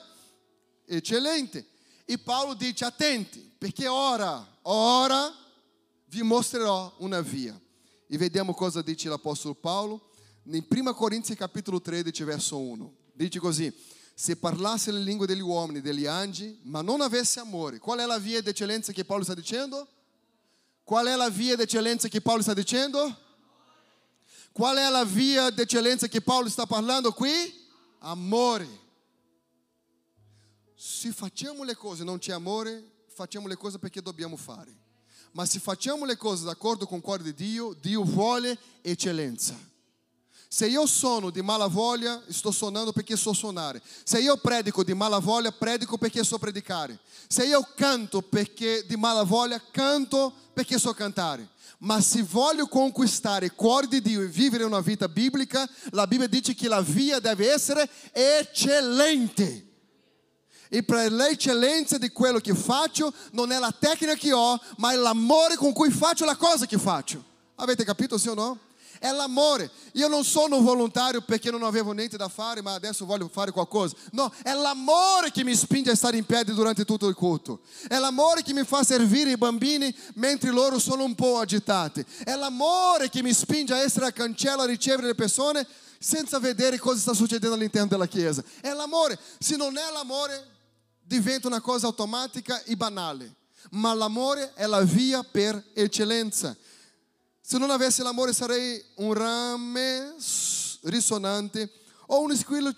eccellente. 0.86 1.66
E 2.10 2.16
Paulo 2.16 2.54
dice: 2.54 2.86
attenti, 2.86 3.38
perché 3.58 3.86
ora, 3.86 4.42
ora 4.62 5.30
vi 6.06 6.22
mostrerò 6.22 6.94
una 7.00 7.20
via. 7.20 7.60
E 8.06 8.16
vediamo 8.16 8.54
cosa 8.54 8.80
dice 8.80 9.10
l'Apostolo 9.10 9.52
Paolo 9.52 10.08
in 10.44 10.64
1 10.66 10.94
Corinzi 10.94 11.36
capitolo 11.36 11.82
13, 11.82 12.24
verso 12.24 12.58
1. 12.58 12.94
Dice 13.12 13.38
così: 13.38 13.70
Se 14.14 14.36
parlasse 14.36 14.90
le 14.90 15.00
lingue 15.00 15.26
degli 15.26 15.42
uomini, 15.42 15.82
degli 15.82 16.06
angeli, 16.06 16.58
ma 16.62 16.80
non 16.80 17.02
avesse 17.02 17.40
amore, 17.40 17.78
qual 17.78 17.98
è 17.98 18.06
la 18.06 18.18
via 18.18 18.40
di 18.40 18.48
eccellenza 18.48 18.90
che 18.90 19.04
Paolo 19.04 19.24
sta 19.24 19.34
dicendo? 19.34 19.86
Qual 20.84 21.04
è 21.04 21.14
la 21.14 21.28
via 21.28 21.56
di 21.56 21.62
eccellenza 21.62 22.08
che 22.08 22.22
Paolo 22.22 22.40
sta 22.40 22.54
dicendo? 22.54 23.14
Qual 24.52 24.78
è 24.78 24.88
la 24.88 25.04
via 25.04 25.50
di 25.50 25.60
eccellenza 25.60 26.08
che 26.08 26.22
Paolo 26.22 26.48
sta 26.48 26.64
parlando 26.64 27.12
qui? 27.12 27.28
Amore. 27.98 28.86
Se 30.80 31.10
facciamo 31.10 31.64
le 31.64 31.74
cose 31.74 32.04
non 32.04 32.18
c'è 32.18 32.30
amore, 32.30 33.02
facciamo 33.08 33.48
le 33.48 33.56
cose 33.56 33.80
perché 33.80 34.00
dobbiamo 34.00 34.36
fare. 34.36 34.72
Ma 35.32 35.44
se 35.44 35.58
facciamo 35.58 36.04
le 36.04 36.16
cose 36.16 36.44
d'accordo 36.44 36.86
con 36.86 36.98
il 36.98 37.02
cuore 37.02 37.24
di 37.24 37.34
Dio, 37.34 37.72
Dio 37.72 38.04
vuole 38.04 38.56
eccellenza. 38.80 39.58
Se 40.46 40.68
io 40.68 40.86
sono 40.86 41.30
di 41.30 41.42
mala 41.42 41.66
voglia, 41.66 42.22
sto 42.28 42.52
suonando 42.52 42.92
perché 42.92 43.16
so 43.16 43.32
suonare. 43.32 43.82
Se 44.04 44.20
io 44.20 44.36
predico 44.36 44.84
di 44.84 44.94
mala 44.94 45.18
voglia, 45.18 45.50
predico 45.50 45.98
perché 45.98 46.22
so 46.22 46.38
predicare. 46.38 47.00
Se 47.26 47.44
io 47.44 47.66
canto 47.74 48.22
perché 48.22 48.84
di 48.86 48.94
mala 48.94 49.24
voglia, 49.24 49.60
canto 49.72 50.32
perché 50.52 50.78
so 50.78 50.92
cantare. 50.94 51.48
Ma 51.78 52.00
se 52.00 52.22
voglio 52.22 52.68
conquistare 52.68 53.46
il 53.46 53.54
cuore 53.54 53.88
di 53.88 54.00
Dio 54.00 54.22
e 54.22 54.28
vivere 54.28 54.62
una 54.62 54.80
vita 54.80 55.08
biblica, 55.08 55.68
la 55.90 56.06
Bibbia 56.06 56.28
dice 56.28 56.54
che 56.54 56.68
la 56.68 56.82
via 56.82 57.18
deve 57.18 57.52
essere 57.52 57.90
eccellente. 58.12 59.67
E 60.68 60.82
per 60.82 61.10
l'eccellenza 61.12 61.98
di 61.98 62.10
quello 62.10 62.38
che 62.38 62.54
faccio 62.54 63.12
non 63.32 63.52
è 63.52 63.58
la 63.58 63.74
tecnica 63.76 64.14
che 64.14 64.32
ho, 64.32 64.60
ma 64.76 64.92
è 64.92 64.96
l'amore 64.96 65.56
con 65.56 65.72
cui 65.72 65.90
faccio 65.90 66.24
la 66.24 66.36
cosa 66.36 66.66
che 66.66 66.78
faccio. 66.78 67.24
Avete 67.56 67.84
capito, 67.84 68.18
sì 68.18 68.28
o 68.28 68.34
no? 68.34 68.58
È 68.98 69.10
l'amore. 69.12 69.70
Io 69.92 70.08
non 70.08 70.24
sono 70.24 70.60
volontario 70.60 71.20
perché 71.20 71.50
non 71.50 71.62
avevo 71.62 71.92
niente 71.92 72.16
da 72.16 72.28
fare, 72.28 72.62
ma 72.62 72.74
adesso 72.74 73.06
voglio 73.06 73.28
fare 73.32 73.52
qualcosa. 73.52 73.94
No, 74.10 74.32
è 74.42 74.52
l'amore 74.52 75.30
che 75.30 75.44
mi 75.44 75.54
spinge 75.54 75.92
a 75.92 75.94
stare 75.94 76.16
in 76.16 76.24
piedi 76.24 76.52
durante 76.52 76.84
tutto 76.84 77.06
il 77.06 77.14
culto. 77.14 77.60
È 77.86 77.96
l'amore 77.98 78.42
che 78.42 78.52
mi 78.52 78.64
fa 78.64 78.82
servire 78.82 79.30
i 79.30 79.36
bambini 79.36 79.94
mentre 80.14 80.50
loro 80.50 80.78
sono 80.78 81.04
un 81.04 81.14
po' 81.14 81.38
agitati. 81.38 82.04
È 82.24 82.34
l'amore 82.34 83.08
che 83.08 83.22
mi 83.22 83.32
spinge 83.32 83.72
a 83.72 83.82
essere 83.82 84.06
a 84.06 84.12
cancello 84.12 84.62
a 84.62 84.66
ricevere 84.66 85.08
le 85.08 85.14
persone 85.14 85.66
senza 85.98 86.38
vedere 86.38 86.78
cosa 86.78 86.98
sta 86.98 87.14
succedendo 87.14 87.54
all'interno 87.54 87.88
della 87.88 88.06
chiesa. 88.06 88.42
È 88.60 88.72
l'amore. 88.72 89.18
Se 89.38 89.56
non 89.56 89.76
è 89.76 89.92
l'amore, 89.92 90.57
diventa 91.08 91.46
una 91.46 91.62
cosa 91.62 91.86
automatica 91.86 92.62
e 92.64 92.76
banale. 92.76 93.34
Ma 93.70 93.94
l'amore 93.94 94.52
è 94.54 94.66
la 94.66 94.82
via 94.82 95.22
per 95.24 95.70
eccellenza. 95.72 96.56
Se 97.40 97.56
non 97.56 97.70
avessi 97.70 98.02
l'amore 98.02 98.34
sarei 98.34 98.82
un 98.96 99.14
rame 99.14 100.14
risonante 100.82 101.72
o 102.08 102.20
un 102.20 102.36
squillo 102.36 102.72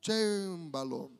cembalo. 0.00 1.10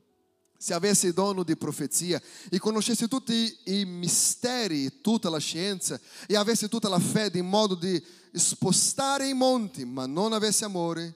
Se 0.56 0.74
avessi 0.74 1.12
dono 1.12 1.42
di 1.42 1.56
profezia 1.56 2.20
e 2.50 2.58
conoscesse 2.58 3.08
tutti 3.08 3.58
i 3.64 3.84
misteri, 3.84 5.00
tutta 5.00 5.30
la 5.30 5.38
scienza 5.38 5.98
e 6.26 6.36
avesse 6.36 6.68
tutta 6.68 6.88
la 6.88 6.98
fede 6.98 7.38
in 7.38 7.46
modo 7.46 7.74
di 7.74 8.02
spostare 8.32 9.28
i 9.28 9.34
monti, 9.34 9.84
ma 9.84 10.06
non 10.06 10.32
avesse 10.34 10.64
amore, 10.64 11.14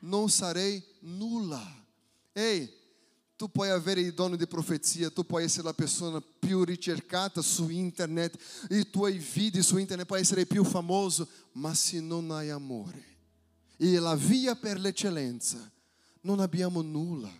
non 0.00 0.30
sarei 0.30 0.82
nulla. 1.00 1.84
Ehi, 2.32 2.75
Tu 3.36 3.50
puoi 3.50 3.68
avere 3.68 4.00
il 4.00 4.14
dono 4.14 4.36
di 4.36 4.46
profezia, 4.46 5.10
tu 5.10 5.26
puoi 5.26 5.44
essere 5.44 5.64
la 5.64 5.74
persona 5.74 6.22
più 6.38 6.64
ricercata 6.64 7.42
su 7.42 7.68
internet, 7.68 8.38
i 8.70 8.88
tuoi 8.90 9.18
video 9.18 9.62
su 9.62 9.76
internet 9.76 10.06
puoi 10.06 10.20
essere 10.20 10.46
più 10.46 10.64
famoso, 10.64 11.28
ma 11.52 11.74
se 11.74 12.00
non 12.00 12.30
hai 12.30 12.50
amore 12.50 13.14
e 13.76 13.98
la 13.98 14.14
via 14.14 14.56
per 14.56 14.78
l'eccellenza, 14.80 15.58
non 16.22 16.40
abbiamo 16.40 16.82
nulla. 16.82 17.30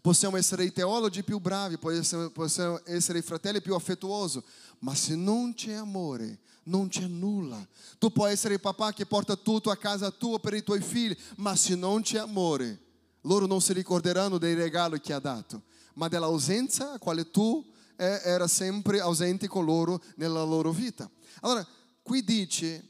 Possiamo 0.00 0.36
essere 0.36 0.64
i 0.64 0.72
teologi 0.72 1.22
più 1.22 1.38
bravi, 1.38 1.78
possiamo 1.78 2.80
essere 2.84 3.18
i 3.18 3.22
fratelli 3.22 3.62
più 3.62 3.74
affettuosi, 3.74 4.42
ma 4.80 4.94
se 4.94 5.14
non 5.14 5.54
c'è 5.54 5.72
amore, 5.72 6.40
non 6.64 6.88
c'è 6.88 7.06
nulla. 7.06 7.66
Tu 7.98 8.12
puoi 8.12 8.32
essere 8.32 8.54
il 8.54 8.60
papà 8.60 8.92
che 8.92 9.06
porta 9.06 9.34
tutto 9.34 9.70
a 9.70 9.76
casa 9.76 10.10
tua 10.10 10.38
per 10.38 10.54
i 10.54 10.62
tuoi 10.62 10.82
figli, 10.82 11.16
ma 11.36 11.56
se 11.56 11.74
non 11.74 12.02
c'è 12.02 12.18
amore, 12.18 12.80
loro 13.24 13.46
non 13.46 13.60
si 13.60 13.72
ricorderanno 13.72 14.38
dei 14.38 14.54
regali 14.54 15.00
che 15.00 15.12
ha 15.12 15.18
dato, 15.18 15.62
ma 15.94 16.08
dell'ausenza 16.08 16.92
a 16.92 16.98
quale 16.98 17.30
tu 17.30 17.64
eh, 17.96 18.20
era 18.24 18.46
sempre 18.46 19.00
ausente 19.00 19.46
con 19.46 19.64
loro 19.64 20.02
nella 20.16 20.42
loro 20.42 20.72
vita. 20.72 21.08
Allora, 21.40 21.66
qui 22.02 22.22
dice, 22.24 22.82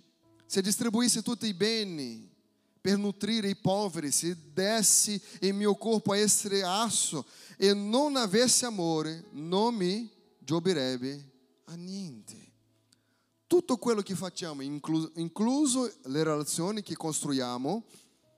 se 0.47 0.62
distribuissi 0.62 1.22
tutti 1.22 1.47
i 1.47 1.55
beni 1.55 2.30
per 2.80 2.99
nutrire 2.99 3.49
i 3.49 3.57
poveri, 3.57 4.11
se 4.11 4.37
dessi 4.53 5.20
il 5.41 5.55
mio 5.55 5.74
corpo 5.74 6.12
a 6.12 6.18
essere 6.18 6.62
asso 6.62 7.24
e 7.57 7.72
non 7.72 8.16
avesse 8.16 8.66
amore, 8.66 9.24
non 9.32 9.74
mi 9.74 10.11
gioverebbe 10.39 11.32
a 11.66 11.74
niente. 11.74 12.43
Tutto 13.47 13.76
quello 13.76 14.03
che 14.03 14.14
facciamo, 14.14 14.62
incluso 14.62 15.93
le 16.05 16.24
relazioni 16.24 16.82
che 16.82 16.97
costruiamo, 16.97 17.85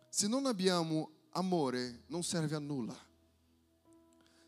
se 0.08 0.28
non 0.28 0.46
abbiamo 0.46 1.15
amore 1.36 2.04
non 2.06 2.22
serve 2.22 2.56
a 2.56 2.58
nulla. 2.58 2.96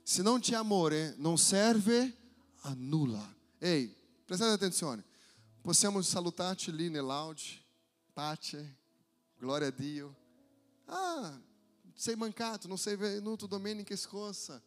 Se 0.03 0.23
non 0.23 0.41
c'è 0.41 0.55
amore 0.55 1.15
non 1.19 1.37
serve 1.37 2.17
a 2.63 2.75
nulla. 2.75 3.35
Ehi, 3.59 3.95
prestate 4.25 4.53
attenzione. 4.53 5.05
Possiamo 5.61 6.01
salutarci 6.01 6.75
lì 6.75 6.89
nell'auge. 6.89 7.63
Pace, 8.13 8.77
glória 9.37 9.69
a 9.69 9.71
Dio. 9.71 10.17
Ah, 10.87 11.39
sei 11.95 12.17
mancato, 12.17 12.67
non 12.67 12.79
sei 12.79 12.97
venuto 12.97 13.47
domenica 13.47 13.95
scorsa. 13.95 14.61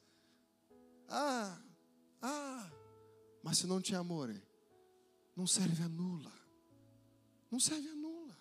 Ah, 1.07 1.59
ah. 2.19 2.71
Ma 3.41 3.53
se 3.53 3.65
non 3.65 3.81
c'è 3.81 3.95
amore, 3.95 4.47
non 5.33 5.47
serve 5.47 5.83
a 5.83 5.87
nulla. 5.87 6.31
Non 7.47 7.59
serve 7.59 7.89
a 7.89 7.95
nulla. 7.95 8.37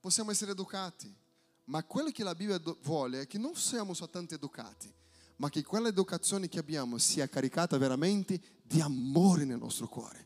Possiamo 0.00 0.30
essere 0.30 0.52
educati 0.52 1.24
ma 1.66 1.82
quello 1.84 2.10
che 2.10 2.22
la 2.22 2.34
Bibbia 2.34 2.60
vuole 2.82 3.22
è 3.22 3.26
che 3.26 3.38
non 3.38 3.54
siamo 3.54 3.94
soltanto 3.94 4.34
educati, 4.34 4.92
ma 5.36 5.48
che 5.48 5.62
quella 5.62 5.88
educazione 5.88 6.48
che 6.48 6.58
abbiamo 6.58 6.98
sia 6.98 7.28
caricata 7.28 7.76
veramente 7.78 8.40
di 8.62 8.80
amore 8.80 9.44
nel 9.44 9.58
nostro 9.58 9.88
cuore. 9.88 10.24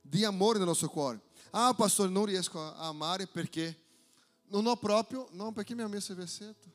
Di 0.00 0.24
amore 0.24 0.58
nel 0.58 0.66
nostro 0.66 0.88
cuore. 0.88 1.20
Ah, 1.50 1.72
pastore, 1.74 2.10
non 2.10 2.26
riesco 2.26 2.60
a 2.60 2.88
amare 2.88 3.26
perché 3.26 3.82
non 4.48 4.66
ho 4.66 4.76
proprio, 4.76 5.28
non 5.32 5.52
perché 5.52 5.74
mi 5.74 5.82
ha 5.82 5.88
messo 5.88 6.12
il 6.12 6.18
versetto. 6.18 6.70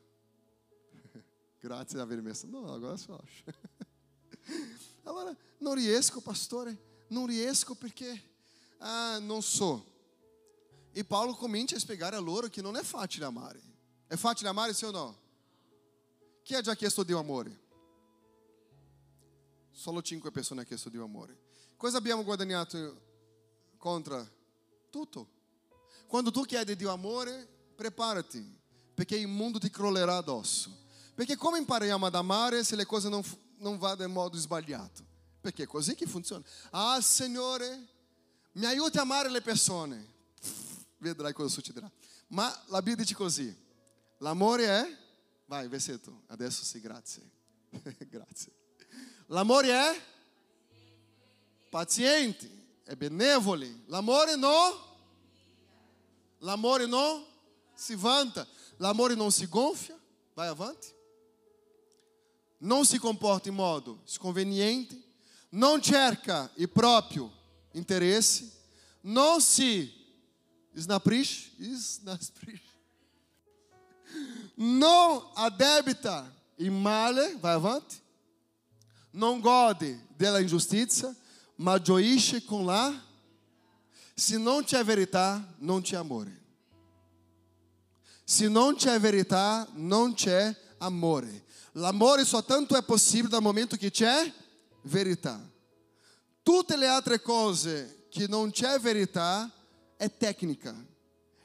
Grazie 1.59 1.95
di 1.95 2.01
aver 2.01 2.21
messo. 2.21 2.47
No, 2.47 2.73
agora 2.73 2.97
só. 2.97 3.21
allora, 5.03 5.35
non 5.59 5.75
riesco, 5.75 6.21
pastore, 6.21 7.05
non 7.09 7.27
riesco 7.27 7.75
perché 7.75 8.19
ah, 8.79 9.19
non 9.19 9.41
so. 9.43 9.88
E 10.91 11.03
Paulo 11.03 11.35
comincia 11.35 11.75
a 11.75 11.79
spiegare 11.79 12.15
a 12.15 12.19
loro 12.19 12.47
che 12.47 12.61
non 12.61 12.75
è 12.75 12.83
facile 12.83 13.25
amare. 13.25 13.61
È 14.07 14.15
facile 14.15 14.49
amare, 14.49 14.73
sì 14.73 14.85
o 14.85 14.91
no? 14.91 15.17
Chi 16.43 16.55
ha 16.55 16.61
già 16.61 16.75
chiesto 16.75 17.03
Dio 17.03 17.19
amore? 17.19 17.67
Solo 19.71 20.01
cinque 20.01 20.31
persone 20.31 20.61
hanno 20.61 20.67
chiesto 20.67 20.89
Dio 20.89 21.03
amore. 21.03 21.37
Cosa 21.77 21.97
abbiamo 21.97 22.23
guadagnato 22.23 23.01
contro? 23.77 24.27
Tutto. 24.89 25.27
Quando 26.07 26.31
tu 26.31 26.43
chiedi 26.43 26.75
Dio 26.75 26.91
amore, 26.91 27.47
preparati, 27.75 28.43
perché 28.93 29.15
il 29.15 29.27
mondo 29.27 29.59
ti 29.59 29.69
crollerà 29.69 30.17
addosso. 30.17 30.75
Perché 31.13 31.35
come 31.35 31.59
impariamo 31.59 32.05
ad 32.05 32.15
amare 32.15 32.63
se 32.63 32.75
le 32.75 32.85
cose 32.85 33.09
non, 33.09 33.23
non 33.57 33.77
vanno 33.77 34.03
in 34.03 34.11
modo 34.11 34.35
sbagliato? 34.37 35.05
Perché 35.39 35.63
è 35.63 35.67
così 35.67 35.95
che 35.95 36.05
funziona. 36.05 36.43
Ah, 36.71 36.99
Signore, 36.99 37.87
mi 38.53 38.65
aiuti 38.65 38.97
a 38.97 39.01
amare 39.01 39.29
le 39.29 39.41
persone. 39.41 40.17
Vedrai 40.99 41.33
cosa 41.33 41.49
succederà. 41.49 41.89
Ma 42.27 42.53
la 42.67 42.81
Bibbia 42.81 43.03
dice 43.03 43.15
così. 43.15 43.55
L'amore 44.17 44.65
è... 44.65 44.97
Vai, 45.45 45.67
versetto. 45.67 46.23
Adesso 46.27 46.63
sì, 46.63 46.79
grazie. 46.79 47.27
grazie. 48.09 48.51
L'amore 49.27 49.69
è 49.69 50.01
paziente, 51.69 52.49
è 52.83 52.95
benevole. 52.95 53.83
L'amore 53.87 54.35
non... 54.35 54.87
L'amore 56.39 56.85
non 56.85 57.25
si 57.73 57.95
vanta. 57.95 58.45
L'amore 58.77 59.15
non 59.15 59.31
si 59.31 59.47
gonfia. 59.47 59.97
Vai 60.33 60.47
avanti. 60.47 60.87
Non 62.59 62.85
si 62.85 62.97
comporta 62.97 63.47
in 63.47 63.55
modo 63.55 64.01
sconveniente. 64.03 65.01
Non 65.51 65.81
cerca 65.81 66.51
il 66.55 66.69
proprio 66.69 67.31
interesse. 67.71 68.51
Non 69.01 69.39
si 69.39 69.98
snaprisce. 70.75 71.51
Snaprisce 71.59 72.69
não 74.55 75.31
adebita 75.35 76.31
il 76.57 76.71
male, 76.71 77.37
vai 77.37 77.53
avanti, 77.53 78.01
non 79.11 79.39
gode 79.39 80.07
della 80.15 80.39
ingiustizia, 80.39 81.15
ma 81.55 81.79
gioisce 81.81 82.43
con 82.43 82.65
la. 82.65 83.07
Se 84.13 84.37
non 84.37 84.63
c'è 84.63 84.83
verità, 84.83 85.55
non 85.59 85.81
c'è 85.81 85.95
amore. 85.95 86.37
Se 88.25 88.47
non 88.49 88.75
c'è 88.75 88.99
verità, 88.99 89.67
non 89.73 90.13
c'è 90.13 90.53
amore. 90.79 91.45
L'amore 91.73 92.25
soltanto 92.25 92.75
è 92.75 92.83
possibile 92.83 93.29
dal 93.29 93.41
momento 93.41 93.77
che 93.77 93.89
c'è 93.89 94.31
verità. 94.83 95.39
Tutte 96.43 96.75
le 96.75 96.87
altre 96.87 97.21
cose 97.21 98.07
che 98.09 98.27
non 98.27 98.51
c'è 98.51 98.77
verità 98.79 99.49
è 99.99 100.15
tecnica. 100.15 100.73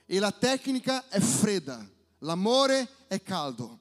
E 0.07 0.19
la 0.21 0.31
tecnica 0.31 1.09
è 1.09 1.19
fredda. 1.19 1.85
L'amore 2.19 2.89
è 3.09 3.21
caldo. 3.21 3.81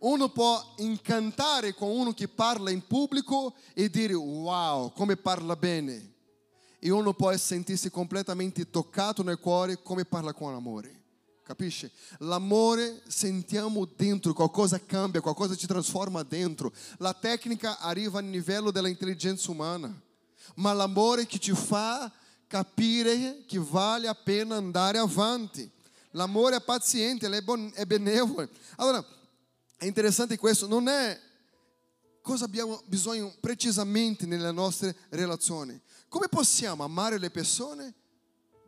Uno 0.00 0.28
può 0.28 0.74
incantare 0.78 1.74
con 1.74 1.88
uno 1.88 2.12
che 2.12 2.28
parla 2.28 2.70
in 2.70 2.86
pubblico 2.86 3.54
e 3.72 3.88
dire 3.88 4.12
wow, 4.12 4.92
come 4.92 5.16
parla 5.16 5.56
bene. 5.56 6.14
E 6.78 6.90
uno 6.90 7.14
può 7.14 7.34
sentirsi 7.38 7.90
completamente 7.90 8.68
toccato 8.68 9.22
nel 9.22 9.38
cuore 9.38 9.82
come 9.82 10.04
parla 10.04 10.34
con 10.34 10.52
amore. 10.52 11.04
Capisce? 11.42 11.90
L'amore 12.18 13.02
sentiamo 13.06 13.86
dentro, 13.96 14.34
qualcosa 14.34 14.78
cambia, 14.84 15.22
qualcosa 15.22 15.56
ci 15.56 15.66
trasforma 15.66 16.22
dentro. 16.22 16.70
La 16.98 17.14
tecnica 17.14 17.78
arriva 17.78 18.18
a 18.18 18.22
livello 18.22 18.70
della 18.70 18.88
intelligenza 18.88 19.50
umana, 19.50 19.90
ma 20.56 20.72
l'amore 20.74 21.26
che 21.26 21.38
ti 21.38 21.52
fa 21.52 22.12
capire 22.50 23.44
che 23.46 23.60
vale 23.60 24.08
a 24.08 24.14
pena 24.16 24.56
andare 24.56 24.98
avanti. 24.98 25.70
L'amore 26.10 26.56
è 26.56 26.60
paziente, 26.60 27.28
è, 27.28 27.42
bon, 27.42 27.70
è 27.72 27.84
benevolo. 27.84 28.48
Allora, 28.74 29.06
è 29.76 29.84
interessante 29.84 30.36
questo, 30.36 30.66
non 30.66 30.88
è 30.88 31.16
cosa 32.20 32.46
abbiamo 32.46 32.82
bisogno 32.86 33.32
precisamente 33.38 34.26
nelle 34.26 34.50
nostre 34.50 34.96
relazioni. 35.10 35.80
Come 36.08 36.26
possiamo 36.26 36.82
amare 36.82 37.18
le 37.18 37.30
persone 37.30 37.94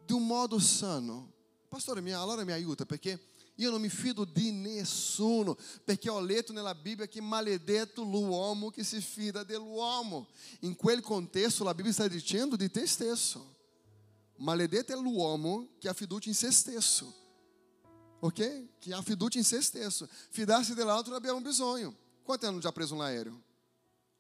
di 0.07 0.13
un 0.13 0.29
modo 0.29 0.61
sano? 0.61 1.33
Pastore, 1.69 2.01
mi, 2.01 2.13
allora 2.13 2.45
mi 2.45 2.53
aiuta 2.53 2.87
perché 2.87 3.21
io 3.57 3.71
non 3.71 3.81
mi 3.81 3.89
fido 3.89 4.25
di 4.25 4.53
nessuno, 4.53 5.59
perché 5.83 6.09
ho 6.09 6.21
letto 6.21 6.53
nella 6.53 6.77
Bibbia 6.77 7.09
che 7.09 7.21
maledetto 7.21 8.05
l'uomo 8.05 8.71
che 8.71 8.85
si 8.85 9.01
fida 9.01 9.43
dell'uomo. 9.43 10.29
In 10.61 10.77
quel 10.77 11.01
contesto 11.01 11.65
la 11.65 11.75
Bibbia 11.75 11.93
sta 11.93 12.07
dicendo 12.07 12.55
di 12.55 12.71
te 12.71 12.87
stesso. 12.87 13.52
Maledetto 14.43 14.93
è 14.93 14.97
l'uomo 14.97 15.69
che 15.79 15.89
ha 15.89 15.95
fiducia 15.95 16.29
in 16.29 16.35
se 16.35 16.51
stesso 16.51 17.21
ok? 18.25 18.79
Che 18.79 18.93
ha 18.93 19.03
fiducia 19.03 19.39
in 19.39 19.45
se 19.45 19.61
stesso. 19.61 20.09
Fidarsi 20.31 20.75
dell'altro 20.75 21.15
abbiamo 21.15 21.41
bisogno. 21.41 21.95
Quanti 22.23 22.47
hanno 22.47 22.59
già 22.59 22.71
preso 22.71 22.95
un 22.95 23.03
aereo? 23.03 23.41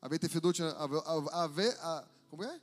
Avete 0.00 0.28
fiducia, 0.28 0.76
ave, 0.76 1.76
a, 1.78 2.04
come 2.28 2.46
é? 2.46 2.60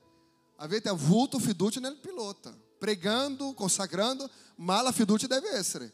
Avete 0.58 0.90
avuto 0.90 1.40
fiducia 1.40 1.80
nel 1.80 1.96
pilota, 1.96 2.54
pregando, 2.78 3.54
consacrando, 3.54 4.30
ma 4.56 4.82
la 4.82 4.92
fiducia 4.92 5.26
deve 5.26 5.52
essere. 5.52 5.94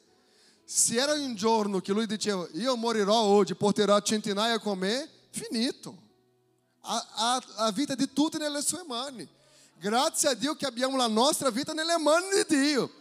Se 0.63 0.95
era 0.95 1.13
un 1.13 1.36
giorno 1.36 1.80
che 1.80 1.93
lui 1.93 2.07
diceva, 2.07 2.47
io 2.53 2.76
morirò 2.76 3.16
oggi, 3.16 3.53
porterò 3.53 3.99
centinaia 4.01 4.57
con 4.57 4.80
me, 4.80 5.07
finito. 5.30 5.95
A, 6.82 7.07
a, 7.13 7.43
a 7.57 7.72
vita 7.72 7.93
di 7.93 8.11
tutti 8.11 8.39
nelle 8.39 8.63
sue 8.63 8.84
mani. 8.88 9.30
Grazie 9.86 10.29
a 10.29 10.33
Dio 10.33 10.55
che 10.55 10.65
abbiamo 10.65 10.97
la 10.97 11.05
nostra 11.05 11.51
vita 11.51 11.71
nelle 11.71 11.95
mani 11.99 12.25
di 12.47 12.57
Dio. 12.57 12.91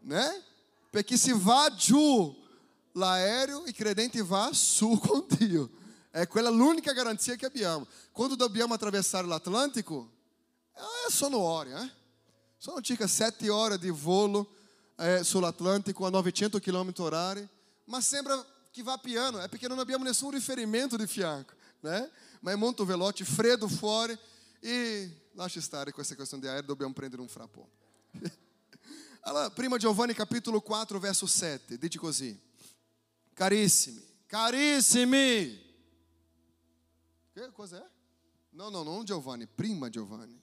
Né? 0.00 0.42
Perché 0.90 1.16
se 1.16 1.32
va 1.34 1.72
giù 1.74 2.44
l'aereo, 2.92 3.64
i 3.64 3.72
credenti 3.72 4.20
va 4.20 4.50
su 4.52 4.98
con 4.98 5.24
Dio. 5.26 5.70
È 6.10 6.26
quella 6.26 6.50
l'unica 6.50 6.92
garanzia 6.92 7.36
che 7.36 7.46
abbiamo. 7.46 7.86
Quando 8.12 8.34
dobbiamo 8.34 8.74
attraversare 8.74 9.26
l'Atlantico, 9.26 10.10
eh, 10.74 11.10
sono 11.10 11.38
ore, 11.38 11.70
eh? 11.70 11.90
Sono 12.58 12.82
circa 12.82 13.06
sette 13.06 13.48
ore 13.48 13.78
di 13.78 13.88
volo 13.88 14.56
eh, 14.96 15.24
sull'Atlantico 15.24 16.04
a 16.04 16.10
900 16.10 16.58
km 16.58 16.92
orari, 16.98 17.48
ma 17.84 18.02
sembra 18.02 18.44
che 18.70 18.82
va 18.82 18.98
piano, 18.98 19.38
è 19.38 19.48
perché 19.48 19.68
non 19.68 19.78
abbiamo 19.78 20.04
nessun 20.04 20.32
riferimento 20.32 20.98
di 20.98 21.06
fianco, 21.06 21.54
né? 21.80 22.10
Ma 22.40 22.52
è 22.52 22.56
molto 22.56 22.84
veloce, 22.84 23.24
freddo 23.24 23.66
e 24.60 25.22
lascia 25.34 25.60
stare 25.60 25.92
questa 25.92 26.14
questione 26.14 26.42
di 26.42 26.48
aereo, 26.48 26.66
dobbiamo 26.66 26.92
prendere 26.92 27.20
un 27.20 27.28
frappone. 27.28 27.70
Allora, 29.20 29.50
prima 29.54 29.76
Giovanni 29.76 30.14
capitolo 30.14 30.60
4, 30.60 30.98
verso 30.98 31.26
7, 31.26 31.78
dice 31.78 31.98
così. 31.98 32.38
Carissimi, 33.32 34.02
carissimi. 34.26 35.62
Che 37.32 37.50
cos'è? 37.52 37.84
No, 38.50 38.68
no, 38.68 38.82
non 38.82 39.04
Giovanni, 39.04 39.46
prima 39.46 39.88
Giovanni. 39.88 40.40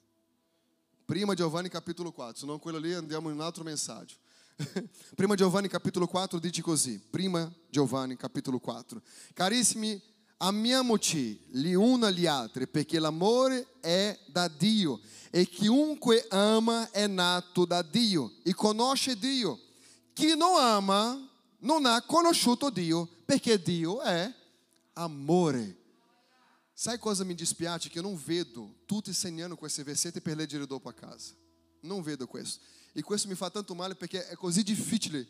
Prima 1.04 1.34
Giovanni 1.34 1.68
capitolo 1.68 2.12
4, 2.12 2.38
senão 2.38 2.58
quello 2.58 2.78
lì 2.78 2.92
andiamo 2.92 3.28
in 3.28 3.36
un 3.36 3.40
altro 3.42 3.64
messaggio. 3.64 4.16
prima 5.16 5.34
Giovanni 5.34 5.68
capitolo 5.68 6.06
4 6.06 6.38
dice 6.38 6.62
così. 6.62 6.98
Prima 6.98 7.50
Giovanni 7.68 8.16
capitolo 8.16 8.58
4. 8.58 9.00
Carissimi, 9.32 10.00
amiamoci 10.42 11.40
gli 11.50 11.72
uni 11.72 12.04
agli 12.04 12.26
altri 12.26 12.66
perché 12.66 12.98
l'amore 12.98 13.78
è 13.80 14.18
da 14.26 14.48
Dio 14.48 15.00
e 15.30 15.46
chiunque 15.46 16.26
ama 16.30 16.90
è 16.90 17.06
nato 17.06 17.64
da 17.64 17.80
Dio 17.82 18.32
e 18.42 18.52
conosce 18.52 19.16
Dio. 19.16 19.58
Chi 20.12 20.36
non 20.36 20.60
ama 20.60 21.28
non 21.60 21.86
ha 21.86 22.02
conosciuto 22.02 22.70
Dio 22.70 23.08
perché 23.24 23.62
Dio 23.62 24.00
è 24.00 24.32
amore. 24.94 25.76
Sai 26.74 26.98
cosa 26.98 27.22
mi 27.22 27.34
dispiace? 27.34 27.88
Che 27.88 28.00
eu 28.00 28.02
não 28.02 28.16
vedo 28.16 28.74
tutti 28.84 29.10
insegnando 29.10 29.56
questi 29.56 29.84
versetti 29.84 30.20
per 30.20 30.36
leggere 30.36 30.66
dopo 30.66 30.88
a 30.88 30.92
casa. 30.92 31.32
Non 31.82 32.02
vedo 32.02 32.26
questo. 32.26 32.60
E 32.92 33.02
questo 33.02 33.28
mi 33.28 33.36
fa 33.36 33.48
tanto 33.48 33.74
male 33.74 33.94
perché 33.94 34.26
è 34.26 34.34
così 34.34 34.64
difficile 34.64 35.26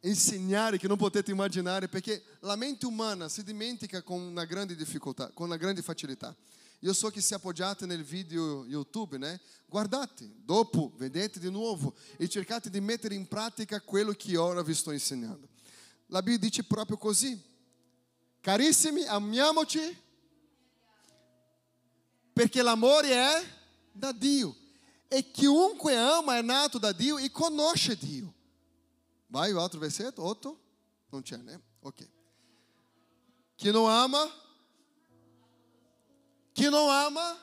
insegnare 0.00 0.78
che 0.78 0.88
non 0.88 0.96
potete 0.96 1.30
immaginare 1.30 1.88
perché 1.88 2.22
la 2.40 2.56
mente 2.56 2.86
umana 2.86 3.28
si 3.28 3.42
dimentica 3.42 4.02
con 4.02 4.20
una 4.20 4.44
grande 4.44 4.76
difficoltà, 4.76 5.30
con 5.32 5.46
una 5.46 5.56
grande 5.56 5.82
facilità. 5.82 6.34
Io 6.80 6.92
so 6.92 7.08
che 7.10 7.20
se 7.20 7.34
appoggiate 7.34 7.86
nel 7.86 8.04
video 8.04 8.64
YouTube, 8.66 9.18
né? 9.18 9.40
guardate, 9.66 10.30
dopo 10.44 10.92
vedete 10.96 11.40
di 11.40 11.50
nuovo 11.50 11.94
e 12.16 12.28
cercate 12.28 12.70
di 12.70 12.80
mettere 12.80 13.14
in 13.14 13.26
pratica 13.26 13.80
quello 13.80 14.12
che 14.12 14.36
ora 14.36 14.62
vi 14.62 14.74
sto 14.74 14.92
insegnando. 14.92 15.48
La 16.08 16.22
Bibbia 16.22 16.38
dice 16.38 16.64
proprio 16.64 16.96
così. 16.96 17.42
Carissimi, 18.40 19.04
amiamoci 19.04 20.04
perché 22.32 22.62
l'amore 22.62 23.08
è 23.10 23.44
da 23.90 24.12
Dio. 24.12 24.54
E 25.08 25.30
chiunque 25.30 25.96
ama 25.96 26.36
è 26.36 26.42
nato 26.42 26.78
da 26.78 26.92
Dio 26.92 27.16
e 27.16 27.30
conosce 27.30 27.96
Dio. 27.96 28.34
Vai 29.28 29.52
o 29.52 29.60
altro 29.60 29.78
versetto, 29.78 30.22
8? 30.22 30.60
Non 31.10 31.22
c'è, 31.22 31.36
né? 31.36 31.60
Ok. 31.80 32.08
Chi 33.56 33.70
non 33.70 33.88
ama 33.88 34.28
Chi 36.52 36.70
non 36.70 36.88
ama? 36.88 37.36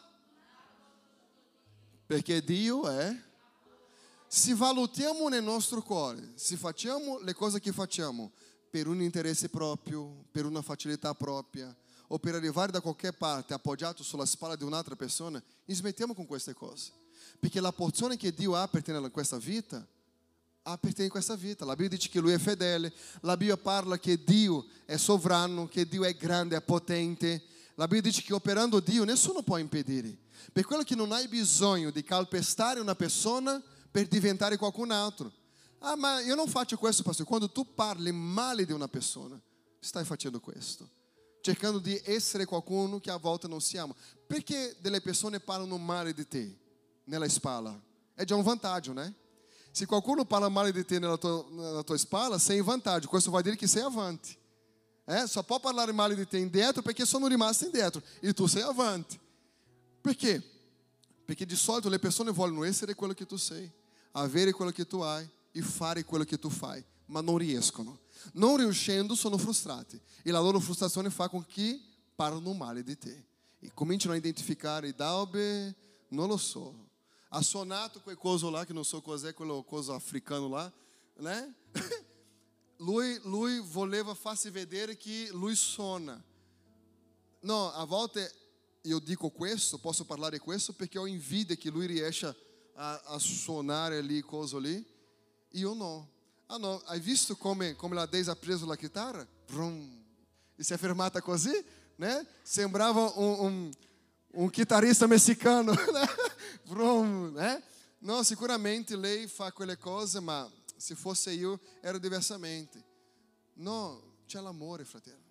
Perché 2.06 2.44
Dio 2.44 2.90
è. 2.90 3.16
se 4.28 4.56
valutiamo 4.56 5.30
nel 5.30 5.44
nostro 5.44 5.84
cuore, 5.84 6.32
se 6.34 6.58
facciamo 6.58 7.20
le 7.20 7.36
cose 7.36 7.60
che 7.60 7.72
facciamo 7.72 8.32
per 8.72 8.88
un 8.88 9.04
interesse 9.04 9.50
proprio, 9.50 10.26
per 10.32 10.46
una 10.46 10.64
facilità 10.64 11.14
propria, 11.14 11.76
o 12.08 12.18
per 12.18 12.34
arrivare 12.34 12.72
da 12.72 12.82
qualche 12.82 13.14
parte 13.14 13.54
appoggiato 13.54 14.02
sulla 14.02 14.26
spalla 14.26 14.56
di 14.56 14.64
un'altra 14.64 14.96
persona, 14.96 15.42
smettiamo 15.68 16.16
con 16.16 16.26
queste 16.26 16.56
cose. 16.56 16.92
Perché 17.40 17.62
la 17.62 17.72
porzione 17.72 18.18
che 18.18 18.34
Dio 18.34 18.56
ha 18.56 18.68
per 18.68 18.82
te 18.82 18.92
in 18.92 19.12
questa 19.12 19.38
vita, 19.38 19.86
te 20.94 21.04
in 21.04 21.10
questa 21.10 21.36
vita. 21.36 21.66
La 21.66 21.76
Bibbia 21.76 21.98
dice 21.98 22.10
che 22.10 22.20
Lui 22.20 22.32
è 22.32 22.38
fedele, 22.38 22.92
la 23.22 23.38
Bibbia 23.38 23.58
parla 23.58 24.00
che 24.00 24.24
Dio 24.24 24.66
è 24.86 24.98
sovrano, 24.98 25.68
che 25.68 25.88
Dio 25.88 26.04
è 26.04 26.16
grande, 26.16 26.56
è 26.56 26.62
potente. 26.62 27.44
La 27.76 27.86
Bibbia 27.88 28.10
dice 28.10 28.22
che 28.22 28.34
operando 28.34 28.80
Dio 28.80 29.04
nessuno 29.04 29.42
può 29.42 29.58
impedire. 29.58 30.18
Per 30.52 30.66
quello 30.66 30.84
che 30.84 30.96
non 30.96 31.12
hai 31.12 31.28
bisogno 31.28 31.92
di 31.92 32.04
calpestare 32.04 32.80
una 32.80 32.96
persona 32.96 33.62
per 33.92 34.08
diventare 34.08 34.58
qualcun 34.58 34.92
altro. 34.92 35.32
Ah, 35.80 35.96
ma 35.96 36.22
io 36.22 36.36
non 36.36 36.48
faccio 36.48 36.78
questo, 36.78 37.04
pastor. 37.04 37.26
Quando 37.26 37.50
tu 37.50 37.74
parli 37.74 38.12
male 38.12 38.66
di 38.66 38.72
una 38.72 38.88
persona, 38.88 39.40
stai 39.80 40.06
facendo 40.06 40.40
questo 40.40 40.90
cercando 41.44 41.78
di 41.78 42.02
essere 42.06 42.46
qualcuno 42.46 43.02
che 43.02 43.12
a 43.12 43.18
volta 43.18 43.50
non 43.50 43.60
siamo. 43.60 43.94
Perché 44.26 44.78
delle 44.80 45.02
persone 45.02 45.42
parlano 45.42 45.78
male 45.78 46.14
di 46.14 46.26
te 46.26 46.58
nella 47.04 47.28
spalla? 47.28 47.78
È 48.16 48.24
già 48.24 48.36
un 48.36 48.44
vantaggio, 48.44 48.94
né? 48.94 49.14
Se 49.74 49.88
qualcuno 49.88 50.24
parla 50.24 50.50
male 50.50 50.72
di 50.72 50.86
te 50.86 51.00
nella 51.00 51.18
tua, 51.18 51.44
nella 51.50 51.82
tua 51.82 51.98
spalla, 51.98 52.38
sei 52.38 52.60
in 52.60 52.64
vantaggio. 52.64 53.08
Questo 53.08 53.32
vuol 53.32 53.42
dire 53.42 53.56
che 53.56 53.66
sei 53.66 53.82
avanti. 53.82 54.38
Eh? 55.04 55.26
Só 55.26 55.42
può 55.42 55.60
parlare 55.60 55.92
male 55.92 56.14
di 56.14 56.28
te 56.28 56.38
indietro 56.38 56.84
perché 56.84 57.08
sono 57.08 57.26
rimasti 57.26 57.66
indietro 57.66 58.00
e 58.20 58.34
tu 58.34 58.46
sei 58.46 58.62
avanti. 58.62 59.20
Perché? 60.00 60.44
Perché 61.26 61.48
di 61.48 61.56
solito 61.56 61.90
le 61.90 61.98
persone 61.98 62.30
vogliono 62.30 62.64
essere 62.66 62.94
quello 62.94 63.14
che 63.16 63.26
tu 63.26 63.36
sei, 63.36 63.68
avere 64.12 64.52
quello 64.52 64.70
che 64.70 64.86
tu 64.86 65.00
hai 65.00 65.28
e 65.52 65.62
fare 65.64 66.06
quello 66.06 66.24
che 66.24 66.38
tu 66.38 66.52
fai, 66.52 66.86
ma 67.08 67.22
non 67.22 67.40
riescono. 67.40 68.02
Non 68.34 68.58
riuscendo 68.58 69.16
sono 69.16 69.40
frustrati 69.40 70.00
e 70.22 70.30
la 70.30 70.40
loro 70.40 70.60
frustrazione 70.60 71.10
fa 71.10 71.30
con 71.30 71.44
che 71.48 71.82
parlano 72.14 72.54
male 72.54 72.84
di 72.84 72.96
te 72.96 73.26
e 73.58 73.72
cominciano 73.74 74.14
a 74.14 74.18
identificare 74.18 74.94
Dalbe, 74.94 75.74
non 76.10 76.28
lo 76.28 76.38
so, 76.38 76.83
ha 77.36 77.42
suonato 77.42 78.00
quel 78.02 78.16
coso 78.16 78.50
lá, 78.52 78.64
che 78.64 78.74
non 78.74 78.86
so 78.86 79.02
cos'è, 79.02 79.34
quello 79.34 79.64
coso 79.64 79.94
africano 79.94 80.48
lá, 80.48 80.72
né? 81.18 81.54
Lui, 82.78 83.18
lui 83.24 83.60
voleva 83.60 84.14
farsi 84.14 84.50
vedere 84.50 84.98
che 84.98 85.30
lui 85.32 85.56
suona. 85.56 86.22
No, 87.42 87.72
a 87.72 87.86
volte 87.86 88.30
io 88.82 89.00
dico 89.00 89.30
questo, 89.30 89.78
posso 89.78 90.04
parlare 90.04 90.40
questo 90.40 90.74
perché 90.74 90.98
ho 90.98 91.06
invidia 91.06 91.56
che 91.56 91.70
lui 91.70 91.86
riesca 91.86 92.36
a, 92.76 93.00
a 93.06 93.20
suonare 93.20 94.02
lì, 94.02 94.20
coso 94.20 94.58
lì, 94.58 94.86
io 95.52 95.74
no. 95.74 96.10
Ah 96.48 96.58
no, 96.58 96.82
hai 96.86 97.00
visto 97.00 97.38
come, 97.38 97.74
come 97.76 97.96
la 97.96 98.06
Deise 98.06 98.32
ha 98.32 98.36
preso? 98.36 98.66
Brum. 99.46 100.04
E 100.58 100.64
si 100.64 100.74
è 100.74 100.78
fermata 100.78 101.22
così, 101.22 101.54
né? 101.96 102.28
Sembrava 102.42 103.14
un, 103.16 103.36
un, 103.40 103.72
un 104.32 104.50
chitarrista 104.50 105.08
né? 105.08 106.33
Brum, 106.66 107.34
né? 107.34 107.62
No, 108.00 108.24
sicuramente 108.24 108.96
lei 108.96 109.28
fa 109.28 109.52
quelle 109.52 109.78
cose, 109.78 110.20
ma 110.20 110.50
se 110.76 110.96
fosse 110.96 111.32
io 111.32 111.60
era 111.82 111.98
diversamente. 111.98 112.84
No, 113.56 114.18
c'è 114.26 114.42
l'amore, 114.42 114.84
fratello. 114.84 115.22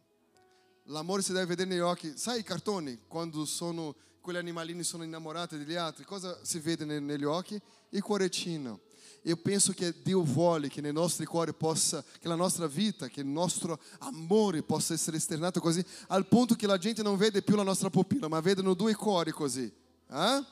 L'amore 0.85 1.23
si 1.23 1.33
deve 1.33 1.47
vedere 1.47 1.69
negli 1.69 1.81
occhi. 1.81 2.17
Sai 2.17 2.41
i 2.41 2.43
cartoni, 2.43 3.01
quando 3.07 3.45
sono, 3.45 3.95
quegli 4.21 4.37
animalini 4.37 4.83
sono 4.83 5.05
innamorati 5.05 5.59
degli 5.59 5.75
altri, 5.75 6.05
cosa 6.05 6.39
si 6.43 6.59
vede 6.59 6.85
negli 6.85 7.25
occhi? 7.25 7.61
Il 7.91 8.03
cuoricino. 8.03 8.81
Eu 9.25 9.37
penso 9.37 9.73
che 9.73 9.95
Dio 10.03 10.23
vuole 10.23 10.69
che 10.69 10.81
nei 10.81 10.93
nostri 10.93 11.25
cuori 11.25 11.55
possa, 11.55 12.05
che 12.19 12.27
la 12.27 12.35
nostra 12.35 12.67
vita, 12.67 13.07
che 13.07 13.21
il 13.21 13.27
nostro 13.27 13.81
amore 13.99 14.63
possa 14.63 14.95
essere 14.95 15.17
esternato 15.17 15.61
così, 15.61 15.85
al 16.09 16.27
punto 16.27 16.57
che 16.57 16.67
la 16.67 16.77
gente 16.77 17.03
non 17.03 17.17
vede 17.17 17.43
più 17.43 17.55
la 17.55 17.63
nostra 17.63 17.89
pupilla, 17.89 18.27
ma 18.27 18.41
vedono 18.41 18.75
due 18.75 18.95
cuori 18.95 19.31
così. 19.31 19.73
Eh? 20.11 20.45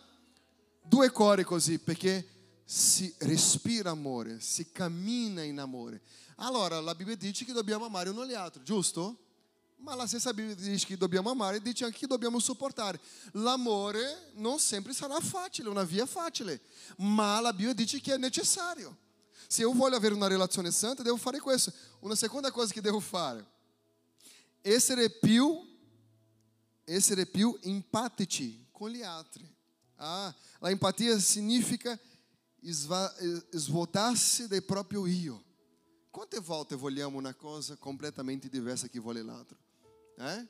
Due 0.91 1.11
cuori 1.13 1.45
così, 1.45 1.79
perché 1.79 2.27
si 2.65 3.15
respira 3.19 3.91
amore, 3.91 4.41
si 4.41 4.73
cammina 4.73 5.41
in 5.45 5.61
amore. 5.61 6.03
Allora 6.39 6.81
la 6.81 6.97
Bibbia 6.97 7.15
dice 7.15 7.45
che 7.45 7.53
dobbiamo 7.53 7.85
amare 7.85 8.09
uno 8.09 8.27
gli 8.27 8.35
altri, 8.35 8.65
giusto? 8.65 9.17
Ma 9.77 9.95
la 9.95 10.09
stessa 10.09 10.35
Bibbia 10.35 10.57
dice 10.57 10.87
che 10.87 10.97
dobbiamo 10.97 11.31
amare 11.31 11.63
dice 11.63 11.85
anche 11.85 11.97
che 11.97 12.07
dobbiamo 12.09 12.41
sopportare. 12.41 12.99
L'amore 13.35 14.33
non 14.35 14.59
sempre 14.59 14.93
sarà 14.93 15.21
facile, 15.21 15.69
una 15.69 15.85
via 15.85 16.07
facile, 16.07 16.61
ma 16.97 17.39
la 17.39 17.53
Bibbia 17.53 17.73
dice 17.73 18.01
che 18.01 18.15
è 18.15 18.19
necessario. 18.19 18.97
Se 19.47 19.61
io 19.61 19.73
voglio 19.73 19.95
avere 19.95 20.15
una 20.15 20.27
relazione 20.27 20.73
santa, 20.73 21.05
devo 21.05 21.19
fare 21.19 21.39
questo. 21.39 21.73
Una 22.01 22.17
seconda 22.17 22.51
cosa 22.51 22.73
che 22.73 22.81
devo 22.81 22.99
fare, 22.99 23.47
essere 24.61 25.09
più, 25.09 25.57
essere 26.83 27.27
più 27.27 27.57
empatici 27.63 28.67
con 28.73 28.91
gli 28.91 29.03
altri. 29.03 29.59
Ah, 30.03 30.35
la 30.61 30.71
empatia 30.71 31.19
significa 31.19 31.99
svuotarsi 32.63 34.49
del 34.49 34.65
proprio 34.65 35.07
io. 35.07 35.45
Quante 36.11 36.41
volte 36.41 36.75
vogliamo 36.75 37.19
una 37.19 37.35
cosa 37.35 37.77
completamente 37.77 38.49
diversa 38.49 38.89
che 38.89 38.99
vuole 38.99 39.23
l'altro? 39.23 39.59
Eh? 40.17 40.47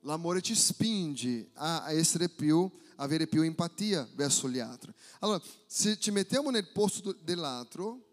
L'amore 0.00 0.42
ci 0.42 0.56
spinge 0.56 1.50
a 1.54 1.92
essere 1.92 2.28
più, 2.28 2.68
avere 2.96 3.28
più 3.28 3.42
empatia 3.42 4.08
verso 4.14 4.48
gli 4.48 4.58
altri. 4.58 4.92
Allora, 5.20 5.40
se 5.66 5.96
ci 6.00 6.10
mettiamo 6.10 6.50
nel 6.50 6.66
posto 6.72 7.12
dell'altro, 7.12 8.08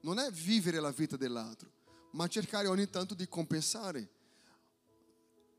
non 0.00 0.18
è 0.18 0.30
vivere 0.30 0.80
la 0.80 0.90
vita 0.90 1.18
dell'altro, 1.18 1.70
ma 2.12 2.26
cercare 2.26 2.68
ogni 2.68 2.88
tanto 2.88 3.12
di 3.14 3.28
compensare. 3.28 4.08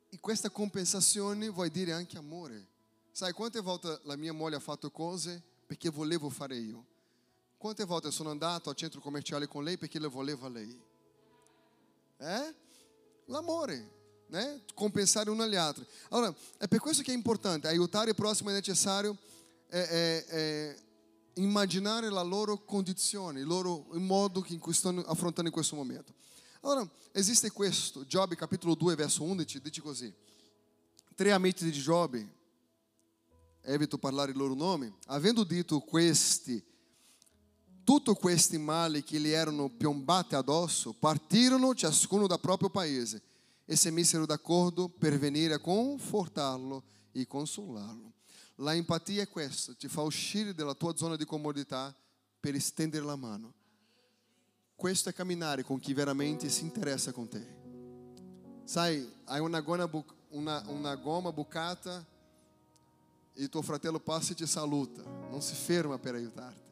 E 0.09 0.19
questa 0.19 0.49
compensazione 0.49 1.47
vuol 1.49 1.69
dire 1.69 1.91
anche 1.91 2.17
amore. 2.17 2.73
Sai 3.15 3.31
quante 3.31 3.61
volte 3.61 4.01
la 4.03 4.17
mia 4.17 4.33
moglie 4.33 4.57
ha 4.57 4.59
fatto 4.59 4.91
cose 4.91 5.41
perché 5.65 5.89
volevo 5.89 6.29
fare 6.29 6.57
io? 6.57 6.85
Quante 7.55 7.85
volte 7.85 8.11
sono 8.11 8.29
andato 8.29 8.69
al 8.69 8.75
centro 8.75 8.99
commerciale 8.99 9.47
con 9.47 9.63
lei 9.63 9.77
perché 9.77 9.99
le 9.99 10.09
voleva 10.09 10.49
lei? 10.49 10.77
Eh? 12.17 12.55
l'amore, 13.27 14.25
né? 14.27 14.63
compensare 14.73 15.29
uno 15.29 15.43
agli 15.43 15.55
altri. 15.55 15.87
Allora, 16.09 16.35
è 16.57 16.67
per 16.67 16.79
questo 16.79 17.03
che 17.03 17.13
è 17.13 17.15
importante, 17.15 17.69
aiutare 17.69 18.09
il 18.09 18.15
prossimo 18.15 18.49
è 18.49 18.53
necessario 18.53 19.17
è, 19.69 20.25
è 20.25 20.75
immaginare 21.35 22.09
la 22.09 22.21
loro 22.21 22.65
condizione, 22.65 23.39
il, 23.39 23.47
loro, 23.47 23.87
il 23.93 24.01
modo 24.01 24.43
in 24.47 24.59
cui 24.59 24.73
stanno 24.73 24.99
affrontando 25.05 25.49
in 25.49 25.55
questo 25.55 25.77
momento. 25.77 26.13
Allora, 26.59 26.85
esiste 27.13 27.49
questo, 27.49 28.05
Giobbe 28.05 28.35
capitolo 28.35 28.75
2 28.75 28.93
verso 28.95 29.23
11 29.23 29.61
dice 29.61 29.79
così, 29.79 30.13
tre 31.15 31.31
amici 31.31 31.63
di 31.63 31.71
Giobbe, 31.71 32.34
evito 33.65 33.97
parlare 33.97 34.31
i 34.31 34.35
loro 34.35 34.53
nomi, 34.53 34.93
avendo 35.07 35.43
detto 35.43 35.79
questi 35.79 36.63
tutti 37.85 38.11
questi 38.15 38.57
mali 38.57 39.03
che 39.03 39.19
gli 39.19 39.29
erano 39.29 39.69
piombati 39.69 40.33
addosso 40.33 40.93
partirono 40.93 41.75
ciascuno 41.75 42.25
dal 42.25 42.39
proprio 42.39 42.69
paese 42.71 43.21
e 43.63 43.75
si 43.75 43.91
misero 43.91 44.25
d'accordo 44.25 44.89
per 44.89 45.19
venire 45.19 45.53
a 45.53 45.59
confortarlo 45.59 46.83
e 47.11 47.27
consolarlo. 47.27 48.13
La 48.55 48.73
empatia 48.73 49.21
è 49.21 49.29
questa, 49.29 49.75
ti 49.75 49.87
fa 49.87 50.01
uscire 50.01 50.55
dalla 50.55 50.73
tua 50.73 50.95
zona 50.95 51.15
di 51.15 51.25
comodità 51.25 51.95
per 52.39 52.59
stendere 52.59 53.05
la 53.05 53.15
mano. 53.15 53.53
Questo 54.75 55.09
è 55.09 55.13
camminare 55.13 55.63
con 55.63 55.79
chi 55.79 55.93
veramente 55.93 56.49
si 56.49 56.63
interessa 56.63 57.11
con 57.11 57.27
te. 57.27 57.63
Sai, 58.63 59.07
hai 59.25 59.39
una 59.39 59.61
goma 60.95 61.31
bucata 61.31 62.03
e 63.35 63.49
tuo 63.49 63.61
fratello 63.61 63.99
passa 63.99 64.31
e 64.31 64.35
ti 64.35 64.47
saluta, 64.47 65.03
non 65.03 65.41
si 65.41 65.53
ferma 65.53 65.97
per 65.97 66.15
aiutarti. 66.15 66.71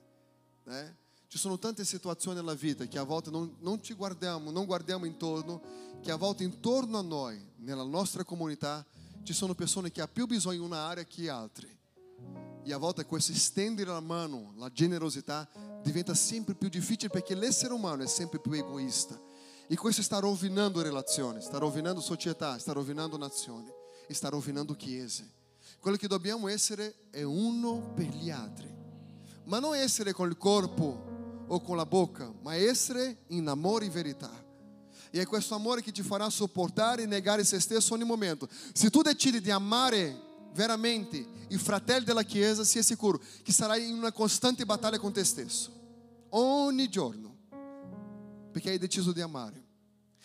Né? 0.63 0.97
Ci 1.27 1.37
sono 1.37 1.59
tante 1.59 1.83
situazioni 1.83 2.37
nella 2.37 2.53
vita 2.53 2.85
che 2.85 2.97
a 2.97 3.03
volte 3.03 3.29
non, 3.29 3.55
non 3.59 3.81
ci 3.83 3.93
guardiamo, 3.93 4.49
non 4.51 4.65
guardiamo 4.65 5.05
intorno, 5.05 5.61
che 6.01 6.11
a 6.11 6.15
volte 6.15 6.43
intorno 6.43 6.97
a 6.97 7.01
noi, 7.01 7.43
nella 7.57 7.83
nostra 7.83 8.23
comunità, 8.23 8.85
ci 9.23 9.33
sono 9.33 9.53
persone 9.53 9.91
che 9.91 10.01
hanno 10.01 10.11
più 10.13 10.25
bisogno 10.25 10.57
in 10.57 10.63
una 10.63 10.85
area 10.85 11.03
che 11.03 11.29
altre. 11.29 11.77
E 12.63 12.71
a 12.71 12.77
volte 12.77 13.05
questo 13.05 13.33
stendere 13.33 13.89
la 13.89 13.99
mano, 13.99 14.53
la 14.57 14.71
generosità, 14.71 15.49
diventa 15.81 16.13
sempre 16.13 16.53
più 16.55 16.69
difficile 16.69 17.09
perché 17.09 17.35
l'essere 17.35 17.73
umano 17.73 18.03
è 18.03 18.07
sempre 18.07 18.39
più 18.39 18.51
egoista. 18.53 19.19
E 19.67 19.75
questo 19.75 20.01
sta 20.01 20.19
rovinando 20.19 20.81
relazioni, 20.81 21.41
sta 21.41 21.57
rovinando 21.57 21.99
società, 21.99 22.57
sta 22.57 22.73
rovinando 22.73 23.17
nazioni, 23.17 23.69
sta 24.09 24.29
rovinando 24.29 24.75
chiese. 24.75 25.41
Quello 25.83 25.97
che 25.97 26.07
dobbiamo 26.07 26.47
essere 26.47 27.09
è 27.09 27.23
uno 27.23 27.91
per 27.93 28.05
gli 28.05 28.29
altri. 28.29 28.73
Ma 29.43 29.59
non 29.59 29.75
essere 29.75 30.13
con 30.13 30.29
il 30.29 30.37
corpo 30.37 31.43
o 31.45 31.59
con 31.59 31.75
la 31.75 31.85
bocca, 31.85 32.31
ma 32.41 32.55
essere 32.55 33.23
in 33.27 33.49
amore 33.49 33.87
e 33.87 33.89
verità. 33.89 34.31
E 35.11 35.19
è 35.19 35.25
questo 35.25 35.55
amore 35.55 35.81
che 35.81 35.91
ti 35.91 36.01
farà 36.01 36.29
sopportare 36.29 37.03
e 37.03 37.05
negare 37.05 37.43
se 37.43 37.59
stesso 37.59 37.95
ogni 37.95 38.05
momento. 38.05 38.47
Se 38.71 38.89
tu 38.89 39.01
decidi 39.01 39.41
di 39.41 39.51
amare 39.51 40.17
veramente 40.53 41.17
i 41.49 41.57
fratelli 41.57 42.05
della 42.05 42.23
Chiesa, 42.23 42.63
sia 42.63 42.81
sicuro 42.81 43.21
che 43.43 43.51
sarai 43.51 43.85
in 43.85 43.97
una 43.97 44.13
costante 44.13 44.63
battaglia 44.63 44.99
con 44.99 45.11
te 45.11 45.25
stesso, 45.25 45.69
ogni 46.29 46.87
giorno, 46.87 47.35
perché 48.53 48.69
hai 48.69 48.77
deciso 48.77 49.11
di 49.11 49.19
amare. 49.19 49.61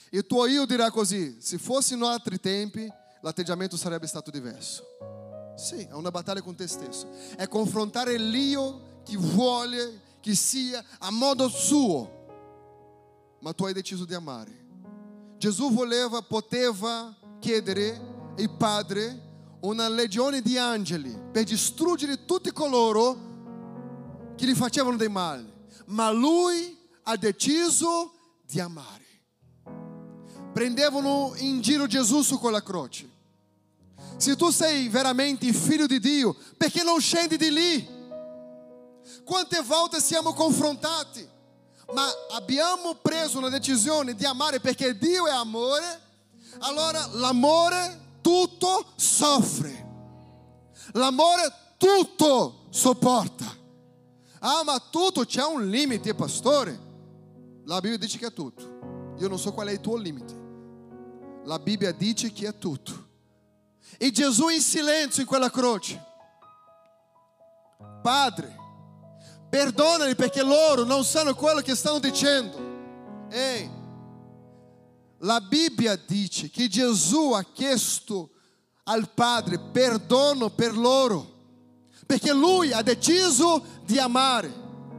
E 0.08 0.24
tuo 0.24 0.46
io 0.46 0.66
dirà 0.66 0.92
così: 0.92 1.36
se 1.40 1.58
fossero 1.58 2.06
altri 2.06 2.38
tempi, 2.38 2.88
l'atteggiamento 3.22 3.76
sarebbe 3.76 4.06
stato 4.06 4.30
diverso. 4.30 5.17
Sì, 5.58 5.82
è 5.90 5.92
una 5.92 6.12
battaglia 6.12 6.40
con 6.40 6.54
te 6.54 6.68
stesso, 6.68 7.08
è 7.36 7.48
confrontare 7.48 8.16
l'io 8.16 9.00
che 9.02 9.16
vuole 9.16 10.02
che 10.20 10.36
sia 10.36 10.82
a 10.98 11.10
modo 11.10 11.48
suo, 11.48 13.36
ma 13.40 13.52
tu 13.52 13.64
hai 13.64 13.72
deciso 13.72 14.04
di 14.04 14.14
amare. 14.14 14.66
Gesù 15.36 15.72
voleva, 15.72 16.22
poteva 16.22 17.12
chiedere 17.40 18.32
al 18.38 18.50
Padre 18.56 19.56
una 19.62 19.88
legione 19.88 20.42
di 20.42 20.56
angeli 20.56 21.18
per 21.32 21.42
distruggere 21.42 22.24
tutti 22.24 22.52
coloro 22.52 23.16
che 24.36 24.46
gli 24.46 24.54
facevano 24.54 24.96
del 24.96 25.10
male, 25.10 25.66
ma 25.86 26.08
lui 26.12 26.78
ha 27.02 27.16
deciso 27.16 28.12
di 28.46 28.60
amare. 28.60 29.06
Prendevano 30.52 31.32
in 31.38 31.60
giro 31.60 31.86
Gesù 31.86 32.22
su 32.22 32.38
quella 32.38 32.62
croce. 32.62 33.16
Se 34.18 34.36
tu 34.36 34.50
sei 34.50 34.88
veramente 34.88 35.50
figlio 35.52 35.86
di 35.86 35.98
Dio, 35.98 36.36
perché 36.56 36.82
non 36.82 37.00
scendi 37.00 37.38
di 37.38 37.50
lì? 37.50 37.96
Quante 39.24 39.62
volte 39.62 40.00
siamo 40.00 40.34
confrontati? 40.34 41.36
ma 41.92 42.06
abbiamo 42.32 42.94
preso 42.96 43.38
una 43.38 43.48
decisione 43.48 44.14
di 44.14 44.24
amare 44.24 44.60
perché 44.60 44.96
Dio 44.96 45.26
è 45.26 45.30
amore, 45.30 46.00
allora 46.58 47.06
l'amore 47.12 48.16
tutto 48.20 48.92
soffre. 48.96 49.86
L'amore 50.92 51.52
tutto 51.76 52.66
sopporta. 52.70 53.56
Ah, 54.40 54.62
ma 54.64 54.78
tutto 54.90 55.24
c'è 55.24 55.44
un 55.44 55.68
limite, 55.68 56.14
pastore. 56.14 56.86
La 57.64 57.80
Bibbia 57.80 57.98
dice 57.98 58.18
che 58.18 58.26
è 58.26 58.32
tutto. 58.32 59.14
Io 59.18 59.28
non 59.28 59.38
so 59.38 59.52
qual 59.52 59.68
è 59.68 59.72
il 59.72 59.80
tuo 59.80 59.96
limite. 59.96 60.46
La 61.44 61.58
Bibbia 61.58 61.92
dice 61.92 62.32
che 62.32 62.48
è 62.48 62.56
tutto. 62.56 63.07
E 63.96 64.10
Gesù 64.10 64.48
in 64.48 64.60
silenzio 64.60 65.22
in 65.22 65.28
quella 65.28 65.50
croce. 65.50 66.04
Padre, 68.02 68.56
Perdonali 69.48 70.14
perché 70.14 70.42
loro 70.42 70.84
non 70.84 71.04
sanno 71.04 71.34
quello 71.34 71.60
che 71.60 71.74
stanno 71.74 71.98
dicendo. 71.98 72.56
Ehi, 73.30 73.70
la 75.18 75.40
Bibbia 75.40 75.96
dice 75.96 76.50
che 76.50 76.68
Gesù 76.68 77.32
ha 77.32 77.42
chiesto 77.42 78.30
al 78.84 79.10
Padre 79.10 79.58
perdono 79.58 80.50
per 80.50 80.76
loro, 80.76 81.36
perché 82.06 82.32
Lui 82.32 82.72
ha 82.72 82.82
deciso 82.82 83.64
di 83.84 83.98
amare. 83.98 84.52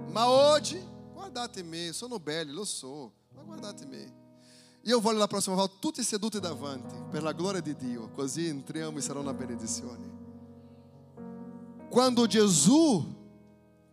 Ma 0.10 0.28
oggi, 0.28 0.84
guardate 1.14 1.64
me, 1.64 1.94
sono 1.94 2.20
belli, 2.20 2.52
lo 2.52 2.66
so, 2.66 3.14
ma 3.36 3.44
guardate 3.44 3.86
me. 3.86 4.19
Io 4.90 5.00
voglio 5.00 5.20
la 5.20 5.28
prossima 5.28 5.56
volta 5.56 5.76
tutti 5.80 6.02
seduti 6.02 6.40
davanti, 6.40 6.96
per 7.12 7.22
la 7.22 7.32
gloria 7.32 7.62
di 7.62 7.76
Dio, 7.76 8.10
così 8.10 8.48
entriamo 8.48 8.98
e 8.98 9.02
sarà 9.02 9.20
una 9.20 9.36
benedizione. 9.36 10.18
Quando 11.90 12.26
Gesù 12.26 13.18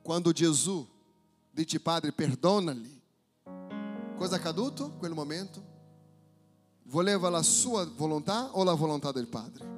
quando 0.00 0.30
Gesù 0.30 0.86
dice 1.50 1.80
Padre 1.80 2.12
perdona-lhe, 2.12 3.02
cosa 4.16 4.36
è 4.36 4.38
accaduto 4.38 4.84
in 4.84 4.98
quel 4.98 5.12
momento? 5.12 5.60
Voleva 6.84 7.28
la 7.28 7.42
sua 7.42 7.84
volontà 7.84 8.56
o 8.56 8.62
la 8.62 8.74
volontà 8.74 9.10
del 9.10 9.26
Padre? 9.26 9.74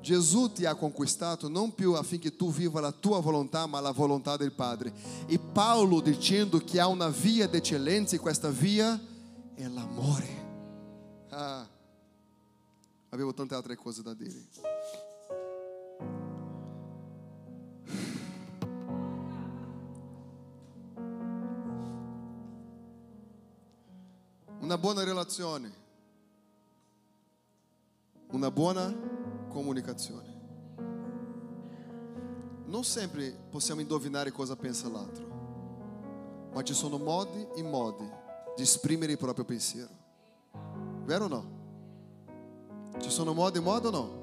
Gesù 0.00 0.52
ti 0.52 0.66
ha 0.66 0.74
conquistato 0.74 1.48
non 1.48 1.72
più 1.72 1.92
affinché 1.92 2.34
tu 2.34 2.50
viva 2.50 2.80
la 2.80 2.92
tua 2.92 3.20
volontà, 3.20 3.64
ma 3.66 3.80
la 3.80 3.92
volontà 3.92 4.36
del 4.36 4.52
Padre. 4.52 4.92
E 5.26 5.38
Paolo 5.38 6.00
dicendo 6.00 6.58
che 6.58 6.80
há 6.80 6.88
una 6.88 7.08
via 7.08 7.46
di 7.46 7.56
eccellenza 7.56 8.16
e 8.16 8.18
questa 8.18 8.50
via 8.50 9.00
è 9.54 9.68
l'amore. 9.68 10.42
Ah, 11.30 11.66
avevo 13.10 13.32
tante 13.32 13.54
altre 13.54 13.76
cose 13.76 14.02
da 14.02 14.14
dire. 14.14 14.72
Una 24.60 24.78
buona 24.78 25.04
relazione, 25.04 25.72
una 28.30 28.50
buona 28.50 28.92
comunicazione. 29.48 30.32
Non 32.66 32.82
sempre 32.82 33.30
possiamo 33.50 33.82
indovinare 33.82 34.32
cosa 34.32 34.56
pensa 34.56 34.88
l'altro, 34.88 36.50
ma 36.52 36.62
ci 36.62 36.72
sono 36.72 36.96
modi 36.98 37.46
e 37.54 37.62
modi 37.62 38.22
di 38.54 38.62
esprimere 38.62 39.12
il 39.12 39.18
proprio 39.18 39.44
pensiero. 39.44 39.90
Vero 41.04 41.24
o 41.24 41.28
no? 41.28 41.62
Ci 43.00 43.10
sono 43.10 43.34
modi 43.34 43.58
e 43.58 43.60
modi 43.60 43.86
o 43.86 43.90
no? 43.90 44.22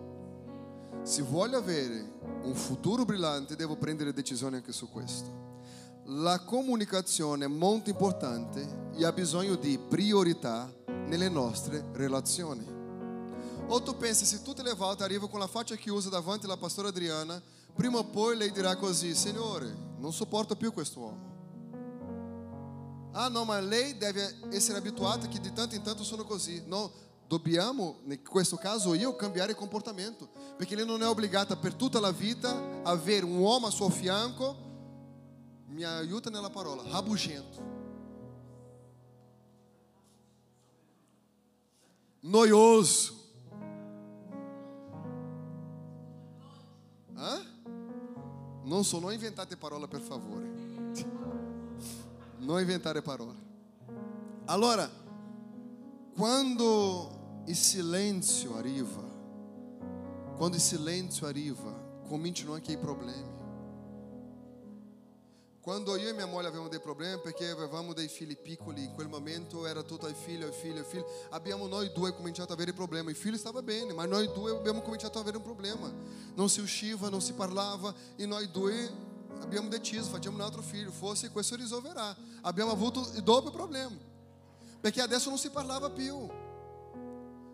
Se 1.03 1.21
voglio 1.21 1.57
avere 1.57 2.19
un 2.43 2.53
futuro 2.53 3.05
brillante, 3.05 3.55
devo 3.55 3.75
prendere 3.75 4.13
decisioni 4.13 4.55
anche 4.57 4.71
su 4.71 4.89
questo. 4.89 5.39
La 6.05 6.39
comunicazione 6.39 7.45
è 7.45 7.47
molto 7.47 7.89
importante 7.89 8.89
e 8.95 9.05
ha 9.05 9.11
bisogno 9.11 9.55
di 9.55 9.77
priorità 9.77 10.71
nelle 11.05 11.29
nostre 11.29 11.85
relazioni. 11.93 12.65
O 13.67 13.81
tu 13.81 13.95
pensi, 13.97 14.25
se 14.25 14.41
tutte 14.41 14.63
le 14.63 14.73
volte 14.73 15.03
arrivo 15.03 15.27
con 15.27 15.39
la 15.39 15.47
faccia 15.47 15.75
chiusa 15.75 16.09
davanti 16.09 16.45
alla 16.45 16.57
pastora 16.57 16.89
Adriana, 16.89 17.41
prima 17.73 17.99
o 17.99 18.03
poi 18.03 18.35
lei 18.35 18.51
dirà 18.51 18.75
così, 18.75 19.15
Signore, 19.15 19.73
non 19.97 20.11
sopporto 20.11 20.55
più 20.55 20.73
quest'uomo. 20.73 21.30
Ah 23.11 23.27
no, 23.27 23.43
ma 23.43 23.59
lei 23.59 23.97
deve 23.97 24.39
essere 24.49 24.77
abituata 24.77 25.27
che 25.27 25.39
di 25.39 25.51
tanto 25.51 25.75
in 25.75 25.81
tanto 25.81 26.03
sono 26.03 26.23
così. 26.23 26.63
No, 26.65 26.91
dobbiamo, 27.27 27.99
in 28.05 28.23
questo 28.23 28.55
caso 28.55 28.93
io, 28.93 29.15
cambiare 29.15 29.53
comportamento, 29.53 30.29
perché 30.57 30.75
lei 30.75 30.85
non 30.85 31.01
è 31.01 31.07
obbligata 31.07 31.55
per 31.55 31.73
tutta 31.73 31.99
la 31.99 32.11
vita 32.11 32.81
avere 32.83 33.25
un 33.25 33.37
uomo 33.37 33.67
a 33.67 33.71
suo 33.71 33.89
fianco 33.89 34.69
mi 35.67 35.83
aiuta 35.83 36.29
nella 36.29 36.49
parola, 36.49 36.83
rabugento. 36.83 37.79
Noioso. 42.19 43.19
Hã? 47.15 47.41
Non 48.63 48.83
so, 48.83 48.99
non 48.99 49.11
inventate 49.11 49.57
parola 49.57 49.87
per 49.87 50.01
favore. 50.01 50.60
Non 52.41 52.59
inventare 52.59 53.03
parola. 53.03 53.35
Allora, 54.45 54.89
quando 56.15 57.43
il 57.45 57.55
silenzio 57.55 58.55
arriva, 58.57 59.03
quando 60.35 60.55
il 60.55 60.61
silenzio 60.61 61.27
arriva, 61.27 61.71
cominciano 62.07 62.53
anche 62.53 62.71
i 62.71 62.77
problemi. 62.77 63.39
Quando 65.61 65.95
io 65.95 66.09
e 66.09 66.13
mia 66.13 66.25
moglie 66.25 66.47
avevamo 66.47 66.67
dei 66.67 66.79
problemi 66.79 67.21
perché 67.21 67.47
avevamo 67.47 67.93
dei 67.93 68.07
figli 68.07 68.35
piccoli, 68.35 68.85
in 68.85 68.93
quel 68.95 69.07
momento 69.07 69.67
era 69.67 69.83
tutto 69.83 70.07
ai 70.07 70.15
figli, 70.15 70.41
ai 70.41 70.51
figli, 70.51 70.79
ai 70.79 70.83
figli, 70.83 71.03
abbiamo 71.29 71.67
noi 71.67 71.91
due 71.93 72.15
cominciato 72.15 72.53
a 72.53 72.55
avere 72.55 72.73
problemi. 72.73 73.11
Il 73.11 73.15
figlio 73.15 73.37
stava 73.37 73.61
bene, 73.61 73.93
ma 73.93 74.05
noi 74.05 74.25
due 74.33 74.59
cominciato 74.81 75.19
a 75.19 75.21
avere 75.21 75.37
un 75.37 75.43
problema. 75.43 75.93
Non 76.33 76.49
si 76.49 76.59
usciva, 76.59 77.09
non 77.09 77.21
si 77.21 77.33
parlava 77.33 77.93
e 78.15 78.25
noi 78.25 78.49
due 78.49 79.09
abbiamo 79.39 79.69
deciso, 79.69 80.09
facciamo 80.09 80.35
un 80.37 80.41
altro 80.41 80.61
figlio, 80.61 80.91
forse 80.91 81.29
questo 81.29 81.55
risolverà. 81.55 82.15
Abbiamo 82.41 82.71
avuto 82.71 83.09
il 83.13 83.23
doppio 83.23 83.51
problema, 83.51 83.95
perché 84.79 85.01
adesso 85.01 85.29
non 85.29 85.37
si 85.37 85.49
parlava 85.49 85.89
più 85.89 86.29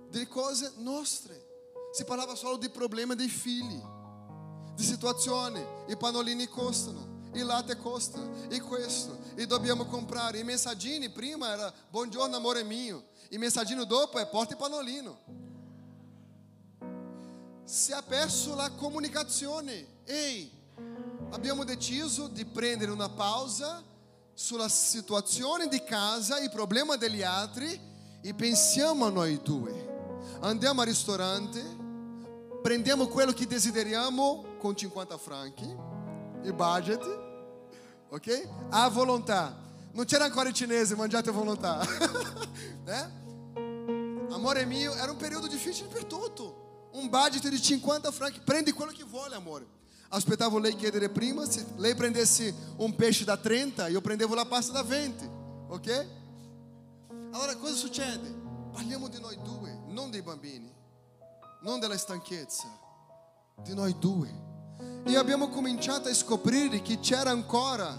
di 0.10 0.28
cose 0.28 0.74
nostre, 0.78 1.46
si 1.94 2.04
parlava 2.06 2.36
solo 2.36 2.58
di 2.58 2.70
problemi 2.70 3.16
dei 3.16 3.30
figli, 3.30 3.82
di 4.76 4.84
situazioni, 4.84 5.64
i 5.88 5.98
pannolini 5.98 6.48
costano. 6.48 7.16
Il 7.34 7.46
latte 7.46 7.78
costa, 7.78 8.20
e 8.48 8.60
questo, 8.62 9.16
e 9.36 9.46
dobbiamo 9.46 9.86
comprare. 9.86 10.40
I 10.40 10.44
messaggini 10.44 11.10
prima 11.10 11.52
era 11.52 11.72
buongiorno 11.90 12.36
amore 12.36 12.64
mio, 12.64 13.10
i 13.30 13.38
messaggino 13.38 13.84
dopo 13.84 14.18
è 14.18 14.28
porti 14.28 14.56
panolino. 14.56 15.20
Si 17.64 17.92
è 17.92 18.02
perso 18.08 18.56
la 18.56 18.72
comunicazione. 18.72 19.86
Ehi, 20.06 20.50
abbiamo 21.32 21.64
deciso 21.64 22.28
di 22.28 22.46
prendere 22.46 22.92
una 22.92 23.10
pausa 23.10 23.84
sulla 24.34 24.70
situazione 24.70 25.68
di 25.68 25.84
casa, 25.84 26.40
il 26.40 26.50
problema 26.50 26.96
degli 26.96 27.24
altri 27.24 27.80
e 28.22 28.34
pensiamo 28.34 29.06
a 29.06 29.10
noi 29.10 29.42
due. 29.42 29.86
Andiamo 30.42 30.82
al 30.82 30.88
ristorante, 30.88 31.64
prendiamo 32.62 33.08
quello 33.08 33.32
che 33.32 33.48
desideriamo 33.48 34.58
con 34.60 34.76
50 34.76 35.18
franchi, 35.18 35.76
il 36.44 36.54
budget 36.54 37.26
ok? 38.10 38.50
A 38.70 38.90
volontà. 38.90 39.66
Non 39.92 40.06
c'era 40.06 40.26
ancora 40.26 40.50
il 40.50 40.56
cinese, 40.56 40.96
mangiate 40.96 41.30
a 41.30 41.34
volontà. 41.34 41.86
né? 42.86 43.26
Amore 44.32 44.66
mio, 44.66 44.94
era 44.94 45.12
un 45.12 45.18
periodo 45.18 45.48
difficile 45.48 45.88
per 45.88 46.06
tutto. 46.06 46.90
un 46.94 47.10
budget 47.10 47.48
di 47.48 47.62
50 47.62 48.12
franchi, 48.12 48.40
prendi 48.44 48.72
quello 48.72 48.92
che 48.92 49.04
vuole, 49.04 49.36
amore. 49.36 49.77
Aspettavo 50.10 50.58
lei 50.58 50.76
chiedere 50.76 51.10
prima, 51.10 51.46
se 51.46 51.66
lei 51.76 51.94
prendesse 51.94 52.54
un 52.78 52.96
pesce 52.96 53.26
da 53.26 53.38
30, 53.38 53.88
io 53.88 54.00
prendevo 54.00 54.36
la 54.36 54.46
pasta 54.46 54.72
da 54.72 54.84
20, 54.84 55.30
ok? 55.68 56.08
Allora 57.32 57.56
cosa 57.58 57.76
succede? 57.76 58.34
Parliamo 58.72 59.10
di 59.10 59.20
noi 59.20 59.38
due, 59.44 59.78
non 59.88 60.10
dei 60.10 60.22
bambini, 60.22 60.72
non 61.62 61.80
della 61.80 61.98
stanchezza, 61.98 62.68
di 63.62 63.74
noi 63.74 63.98
due. 64.00 64.46
E 65.04 65.16
abbiamo 65.16 65.50
cominciato 65.50 66.08
a 66.08 66.14
scoprire 66.14 66.82
che 66.82 67.00
c'era 67.00 67.32
ancora 67.32 67.96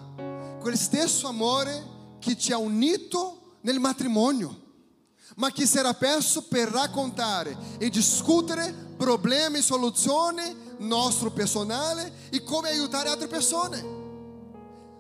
quel 0.61 0.76
stesso 0.76 1.26
amore 1.26 2.16
che 2.18 2.36
ci 2.38 2.52
ha 2.52 2.59
unito 2.59 3.56
nel 3.62 3.80
matrimonio, 3.80 4.67
ma 5.36 5.50
che 5.50 5.68
era 5.74 5.94
perso 5.94 6.42
per 6.42 6.68
raccontare 6.68 7.56
e 7.78 7.88
discutere 7.90 8.72
problemi 8.96 9.58
e 9.58 9.62
soluzioni 9.62 10.66
nostro 10.78 11.30
personale 11.30 12.12
e 12.30 12.42
come 12.42 12.68
aiutare 12.68 13.08
altre 13.08 13.28
persone. 13.28 13.96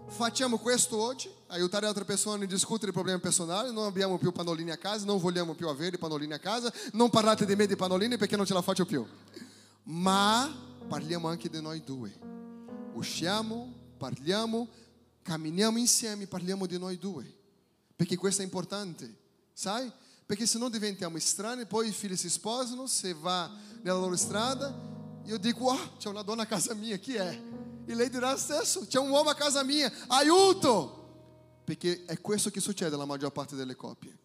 Facciamo 0.08 0.58
questo 0.58 0.96
oggi, 0.96 1.30
aiutare 1.48 1.86
altre 1.86 2.04
persone 2.04 2.44
a 2.44 2.46
discutere 2.46 2.92
problemi 2.92 3.20
personali, 3.20 3.72
non 3.72 3.84
abbiamo 3.84 4.16
più 4.16 4.32
pannolini 4.32 4.70
a 4.70 4.78
casa, 4.78 5.04
non 5.04 5.18
vogliamo 5.18 5.54
più 5.54 5.68
avere 5.68 5.98
pannolini 5.98 6.32
a 6.32 6.38
casa, 6.38 6.72
non 6.92 7.10
parlate 7.10 7.44
di 7.44 7.54
me 7.54 7.66
di 7.66 7.76
pannolini 7.76 8.16
perché 8.16 8.36
non 8.36 8.46
ce 8.46 8.54
la 8.54 8.62
faccio 8.62 8.86
più. 8.86 9.06
Ma 9.84 10.50
parliamo 10.88 11.28
anche 11.28 11.50
di 11.50 11.60
noi 11.60 11.82
due. 11.84 12.12
Usciamo, 12.94 13.72
parliamo, 13.98 14.66
camminiamo 15.22 15.76
insieme, 15.76 16.26
parliamo 16.26 16.66
di 16.66 16.78
noi 16.78 16.96
due. 16.98 17.30
Perché 17.94 18.16
questo 18.16 18.40
è 18.40 18.44
importante, 18.44 19.14
sai? 19.52 19.90
Perché 20.28 20.44
se 20.44 20.58
non 20.58 20.70
diventiamo 20.70 21.16
estranei, 21.16 21.64
poi 21.64 21.88
i 21.88 21.90
figli 21.90 22.14
si 22.14 22.28
sposano, 22.28 22.86
se 22.86 23.14
va 23.14 23.50
nella 23.80 23.96
loro 23.96 24.14
strada, 24.14 24.78
io 25.24 25.38
dico, 25.38 25.70
ah, 25.70 25.92
c'è 25.96 26.10
una 26.10 26.20
donna 26.20 26.42
a 26.42 26.46
casa 26.46 26.74
mia, 26.74 26.98
chi 26.98 27.14
è? 27.14 27.42
E 27.86 27.94
lei 27.94 28.10
dirà 28.10 28.36
stesso, 28.36 28.84
c'è 28.86 28.98
un 28.98 29.08
uomo 29.08 29.30
a 29.30 29.34
casa 29.34 29.64
mia, 29.64 29.90
aiuto! 30.08 31.62
Perché 31.64 32.04
è 32.04 32.20
questo 32.20 32.50
che 32.50 32.60
succede 32.60 32.94
alla 32.94 33.06
maggior 33.06 33.32
parte 33.32 33.56
delle 33.56 33.74
coppie. 33.74 34.18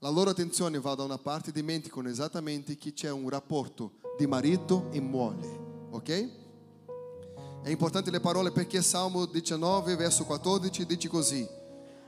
La 0.00 0.08
loro 0.08 0.30
attenzione 0.30 0.80
va 0.80 0.96
da 0.96 1.04
una 1.04 1.18
parte 1.18 1.50
e 1.50 1.52
dimenticano 1.52 2.08
esattamente 2.08 2.76
che 2.76 2.92
c'è 2.92 3.12
un 3.12 3.28
rapporto 3.28 3.98
di 4.18 4.26
marito 4.26 4.88
e 4.90 5.00
moglie, 5.00 5.86
ok? 5.90 6.28
È 7.62 7.70
importante 7.70 8.10
le 8.10 8.18
parole 8.18 8.50
perché 8.50 8.82
Salmo 8.82 9.26
19, 9.26 9.94
verso 9.94 10.24
14 10.24 10.84
dice 10.84 11.06
così: 11.06 11.48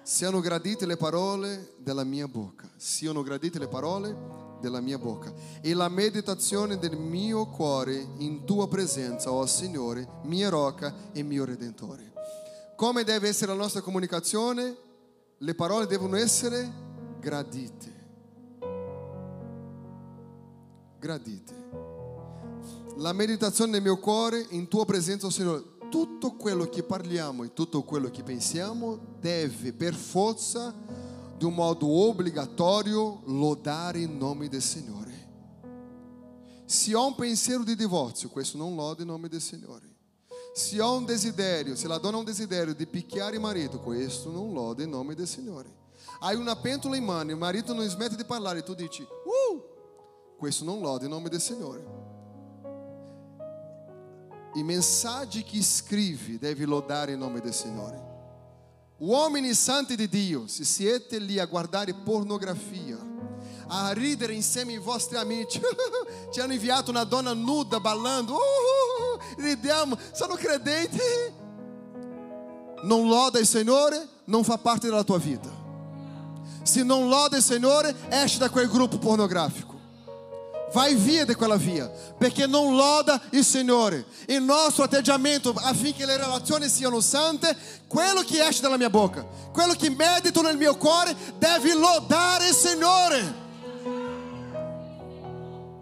Siano 0.05 0.41
gradite 0.41 0.85
le 0.85 0.99
parole 0.99 1.77
della 1.79 2.05
mia 2.05 2.29
bocca, 2.29 2.69
siano 2.77 3.23
gradite 3.23 3.59
le 3.59 3.69
parole 3.69 4.15
della 4.61 4.83
mia 4.83 4.99
bocca 4.99 5.33
e 5.63 5.73
la 5.73 5.89
meditazione 5.89 6.79
del 6.79 6.95
mio 6.95 7.47
cuore 7.47 8.07
in 8.19 8.45
tua 8.45 8.69
presenza, 8.69 9.33
oh 9.33 9.47
Signore, 9.47 10.07
mia 10.25 10.51
rocca 10.51 10.95
e 11.11 11.23
mio 11.23 11.47
redentore. 11.47 12.13
Come 12.77 13.03
deve 13.03 13.29
essere 13.29 13.53
la 13.53 13.57
nostra 13.57 13.81
comunicazione? 13.81 14.77
Le 15.39 15.55
parole 15.55 15.87
devono 15.87 16.17
essere 16.17 16.71
gradite. 17.19 17.93
Gradite. 20.99 21.53
La 22.97 23.15
meditazione 23.15 23.73
del 23.73 23.81
mio 23.81 23.97
cuore 23.97 24.45
in 24.51 24.69
tua 24.69 24.85
presenza, 24.85 25.27
oh 25.27 25.31
Signore. 25.31 25.74
Tutto 25.95 26.33
quello 26.33 26.65
che 26.65 26.83
parliamo 26.83 27.45
e 27.45 27.53
tutto 27.53 27.85
quello 27.85 28.11
che 28.11 28.25
pensiamo 28.25 28.99
deve 29.21 29.73
per 29.73 29.95
forza 29.95 30.75
de 31.39 31.45
um 31.47 31.55
modo 31.55 31.87
obrigatório, 31.87 33.21
lodare 33.27 34.01
il 34.01 34.11
nome 34.11 34.49
del 34.49 34.61
Signore. 34.61 35.13
Se 36.67 36.93
há 36.95 37.01
um 37.01 37.15
pensiero 37.15 37.63
di 37.63 37.77
divorzio, 37.77 38.29
questo 38.29 38.59
non 38.59 38.75
loda 38.75 39.03
il 39.03 39.07
nome 39.07 39.29
del 39.29 39.41
Signore. 39.41 39.89
Se 40.53 40.81
há 40.81 40.89
um 40.89 41.05
desiderio, 41.05 41.77
se 41.77 41.87
la 41.87 41.99
donna 41.99 42.17
ha 42.17 42.19
un 42.19 42.25
desiderio 42.25 42.75
di 42.75 42.89
picchiare 42.89 43.37
il 43.37 43.41
marito, 43.41 43.79
questo 43.79 44.33
non 44.33 44.53
loda 44.53 44.83
il 44.83 44.89
nome 44.89 45.15
del 45.15 45.29
Signore. 45.29 45.73
Hai 46.19 46.35
una 46.35 46.57
pentola 46.57 46.97
in 46.97 47.05
mano, 47.05 47.31
il 47.31 47.37
marito 47.37 47.73
non 47.73 47.89
smette 47.89 48.17
di 48.17 48.25
parlare, 48.25 48.59
e 48.59 48.63
tu 48.65 48.75
dici, 48.75 49.03
uh, 49.03 49.63
questo 50.37 50.65
non 50.65 50.81
loda 50.81 51.05
il 51.05 51.11
nome 51.11 51.29
del 51.29 51.41
Signore. 51.41 52.14
I 54.55 54.63
messaggi 54.63 55.43
che 55.43 55.61
scrivi 55.63 56.39
devi 56.39 56.65
lodare 56.65 57.13
il 57.13 57.19
nome 57.19 57.41
del 57.41 57.53
Signore. 57.53 58.13
Uomini 58.99 59.53
santi 59.53 59.97
di 59.97 60.09
Dio, 60.09 60.47
se 60.47 60.65
siete 60.65 61.19
lì 61.19 61.41
a 61.41 61.47
guardare 61.47 61.93
pornografia, 61.93 62.97
a 63.67 63.91
ridere 63.93 64.33
insieme 64.33 64.73
ai 64.73 64.79
vostri 64.79 65.17
amici, 65.19 65.61
ci 66.33 66.41
hanno 66.41 66.53
inviato 66.53 66.91
una 66.91 67.03
donna 67.03 67.33
nuda 67.33 67.81
ballando, 67.81 68.35
uh, 68.35 69.41
ridiamo, 69.41 69.99
sono 70.13 70.35
credenti. 70.35 71.01
Non 72.83 73.09
loda 73.09 73.41
il 73.41 73.47
Signore, 73.47 74.09
non 74.27 74.45
fa 74.45 74.57
parte 74.59 74.87
della 74.87 75.03
tua 75.03 75.19
vita. 75.19 75.51
Se 76.63 76.85
non 76.85 77.09
loda 77.09 77.37
il 77.37 77.43
Signore, 77.43 77.95
esce 78.09 78.39
da 78.39 78.51
quel 78.51 78.69
gruppo 78.69 78.99
pornografico. 78.99 79.74
Vai 80.75 80.97
via 80.97 81.25
di 81.25 81.35
quella 81.35 81.57
via, 81.57 81.89
perché 82.19 82.47
non 82.47 82.75
loda 82.75 83.21
il 83.31 83.45
Signore. 83.45 84.05
Il 84.27 84.43
nostro 84.43 84.83
atteggiamento 84.83 85.55
affinché 85.57 86.05
le 86.05 86.17
relazioni 86.17 86.69
siano 86.69 87.01
sante, 87.01 87.57
quello 87.87 88.23
che 88.23 88.45
esce 88.45 88.61
dalla 88.61 88.77
mia 88.77 88.91
bocca, 88.91 89.25
quello 89.53 89.75
che 89.75 89.89
medito 89.89 90.43
nel 90.43 90.57
mio 90.57 90.77
cuore, 90.77 91.15
deve 91.39 91.75
lodare 91.75 92.49
il 92.49 92.55
Signore. 92.55 93.43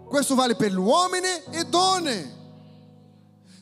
Questo 0.07 0.35
vale 0.35 0.55
per 0.55 0.71
gli 0.71 0.77
uomini 0.77 1.43
e 1.51 1.65
donne. 1.65 2.41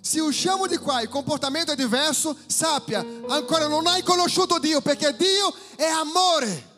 Se 0.00 0.18
usciamo 0.18 0.66
di 0.66 0.78
qua 0.78 0.98
e 0.98 1.04
il 1.04 1.08
comportamento 1.08 1.70
è 1.70 1.76
diverso, 1.76 2.36
sappia, 2.46 3.06
ancora 3.28 3.68
non 3.68 3.86
hai 3.86 4.02
conosciuto 4.02 4.58
Dio, 4.58 4.80
perché 4.80 5.14
Dio 5.14 5.54
è 5.76 5.84
amore. 5.84 6.68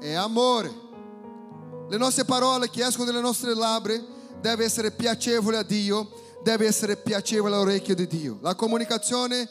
È 0.00 0.12
amore. 0.14 0.81
Le 1.92 1.98
nostre 1.98 2.24
parole 2.24 2.70
che 2.70 2.86
escono 2.86 3.04
dalle 3.04 3.20
nostre 3.20 3.54
labbra 3.54 3.94
deve 4.40 4.64
essere 4.64 4.92
piacevole 4.92 5.58
a 5.58 5.62
Dio, 5.62 6.38
deve 6.42 6.66
essere 6.66 6.96
piacevole 6.96 7.54
all'orecchio 7.54 7.94
di 7.94 8.06
Dio. 8.06 8.38
La 8.40 8.54
comunicazione 8.54 9.46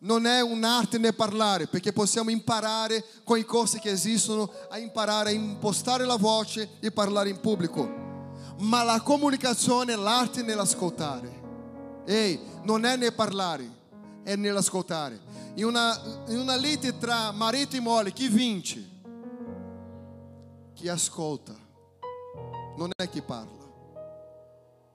non 0.00 0.26
è 0.26 0.42
un'arte 0.42 0.98
nel 0.98 1.14
parlare, 1.14 1.66
perché 1.66 1.90
possiamo 1.90 2.28
imparare 2.28 3.02
con 3.24 3.38
i 3.38 3.46
corsi 3.46 3.78
che 3.78 3.88
esistono 3.88 4.52
a 4.68 4.76
imparare 4.76 5.30
a 5.30 5.32
impostare 5.32 6.04
la 6.04 6.16
voce 6.16 6.68
e 6.80 6.90
parlare 6.90 7.30
in 7.30 7.40
pubblico. 7.40 7.88
Ma 8.58 8.82
la 8.82 9.00
comunicazione 9.00 9.94
è 9.94 9.96
l'arte 9.96 10.42
nell'ascoltare. 10.42 12.02
Ehi, 12.04 12.38
non 12.64 12.84
è 12.84 12.94
nel 12.96 13.14
parlare, 13.14 13.66
è 14.22 14.36
nell'ascoltare. 14.36 15.18
In 15.54 15.64
una, 15.64 15.98
in 16.28 16.40
una 16.40 16.56
lite 16.56 16.98
tra 16.98 17.32
marito 17.32 17.74
e 17.74 17.80
moglie, 17.80 18.12
chi 18.12 18.28
vince? 18.28 18.96
Chi 20.78 20.86
ascolta, 20.86 21.56
non 22.76 22.92
è 22.94 23.08
chi 23.08 23.20
parla. 23.20 23.66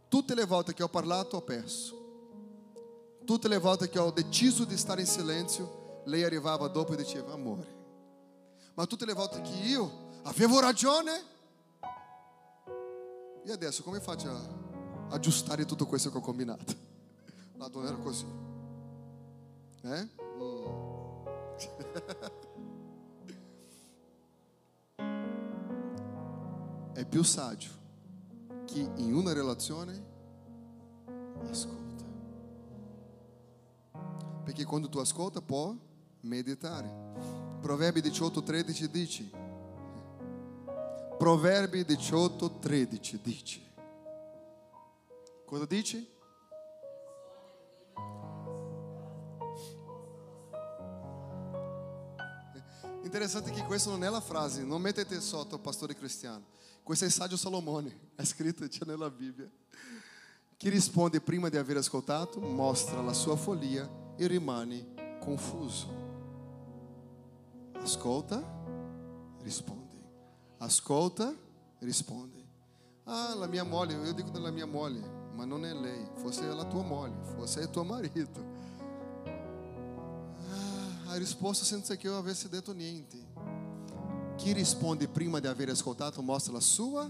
Tutte 0.08 0.34
le 0.34 0.46
volte 0.46 0.74
che 0.74 0.82
ho 0.82 0.88
parlato 0.88 1.36
ho 1.36 1.42
perso. 1.42 2.02
Tutte 3.26 3.50
le 3.50 3.58
volte 3.58 3.90
che 3.90 4.00
ho 4.00 4.10
deciso 4.10 4.64
di 4.64 4.78
stare 4.78 5.02
in 5.02 5.08
silenzio, 5.08 6.04
lei 6.06 6.24
arrivava 6.24 6.70
dopo 6.70 6.94
e 6.94 6.96
diceva 6.96 7.34
amore. 7.34 7.68
Ma 8.76 8.86
tutte 8.86 9.06
le 9.06 9.12
volte 9.12 9.42
che 9.42 9.52
io 9.52 10.22
avevo 10.24 10.62
ragione, 10.62 11.22
e 13.44 13.52
adesso 13.52 13.84
come 13.84 14.00
faccio 14.00 14.30
a 14.30 14.42
aggiustare 15.10 15.66
tutto 15.66 15.86
questo 15.86 16.10
che 16.10 16.18
ho 16.18 16.22
combinato? 16.22 16.64
La 17.60 17.68
non 17.68 17.86
era 17.86 17.98
così. 17.98 18.26
Eh? 19.82 20.08
Mm. 20.38 20.64
è 27.04 27.06
più 27.06 27.22
saggio 27.24 27.70
chi 28.66 28.80
in 28.96 29.14
una 29.14 29.34
relazione 29.34 30.12
ascolta. 31.50 32.04
Perché 34.44 34.64
quando 34.64 34.90
tu 34.90 34.98
ascolta 35.00 35.42
può 35.42 35.76
meditare. 36.22 37.02
Proverbi 37.60 38.02
18:13 38.02 38.86
dice 38.90 39.30
Proverbi 41.18 41.82
18:13 41.82 43.20
dice 43.22 43.62
Cosa 45.46 45.66
dice? 45.66 46.08
Interessante 53.04 53.52
che 53.52 53.64
questa 53.66 53.92
non 53.92 54.04
è 54.04 54.10
la 54.10 54.22
frase, 54.22 54.64
non 54.64 54.82
mettete 54.82 55.20
sotto 55.22 55.60
pastore 55.60 55.94
cristiano. 55.96 56.52
Questo 56.84 57.06
è 57.06 57.08
il 57.08 57.14
saggio 57.14 57.38
Salomone, 57.38 57.98
è 58.14 58.26
scritto 58.26 58.68
c'è 58.68 58.84
nella 58.86 59.10
Bibbia, 59.10 59.50
che 60.58 60.70
risponde 60.70 61.22
prima 61.22 61.48
di 61.48 61.56
aver 61.56 61.78
ascoltato, 61.78 62.42
mostra 62.42 63.02
la 63.02 63.14
sua 63.14 63.38
follia 63.38 63.90
e 64.18 64.28
rimane 64.28 65.18
confuso. 65.22 65.88
Ascolta, 67.76 68.44
risponde. 69.44 69.96
Ascolta, 70.58 71.34
risponde. 71.80 72.46
Ah, 73.06 73.34
la 73.34 73.48
mia 73.48 73.64
moglie, 73.64 73.96
io 73.96 74.14
dico 74.14 74.30
della 74.30 74.52
mia 74.52 74.66
moglie, 74.66 75.10
ma 75.36 75.46
non 75.46 75.64
è 75.64 75.74
lei, 75.74 76.06
forse 76.16 76.50
è 76.50 76.54
la 76.54 76.66
tua 76.66 76.84
moglie, 76.84 77.24
forse 77.36 77.62
è 77.62 77.70
tuo 77.70 77.86
marito. 77.86 78.46
Ah, 80.50 81.12
hai 81.12 81.20
risposto 81.20 81.64
senza 81.64 81.96
che 81.96 82.08
io 82.08 82.18
avessi 82.18 82.50
detto 82.50 82.74
niente. 82.74 83.33
Chi 84.36 84.52
risponde 84.52 85.08
prima 85.08 85.40
di 85.40 85.48
aver 85.48 85.70
ascoltato 85.70 86.22
mostra 86.22 86.54
la 86.54 86.60
sua. 86.60 87.10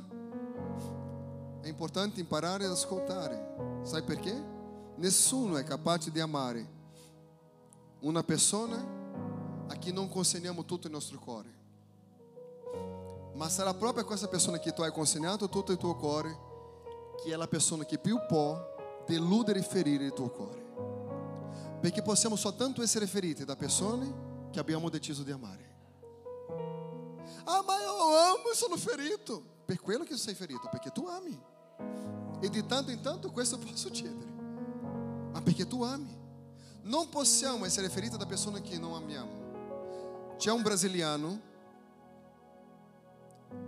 È 1.62 1.68
importante 1.68 2.20
imparare 2.20 2.66
ad 2.66 2.72
ascoltare. 2.72 3.82
Sai 3.84 4.04
perché? 4.04 4.52
Nessuno 4.96 5.58
è 5.58 5.64
capace 5.64 6.12
di 6.12 6.20
amare 6.20 6.82
una 8.02 8.24
persona 8.24 9.02
a 9.68 9.76
chi 9.76 9.92
non 9.92 10.10
consegniamo 10.10 10.66
tutto 10.66 10.88
il 10.88 10.94
nostro 10.94 11.20
cuore. 11.20 11.62
Ma 13.34 13.50
sarà 13.50 13.74
proprio 13.74 14.06
questa 14.06 14.28
persona 14.28 14.60
che 14.60 14.74
tu 14.74 14.82
hai 14.82 14.92
consegnato 14.92 15.50
tutto 15.50 15.72
il 15.72 15.78
tuo 15.78 15.96
cuore 15.96 16.52
che 17.24 17.32
è 17.32 17.36
la 17.36 17.48
persona 17.48 17.86
che 17.86 17.98
più 17.98 18.20
può 18.28 18.72
deludere 19.08 19.60
e 19.60 19.64
ferire 19.64 20.06
il 20.06 20.14
tuo 20.14 20.30
cuore. 20.30 20.62
Perché 21.80 22.02
possiamo 22.02 22.36
soltanto 22.36 22.82
essere 22.82 23.08
feriti 23.08 23.46
da 23.46 23.56
persone 23.56 24.50
che 24.52 24.60
abbiamo 24.60 24.90
deciso 24.90 25.24
di 25.24 25.32
amare. 25.32 25.63
Ah, 27.46 27.62
ma 27.66 27.82
eu 27.82 28.36
amo 28.36 28.52
e 28.52 28.56
sono 28.56 28.78
ferito. 28.78 29.52
Per 29.66 29.80
quello 29.80 30.04
che 30.04 30.18
sei 30.18 30.34
ferito, 30.34 30.68
perché 30.70 30.92
tu 30.92 31.08
ami. 31.08 31.40
E 32.40 32.50
di 32.50 32.66
tanto 32.66 32.92
in 32.92 33.02
tanto 33.02 33.32
questo 33.32 33.58
può 33.58 33.70
succedere. 33.74 34.32
Ma 35.32 35.42
perché 35.42 35.68
tu 35.68 35.84
ami. 35.84 36.22
Non 36.84 37.10
possiamo 37.10 37.66
essere 37.66 37.90
feriti 37.90 38.18
da 38.18 38.26
persone 38.26 38.62
che 38.62 38.78
non 38.78 38.94
amiamo. 38.94 40.36
C'è 40.38 40.52
un 40.52 40.62
brasiliano 40.62 41.52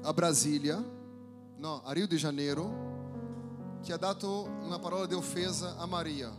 a 0.02 0.14
Brasília, 0.14 0.84
no, 1.58 1.82
a 1.84 1.94
Rio 1.94 2.08
de 2.08 2.18
Janeiro, 2.18 3.80
che 3.82 3.94
ha 3.94 3.98
dato 3.98 4.44
una 4.62 4.80
parola 4.80 5.06
di 5.06 5.14
offesa 5.14 5.78
a 5.78 5.86
Maria. 5.86 6.32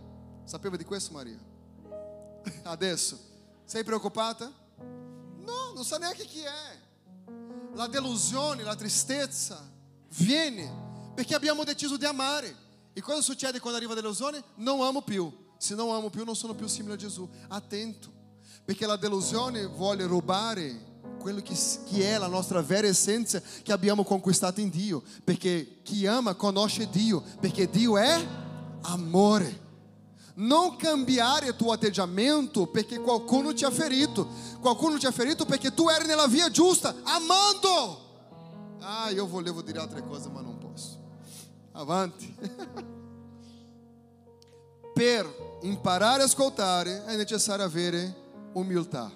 Sapeva 0.45 0.77
di 0.77 0.85
questo 0.85 1.13
Maria? 1.13 1.39
Adesso, 2.65 3.19
sei 3.65 3.83
preoccupata? 3.83 4.53
No, 4.77 5.73
non 5.75 5.85
sa 5.85 5.97
neanche 5.99 6.25
chi 6.25 6.41
è. 6.41 6.86
La 7.77 7.89
delusione, 7.89 8.63
la 8.63 8.75
tristezza 8.75 9.63
viene 10.17 11.13
perché 11.15 11.35
abbiamo 11.35 11.63
deciso 11.63 11.99
di 11.99 12.07
amare. 12.07 12.65
E 12.95 13.03
cosa 13.03 13.21
succede 13.21 13.61
quando 13.61 13.77
arriva 13.77 13.93
a 13.93 13.97
delusione? 13.97 14.43
Non 14.57 14.81
amo 14.81 15.03
più. 15.03 15.31
Se 15.59 15.75
non 15.75 15.95
amo 15.95 16.09
più, 16.09 16.25
non 16.25 16.35
sono 16.35 16.55
più 16.55 16.67
simile 16.69 16.95
a 16.95 16.97
Gesù. 16.97 17.29
Attento, 17.49 18.11
perché 18.65 18.87
la 18.87 18.97
delusione 18.97 19.67
vuole 19.67 20.07
rubare 20.07 20.95
quello 21.21 21.43
che, 21.43 21.55
che 21.91 22.15
è 22.15 22.19
la 22.19 22.29
nostra 22.29 22.63
vera 22.63 22.87
essenza 22.87 23.43
che 23.63 23.73
abbiamo 23.73 24.05
conquistato 24.05 24.63
in 24.63 24.71
Dio. 24.71 25.03
Perché 25.23 25.81
chi 25.83 26.07
ama 26.07 26.35
conosce 26.35 26.89
Dio, 26.89 27.23
perché 27.41 27.69
Dio 27.69 27.99
è 27.99 28.27
amore. 28.85 29.65
Non 30.39 30.77
cambiare 30.77 31.57
tuo 31.57 31.73
atteggiamento 31.73 32.67
perché 32.67 33.01
qualcuno 33.01 33.55
ti 33.55 33.65
ha 33.65 33.71
ferito. 33.71 34.29
Qualcuno 34.61 34.99
ti 34.99 35.07
ha 35.07 35.11
ferito 35.11 35.45
perché 35.45 35.73
tu 35.73 35.89
eri 35.89 36.07
nella 36.07 36.27
via 36.27 36.51
giusta, 36.51 36.95
amando. 37.03 38.05
Ah, 38.81 39.11
io 39.11 39.27
volevo 39.27 39.63
dire 39.63 39.79
altre 39.79 40.03
cose, 40.03 40.29
ma 40.29 40.41
non 40.41 40.59
posso. 40.59 40.99
Avanti. 41.73 42.35
per 44.93 45.59
imparare 45.63 46.23
a 46.23 46.25
ascoltare 46.25 47.05
è 47.05 47.17
necessario 47.17 47.65
avere 47.65 48.15
umiltà. 48.53 49.13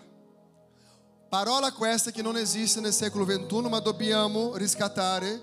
Parola 1.29 1.73
questa 1.73 2.11
che 2.11 2.23
non 2.23 2.37
esiste 2.37 2.81
nel 2.81 2.93
secolo 2.93 3.25
XXI, 3.25 3.69
ma 3.69 3.79
dobbiamo 3.79 4.57
riscattare 4.57 5.41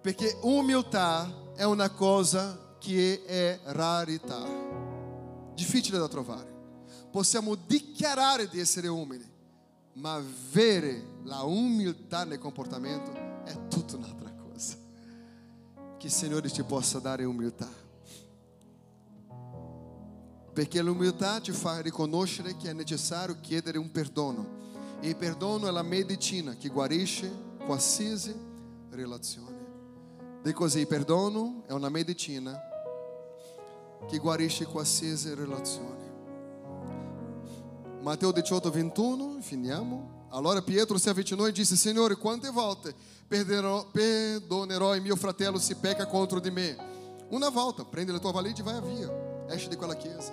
perché 0.00 0.38
umiltà 0.42 1.52
è 1.56 1.64
una 1.64 1.90
cosa 1.90 2.58
che 2.78 3.24
è 3.24 3.60
rarità, 3.64 4.44
difficile 5.54 5.98
da 5.98 6.08
trovare. 6.08 6.56
Possiamo 7.10 7.54
dichiarare 7.54 8.48
di 8.48 8.60
essere 8.60 8.88
umili, 8.88 9.26
ma 9.94 10.14
avere 10.14 11.16
la 11.24 11.42
umiltà 11.42 12.24
nel 12.24 12.38
comportamento 12.38 13.12
è 13.44 13.68
tutta 13.68 13.96
un'altra 13.96 14.30
cosa. 14.32 14.76
Che 15.98 16.06
il 16.06 16.12
Signore 16.12 16.50
ci 16.50 16.62
possa 16.62 16.98
dare 16.98 17.24
umiltà. 17.24 17.68
Perché 20.52 20.82
l'umiltà 20.82 21.40
ti 21.40 21.52
fa 21.52 21.80
riconoscere 21.80 22.56
che 22.56 22.70
è 22.70 22.72
necessario 22.72 23.38
chiedere 23.40 23.78
un 23.78 23.90
perdono. 23.90 24.56
E 25.00 25.08
il 25.08 25.16
perdono 25.16 25.68
è 25.68 25.70
la 25.70 25.82
medicina 25.82 26.56
che 26.56 26.68
guarisce 26.68 27.30
qualsiasi 27.64 28.34
relazione. 28.90 29.47
E 30.42 30.52
così 30.52 30.86
perdono 30.86 31.64
è 31.66 31.72
una 31.72 31.88
medicina 31.88 32.58
che 34.08 34.18
guarisce 34.18 34.66
qualsiasi 34.66 35.34
relazione. 35.34 36.06
Matteo 38.00 38.32
18, 38.32 38.70
21, 38.70 39.38
finiamo. 39.40 40.26
Allora 40.30 40.62
Pietro 40.62 40.96
si 40.96 41.08
avvicinò 41.08 41.46
e 41.46 41.52
disse: 41.52 41.76
Signore, 41.76 42.14
quante 42.16 42.50
volte 42.50 42.94
perderò, 43.26 43.86
perdonerò 43.90 44.94
il 44.94 45.02
mio 45.02 45.16
fratello 45.16 45.58
se 45.58 45.74
peca 45.76 46.06
contro 46.06 46.38
di 46.38 46.50
me? 46.50 46.76
Una 47.30 47.48
volta, 47.50 47.84
prende 47.84 48.12
la 48.12 48.18
tua 48.18 48.32
valigia 48.32 48.62
e 48.62 48.64
vai 48.64 48.80
via. 48.94 49.46
Esce 49.48 49.68
di 49.68 49.76
quella 49.76 49.96
chiesa. 49.96 50.32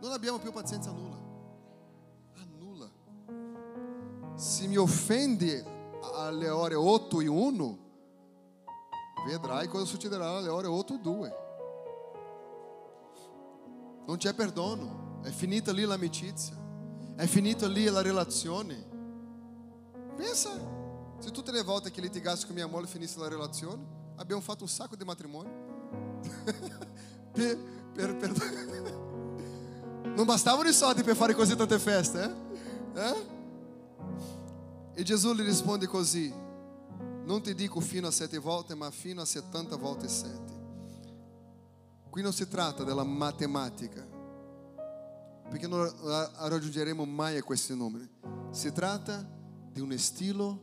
Non 0.00 0.10
abbiamo 0.10 0.38
più 0.38 0.50
pazienza 0.50 0.90
nulla. 0.90 1.16
A 2.34 2.44
nulla. 2.58 2.90
Se 4.34 4.66
mi 4.66 4.76
offende 4.76 5.80
alle 6.02 6.48
ore 6.48 6.74
8 6.74 7.20
e 7.20 7.26
1, 7.26 7.78
vedrai 9.26 9.68
cosa 9.68 9.84
succederà 9.84 10.36
alle 10.36 10.48
ore 10.48 10.66
8 10.66 10.94
e 10.94 10.98
2. 10.98 11.36
Non 14.06 14.16
c'è 14.16 14.34
perdono, 14.34 15.20
è 15.22 15.30
finita 15.30 15.72
lì 15.72 15.84
l'amicizia, 15.84 16.56
è 17.16 17.26
finita 17.26 17.68
lì 17.68 17.84
la 17.84 18.02
relazione. 18.02 18.90
Pensa, 20.16 20.50
se 21.18 21.30
tutte 21.30 21.52
le 21.52 21.62
volte 21.62 21.90
che 21.90 22.00
litigassi 22.00 22.46
con 22.46 22.56
mia 22.56 22.66
moglie 22.66 22.88
finisse 22.88 23.18
la 23.18 23.28
relazione, 23.28 23.84
abbiamo 24.16 24.42
fatto 24.42 24.64
un 24.64 24.68
sacco 24.68 24.96
di 24.96 25.04
matrimoni. 25.04 25.50
per, 27.32 27.58
per, 27.94 28.16
per... 28.16 28.30
Non 30.14 30.26
bastavano 30.26 30.68
i 30.68 30.74
soldi 30.74 31.02
per 31.02 31.16
fare 31.16 31.32
così 31.32 31.56
tante 31.56 31.78
feste, 31.78 32.22
eh? 32.94 33.00
eh? 33.00 33.31
E 34.94 35.02
Gesù 35.02 35.34
gli 35.34 35.42
risponde 35.42 35.86
così: 35.86 36.32
Non 37.24 37.42
ti 37.42 37.54
dico 37.54 37.80
fino 37.80 38.08
a 38.08 38.10
sette 38.10 38.38
volte, 38.38 38.74
ma 38.74 38.90
fino 38.90 39.22
a 39.22 39.24
settanta 39.24 39.76
volte 39.76 40.08
sette. 40.08 40.60
Qui 42.10 42.20
non 42.20 42.32
si 42.32 42.46
tratta 42.46 42.84
della 42.84 43.04
matematica, 43.04 44.06
perché 45.48 45.66
non 45.66 45.90
raggiungeremo 46.36 47.06
mai 47.06 47.38
a 47.38 47.42
questi 47.42 47.74
numeri. 47.74 48.06
Si 48.50 48.70
tratta 48.72 49.26
di 49.72 49.80
un 49.80 49.96
stile 49.96 50.58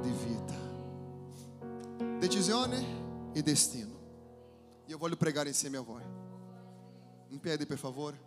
di 0.00 0.10
vita. 0.10 0.66
Decisione 2.18 3.30
e 3.32 3.42
destino. 3.42 3.96
Io 4.86 4.98
voglio 4.98 5.16
pregare 5.16 5.50
insieme 5.50 5.76
a 5.76 5.82
voi. 5.82 6.02
In 7.28 7.38
piedi, 7.38 7.64
per 7.64 7.78
favore. 7.78 8.26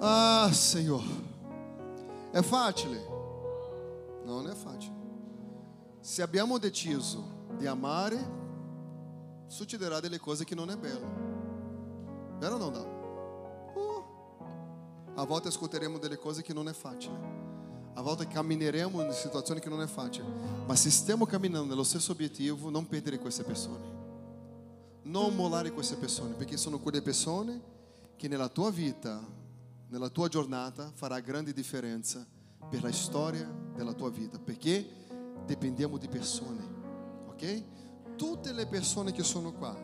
Ah, 0.00 0.50
Senhor. 0.52 1.27
É 2.32 2.42
facile? 2.42 3.00
Não 4.24 4.46
é 4.46 4.54
facile. 4.54 4.94
Se 6.00 6.22
abbiamo 6.22 6.58
deciso 6.58 7.24
di 7.56 7.66
amare, 7.66 8.18
succederà 9.46 10.00
delle 10.00 10.18
cose 10.18 10.44
che 10.44 10.54
non 10.54 10.70
è 10.70 10.76
bello. 10.76 11.06
Vero 12.38 12.54
o 12.54 12.58
non 12.58 12.72
dà? 12.72 12.82
Uh. 13.74 14.04
A 15.14 15.24
volte 15.24 15.48
ascolteremo 15.48 15.98
delle 15.98 16.18
cose 16.18 16.42
che 16.42 16.52
non 16.52 16.68
è 16.68 16.72
facile. 16.72 17.16
A 17.94 18.02
volte 18.02 18.28
cammineremo 18.28 19.02
in 19.02 19.12
situazioni 19.12 19.58
che 19.60 19.68
non 19.68 19.80
è 19.80 19.86
facile. 19.86 20.28
Ma 20.66 20.76
se 20.76 20.90
stiamo 20.90 21.26
camminando 21.26 21.66
nello 21.66 21.82
stesso 21.82 22.12
obiettivo, 22.12 22.70
non 22.70 22.86
perdere 22.86 23.18
queste 23.18 23.42
persone. 23.42 23.96
Non 25.02 25.34
mollare 25.34 25.72
queste 25.72 25.96
persone, 25.96 26.34
perché 26.34 26.56
sono 26.56 26.78
quelle 26.78 27.02
persone 27.02 27.60
che 28.14 28.28
nella 28.28 28.48
tua 28.48 28.70
vita 28.70 29.20
nella 29.88 30.08
tua 30.08 30.28
giornata 30.28 30.90
farà 30.94 31.20
grande 31.20 31.52
differenza 31.52 32.26
per 32.68 32.82
la 32.82 32.92
storia 32.92 33.46
della 33.74 33.92
tua 33.92 34.10
vita, 34.10 34.38
perché 34.38 34.86
dipendiamo 35.46 35.96
di 35.96 36.08
persone, 36.08 36.64
ok? 37.28 38.16
Tutte 38.16 38.52
le 38.52 38.66
persone 38.66 39.12
che 39.12 39.22
sono 39.22 39.52
qua, 39.52 39.76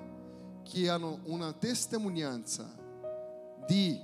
che 0.62 0.88
hanno 0.88 1.20
una 1.24 1.52
testimonianza 1.52 2.74
di 3.66 3.98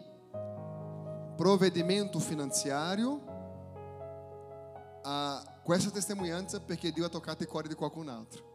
provvedimento 1.37 2.19
finanziario, 2.19 3.29
a 5.03 5.61
questa 5.63 5.91
testimonianza 5.91 6.61
perché 6.61 6.93
Dio 6.93 7.05
ha 7.05 7.09
toccato 7.09 7.43
il 7.43 7.49
cuore 7.49 7.69
di 7.69 7.75
qualcun 7.75 8.09
altro. 8.09 8.49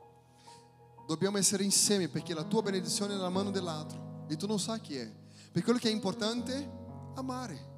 Dobbiamo 1.08 1.38
essere 1.38 1.64
insieme 1.64 2.08
perché 2.08 2.34
la 2.34 2.44
tua 2.44 2.62
benedizione 2.62 3.14
è 3.14 3.16
nella 3.16 3.30
mano 3.30 3.52
dell'altro 3.52 4.26
e 4.28 4.36
tu 4.36 4.48
non 4.48 4.60
sai 4.60 4.80
chi 4.82 4.98
è. 4.98 5.12
Per 5.52 5.64
quello 5.64 5.80
che 5.80 5.90
è 5.90 5.92
importante 5.92 6.84
amare. 7.16 7.74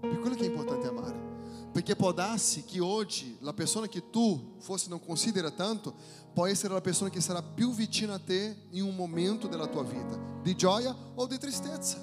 Per 0.00 0.18
quello 0.18 0.34
che 0.34 0.42
è 0.42 0.48
importante 0.48 0.86
amare. 0.86 1.30
Perché 1.72 1.96
può 1.96 2.12
darsi 2.12 2.64
che 2.64 2.80
oggi 2.80 3.38
la 3.40 3.54
persona 3.54 3.86
che 3.86 4.10
tu 4.10 4.56
forse 4.58 4.88
non 4.88 5.00
considera 5.00 5.50
tanto 5.50 5.94
può 6.32 6.46
essere 6.46 6.74
la 6.74 6.80
persona 6.80 7.08
che 7.08 7.20
sarà 7.20 7.42
più 7.42 7.72
vicina 7.72 8.14
a 8.14 8.18
te 8.18 8.66
in 8.70 8.82
un 8.82 8.94
momento 8.94 9.46
della 9.46 9.66
tua 9.66 9.82
vita, 9.82 10.18
di 10.42 10.54
gioia 10.54 10.94
o 11.14 11.26
di 11.26 11.38
tristezza. 11.38 11.98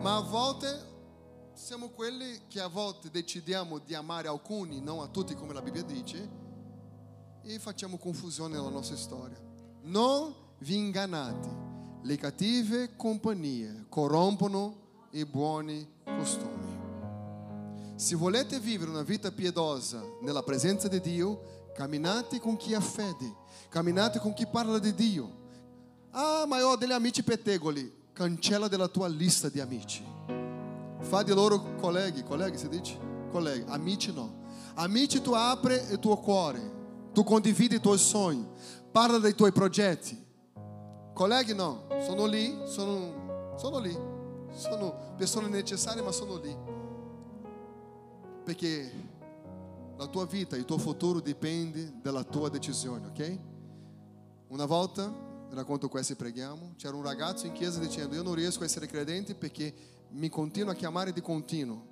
Ma 0.00 0.16
a 0.16 0.20
volte 0.20 0.88
siamo 1.52 1.90
quelli 1.90 2.42
che 2.48 2.60
a 2.60 2.68
volte 2.68 3.10
decidiamo 3.10 3.78
di 3.78 3.94
amare 3.94 4.28
alcuni, 4.28 4.80
non 4.80 5.00
a 5.00 5.08
tutti 5.08 5.34
come 5.34 5.52
la 5.52 5.60
Bibbia 5.60 5.82
dice, 5.82 6.28
e 7.42 7.58
facciamo 7.58 7.98
confusione 7.98 8.56
nella 8.56 8.70
nostra 8.70 8.96
storia. 8.96 9.38
Non 9.82 10.34
vi 10.60 10.76
ingannate, 10.76 11.48
le 12.02 12.16
cattive 12.16 12.96
compagnie 12.96 13.86
corrompono 13.88 14.88
i 15.12 15.24
buoni 15.24 15.86
costumi. 16.04 16.78
Se 17.96 18.14
volete 18.14 18.58
vivere 18.58 18.90
una 18.90 19.02
vita 19.02 19.30
piedosa 19.30 20.02
nella 20.22 20.42
presenza 20.42 20.88
di 20.88 21.00
Dio, 21.00 21.68
camminate 21.74 22.40
con 22.40 22.56
chi 22.56 22.74
ha 22.74 22.80
fede, 22.80 23.34
camminate 23.68 24.18
con 24.18 24.32
chi 24.32 24.46
parla 24.46 24.78
di 24.78 24.94
Dio. 24.94 25.38
Ah, 26.10 26.44
ma 26.46 26.58
io 26.58 26.68
ho 26.68 26.76
degli 26.76 26.92
amici 26.92 27.22
pettegoli, 27.22 27.92
cancella 28.12 28.68
della 28.68 28.88
tua 28.88 29.06
lista 29.08 29.48
di 29.48 29.60
amici. 29.60 30.04
Fa 31.00 31.22
di 31.22 31.32
loro 31.32 31.76
colleghi, 31.76 32.22
colleghi 32.22 32.58
si 32.58 32.68
dice? 32.68 32.98
Colleghi, 33.30 33.64
amici 33.68 34.12
no. 34.12 34.38
Amici 34.74 35.20
tu 35.20 35.32
apri 35.32 35.74
il 35.74 35.98
tuo 35.98 36.16
cuore, 36.16 36.78
tu 37.12 37.22
condividi 37.24 37.76
i 37.76 37.80
tuoi 37.80 37.98
sogni, 37.98 38.46
parla 38.90 39.18
dei 39.18 39.34
tuoi 39.34 39.52
progetti. 39.52 40.18
Colleghi 41.12 41.54
no, 41.54 41.86
sono 42.02 42.24
lì, 42.24 42.56
sono, 42.64 43.54
sono 43.58 43.78
lì, 43.78 43.94
sono 44.52 45.14
persone 45.16 45.48
necessarie 45.48 46.02
ma 46.02 46.12
sono 46.12 46.36
lì. 46.36 46.56
Perché 48.44 48.92
la 49.96 50.06
tua 50.06 50.26
vita, 50.26 50.56
il 50.56 50.64
tuo 50.64 50.78
futuro 50.78 51.20
dipende 51.20 52.00
dalla 52.00 52.24
tua 52.24 52.48
decisione, 52.48 53.06
ok? 53.08 53.38
Una 54.48 54.64
volta, 54.64 55.12
racconto 55.50 55.88
questo 55.88 56.14
e 56.14 56.16
preghiamo, 56.16 56.74
c'era 56.76 56.96
un 56.96 57.02
ragazzo 57.02 57.46
in 57.46 57.52
chiesa 57.52 57.78
dicendo 57.80 58.14
io 58.14 58.22
non 58.22 58.34
riesco 58.34 58.62
a 58.62 58.64
essere 58.64 58.86
credente 58.86 59.34
perché 59.34 59.72
mi 60.10 60.28
continua 60.28 60.72
a 60.72 60.74
chiamare 60.74 61.12
di 61.12 61.20
continuo. 61.20 61.88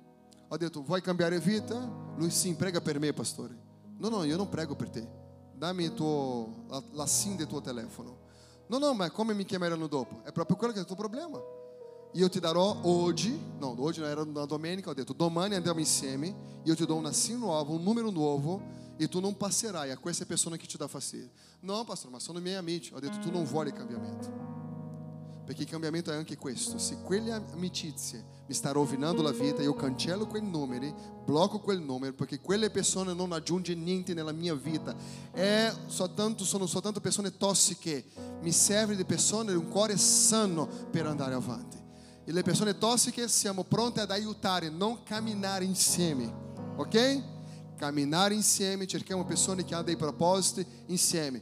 Ho 0.47 0.57
detto 0.57 0.81
vuoi 0.81 1.01
cambiare 1.01 1.39
vita? 1.39 1.77
Lui 2.15 2.31
sim, 2.31 2.55
prega 2.55 2.81
per 2.81 2.99
me 2.99 3.13
pastore. 3.13 3.55
No, 3.97 4.09
no, 4.09 4.23
io 4.23 4.37
non 4.37 4.49
prego 4.49 4.75
per 4.75 4.89
te. 4.89 5.07
Dammi 5.53 5.83
il 5.83 5.93
tuo, 5.93 6.63
la, 6.67 6.81
la 6.93 7.05
SIM 7.05 7.35
del 7.35 7.47
tuo 7.47 7.61
telefono. 7.61 8.27
No, 8.67 8.77
no, 8.77 8.93
ma 8.93 9.09
come 9.11 9.33
mi 9.33 9.45
chiameranno 9.45 9.87
dopo? 9.87 10.21
È 10.23 10.31
proprio 10.31 10.55
quello 10.55 10.73
che 10.73 10.79
è 10.79 10.81
il 10.81 10.87
tuo 10.87 10.95
problema. 10.95 11.39
Io 12.13 12.27
ti 12.27 12.39
darò 12.39 12.79
oggi, 12.83 13.39
no, 13.59 13.75
oggi 13.77 14.01
era 14.01 14.21
una 14.21 14.45
domenica, 14.45 14.89
ho 14.89 14.93
detto 14.95 15.13
domani 15.13 15.53
andiamo 15.53 15.79
insieme, 15.79 16.33
io 16.63 16.75
ti 16.75 16.85
do 16.85 16.95
una 16.95 17.11
SIM 17.11 17.37
nuova, 17.37 17.71
un 17.71 17.83
numero 17.83 18.09
nuovo 18.09 18.77
e 18.97 19.07
tu 19.07 19.19
non 19.19 19.37
passerai 19.37 19.91
a 19.91 19.97
queste 19.97 20.25
persone 20.25 20.57
che 20.57 20.65
ti 20.65 20.75
dà 20.75 20.87
fastidio. 20.87 21.29
No, 21.61 21.83
pastor, 21.85 22.09
ma 22.09 22.19
sono 22.19 22.39
miei 22.39 22.55
amici. 22.55 22.93
Ho 22.93 22.99
detto 22.99 23.19
tu 23.19 23.31
non 23.31 23.45
vuoi 23.45 23.71
cambiamento. 23.71 24.47
Perché 25.45 25.65
cambiamento 25.65 26.11
è 26.11 26.15
anche 26.15 26.35
questo. 26.35 26.77
Se 26.77 26.97
quelle 27.01 27.31
amicizie 27.31 28.25
mi 28.47 28.53
stanno 28.53 28.73
rovinando 28.73 29.21
la 29.21 29.31
vita, 29.31 29.61
io 29.61 29.73
cancello 29.73 30.27
quei 30.27 30.41
numeri, 30.41 30.93
blocco 31.23 31.59
quel 31.59 31.79
numero, 31.79 32.13
perché 32.13 32.39
quelle 32.39 32.69
persone 32.71 33.13
non 33.13 33.31
aggiungono 33.31 33.79
niente 33.81 34.13
nella 34.13 34.31
mia 34.31 34.53
vita. 34.53 34.95
È 35.31 35.71
soltanto, 35.85 36.43
sono 36.43 36.65
soltanto 36.65 36.99
persone 36.99 37.37
tossiche. 37.37 38.03
Mi 38.41 38.51
serve 38.51 38.95
di 38.95 39.05
persone 39.05 39.51
di 39.51 39.57
un 39.57 39.69
cuore 39.69 39.95
sano 39.97 40.67
per 40.91 41.05
andare 41.05 41.35
avanti. 41.35 41.77
E 42.29 42.31
le 42.31 42.43
persone 42.43 42.77
tossiche 42.77 43.27
siamo 43.27 43.63
pronte 43.63 44.01
ad 44.01 44.11
aiutare, 44.11 44.69
non 44.69 45.01
camminare 45.01 45.65
insieme. 45.65 46.31
Ok? 46.75 47.23
Camminare 47.75 48.35
insieme, 48.35 48.85
cerchiamo 48.85 49.25
persone 49.25 49.65
che 49.65 49.73
hanno 49.73 49.85
dei 49.85 49.97
propositi 49.97 50.63
insieme. 50.85 51.41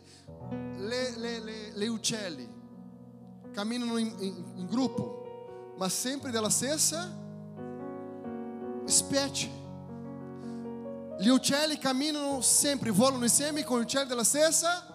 Le, 0.77 1.17
le, 1.17 1.39
le, 1.41 1.71
le 1.73 1.87
uccelli 1.89 2.47
camminano 3.51 3.97
in, 3.97 4.15
in, 4.19 4.43
in 4.55 4.65
gruppo, 4.65 5.73
ma 5.77 5.89
sempre 5.89 6.31
della 6.31 6.49
stessa 6.49 7.13
specie. 8.85 9.49
Gli 11.19 11.27
uccelli 11.27 11.77
camminano 11.79 12.39
sempre, 12.39 12.91
volano 12.91 13.25
insieme 13.25 13.65
con 13.65 13.79
gli 13.79 13.83
uccelli 13.83 14.07
della 14.07 14.23
stessa 14.23 14.87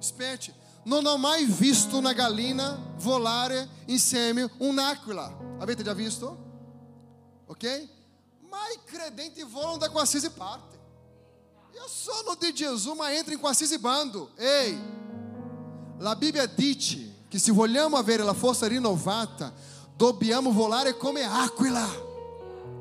specie. 0.00 0.52
Non 0.88 1.04
ho 1.04 1.18
mai 1.18 1.44
visto 1.44 1.98
una 1.98 2.14
gallina 2.14 2.82
volare 2.96 3.68
insieme 3.88 4.50
un'aquila. 4.56 5.36
Avete 5.58 5.82
già 5.82 5.92
visto? 5.92 6.46
Ok? 7.44 7.88
Ma 8.48 8.56
i 8.74 8.78
credenti 8.86 9.42
volam 9.42 9.76
da 9.76 9.90
qualsiasi 9.90 10.30
parte. 10.30 10.78
Io 11.74 11.86
sono 11.86 12.34
di 12.40 12.54
Gesù, 12.54 12.94
ma 12.94 13.12
entro 13.12 13.34
in 13.34 13.38
qualsiasi 13.38 13.78
bando. 13.78 14.30
Ei, 14.36 14.80
la 15.98 16.16
Bibbia 16.16 16.46
dice 16.46 17.16
che 17.28 17.38
se 17.38 17.52
vogliamo 17.52 17.98
avere 17.98 18.22
la 18.22 18.32
forza 18.32 18.66
rinnovata, 18.66 19.52
dobbiamo 19.94 20.50
volare 20.52 20.96
come 20.96 21.22
aquila. 21.22 21.86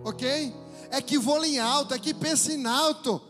Ok? 0.04 0.54
É 0.90 1.02
que 1.02 1.18
vola 1.18 1.46
em 1.46 1.60
alto, 1.60 1.94
é 1.94 2.00
que 2.00 2.14
pensa 2.14 2.54
em 2.54 2.66
alto. 2.66 3.22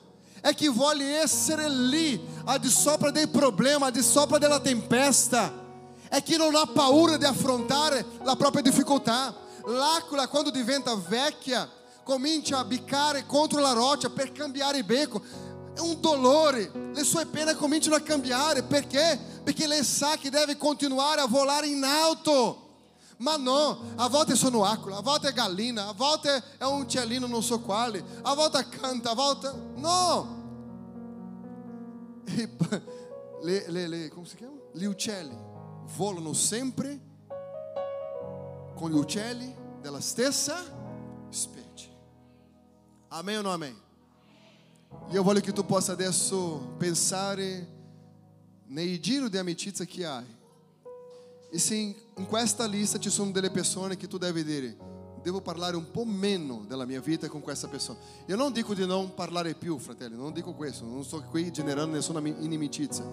É 0.43 0.53
que 0.53 0.69
vuole 0.69 1.03
essere 1.03 1.67
lì, 1.67 2.21
a 2.45 2.57
di 2.57 2.69
sopra 2.69 3.11
dei 3.11 3.27
problemi, 3.27 3.83
a 3.83 3.89
di 3.89 4.01
sopra 4.01 4.37
della 4.37 4.59
tempesta. 4.59 5.51
É 6.09 6.21
que 6.21 6.37
non 6.37 6.55
ha 6.55 6.65
paura 6.65 7.17
di 7.17 7.25
affrontare 7.25 8.05
la 8.23 8.35
propria 8.35 8.61
difficoltà. 8.61 9.33
L'aquila, 9.65 10.27
quando 10.27 10.49
diventa 10.49 10.95
vecchia, 10.95 11.69
comincia 12.03 12.59
a 12.59 12.63
biccare 12.63 13.25
contro 13.25 13.59
la 13.59 13.73
roccia 13.73 14.09
per 14.09 14.31
cambiare 14.31 14.77
il 14.77 14.85
becco. 14.85 15.21
È 15.73 15.79
un 15.79 15.99
dolore, 15.99 16.71
le 16.93 17.03
sue 17.03 17.25
pene 17.25 17.53
cominciano 17.55 17.95
a 17.95 18.01
cambiare. 18.01 18.63
Perché? 18.63 19.19
Perché 19.43 19.67
lei 19.67 19.83
sa 19.83 20.15
che 20.17 20.29
deve 20.29 20.55
continuare 20.55 21.21
a 21.21 21.27
volare 21.27 21.67
in 21.67 21.83
alto. 21.83 22.66
Ma 23.17 23.35
no, 23.35 23.93
a 23.95 24.07
volte 24.09 24.35
sono 24.35 24.63
aquila, 24.63 24.97
a 24.97 25.01
volte 25.01 25.29
è 25.29 25.33
gallina, 25.33 25.87
a 25.87 25.93
volte 25.93 26.43
è 26.57 26.63
un 26.65 26.81
uccellino 26.81 27.25
non 27.25 27.41
so 27.41 27.59
quale, 27.61 28.03
a 28.21 28.35
volte 28.35 28.67
canta, 28.69 29.11
a 29.11 29.15
volte... 29.15 29.51
No! 29.75 30.35
E, 32.25 32.49
le, 33.41 33.69
le, 33.69 33.87
le, 33.87 34.09
come 34.09 34.27
si 34.27 34.35
chiama? 34.35 34.57
Gli 34.73 34.83
uccelli 34.83 35.35
volano 35.95 36.33
sempre 36.33 36.99
con 38.75 38.91
gli 38.91 38.97
uccelli 38.97 39.55
della 39.81 40.01
stessa 40.01 40.61
specie. 41.29 41.89
Amém 43.09 43.37
ou 43.37 43.43
não 43.43 43.51
amém? 43.51 43.75
Io 45.11 45.23
voglio 45.23 45.41
che 45.41 45.53
tu 45.53 45.65
possa 45.65 45.93
adesso 45.93 46.75
pensare 46.77 47.65
nei 48.67 48.99
giro 48.99 49.29
di 49.29 49.37
amicizia 49.37 49.85
che 49.85 50.05
hai. 50.05 50.36
E 51.49 51.59
se 51.59 51.75
in, 51.75 51.95
questa 52.27 52.65
lista 52.65 52.99
ci 52.99 53.09
sono 53.09 53.31
delle 53.31 53.49
persone 53.49 53.95
che 53.95 54.07
tu 54.07 54.17
devi 54.17 54.43
dire, 54.43 54.77
devo 55.21 55.41
parlare 55.41 55.75
un 55.75 55.91
po' 55.91 56.05
meno 56.05 56.63
della 56.67 56.85
mia 56.85 57.01
vita 57.01 57.27
con 57.27 57.41
questa 57.41 57.67
persona. 57.67 57.97
Io 58.27 58.35
non 58.35 58.51
dico 58.51 58.73
di 58.73 58.85
non 58.85 59.13
parlare 59.13 59.55
più, 59.55 59.77
fratelli, 59.77 60.15
non 60.15 60.33
dico 60.33 60.53
questo, 60.53 60.85
non 60.85 61.03
sto 61.03 61.23
qui 61.29 61.51
generando 61.51 61.95
nessuna 61.95 62.19
inimicizia, 62.19 63.05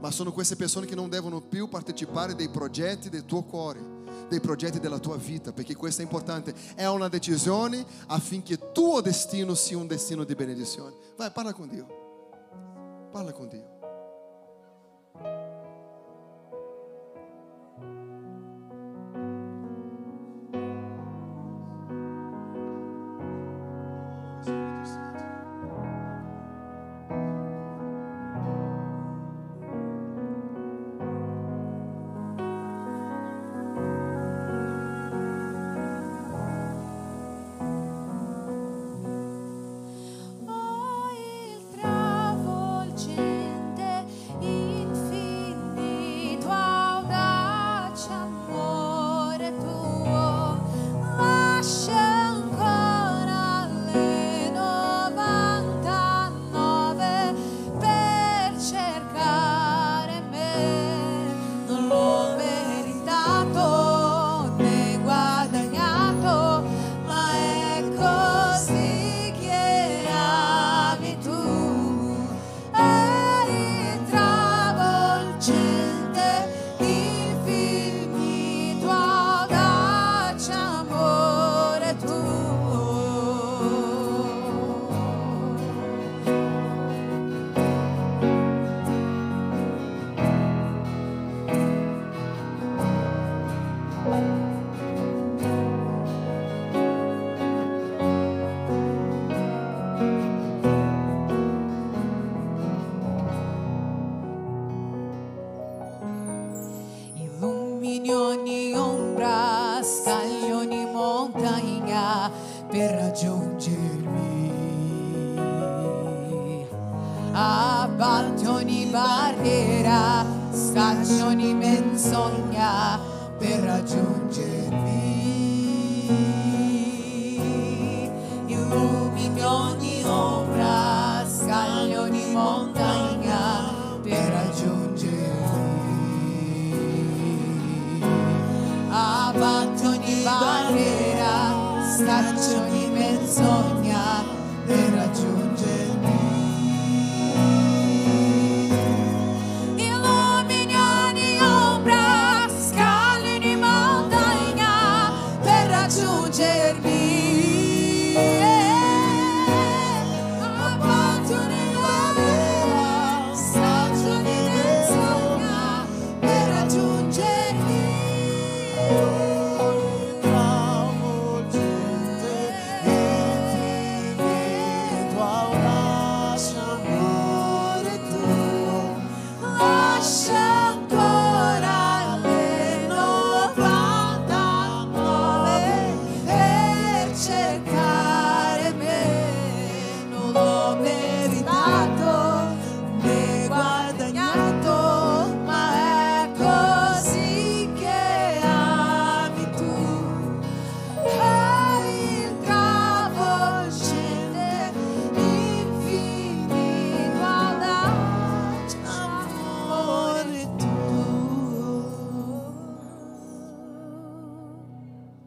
ma 0.00 0.10
sono 0.10 0.32
queste 0.32 0.56
persone 0.56 0.86
che 0.86 0.94
non 0.94 1.08
devono 1.08 1.40
più 1.40 1.68
partecipare 1.68 2.34
dei 2.34 2.48
progetti 2.48 3.08
del 3.08 3.24
tuo 3.24 3.42
cuore, 3.42 3.98
dei 4.28 4.40
progetti 4.40 4.78
della 4.80 4.98
tua 4.98 5.16
vita, 5.16 5.52
perché 5.52 5.74
questo 5.74 6.00
è 6.02 6.04
importante. 6.04 6.54
È 6.74 6.86
una 6.86 7.08
decisione 7.08 7.84
affinché 8.06 8.72
tuo 8.72 9.00
destino 9.00 9.54
sia 9.54 9.76
un 9.76 9.86
destino 9.86 10.24
di 10.24 10.34
benedizione. 10.34 10.94
Vai, 11.16 11.30
parla 11.30 11.52
con 11.52 11.68
Dio. 11.68 11.86
Parla 13.10 13.32
con 13.32 13.48
Dio. 13.48 13.69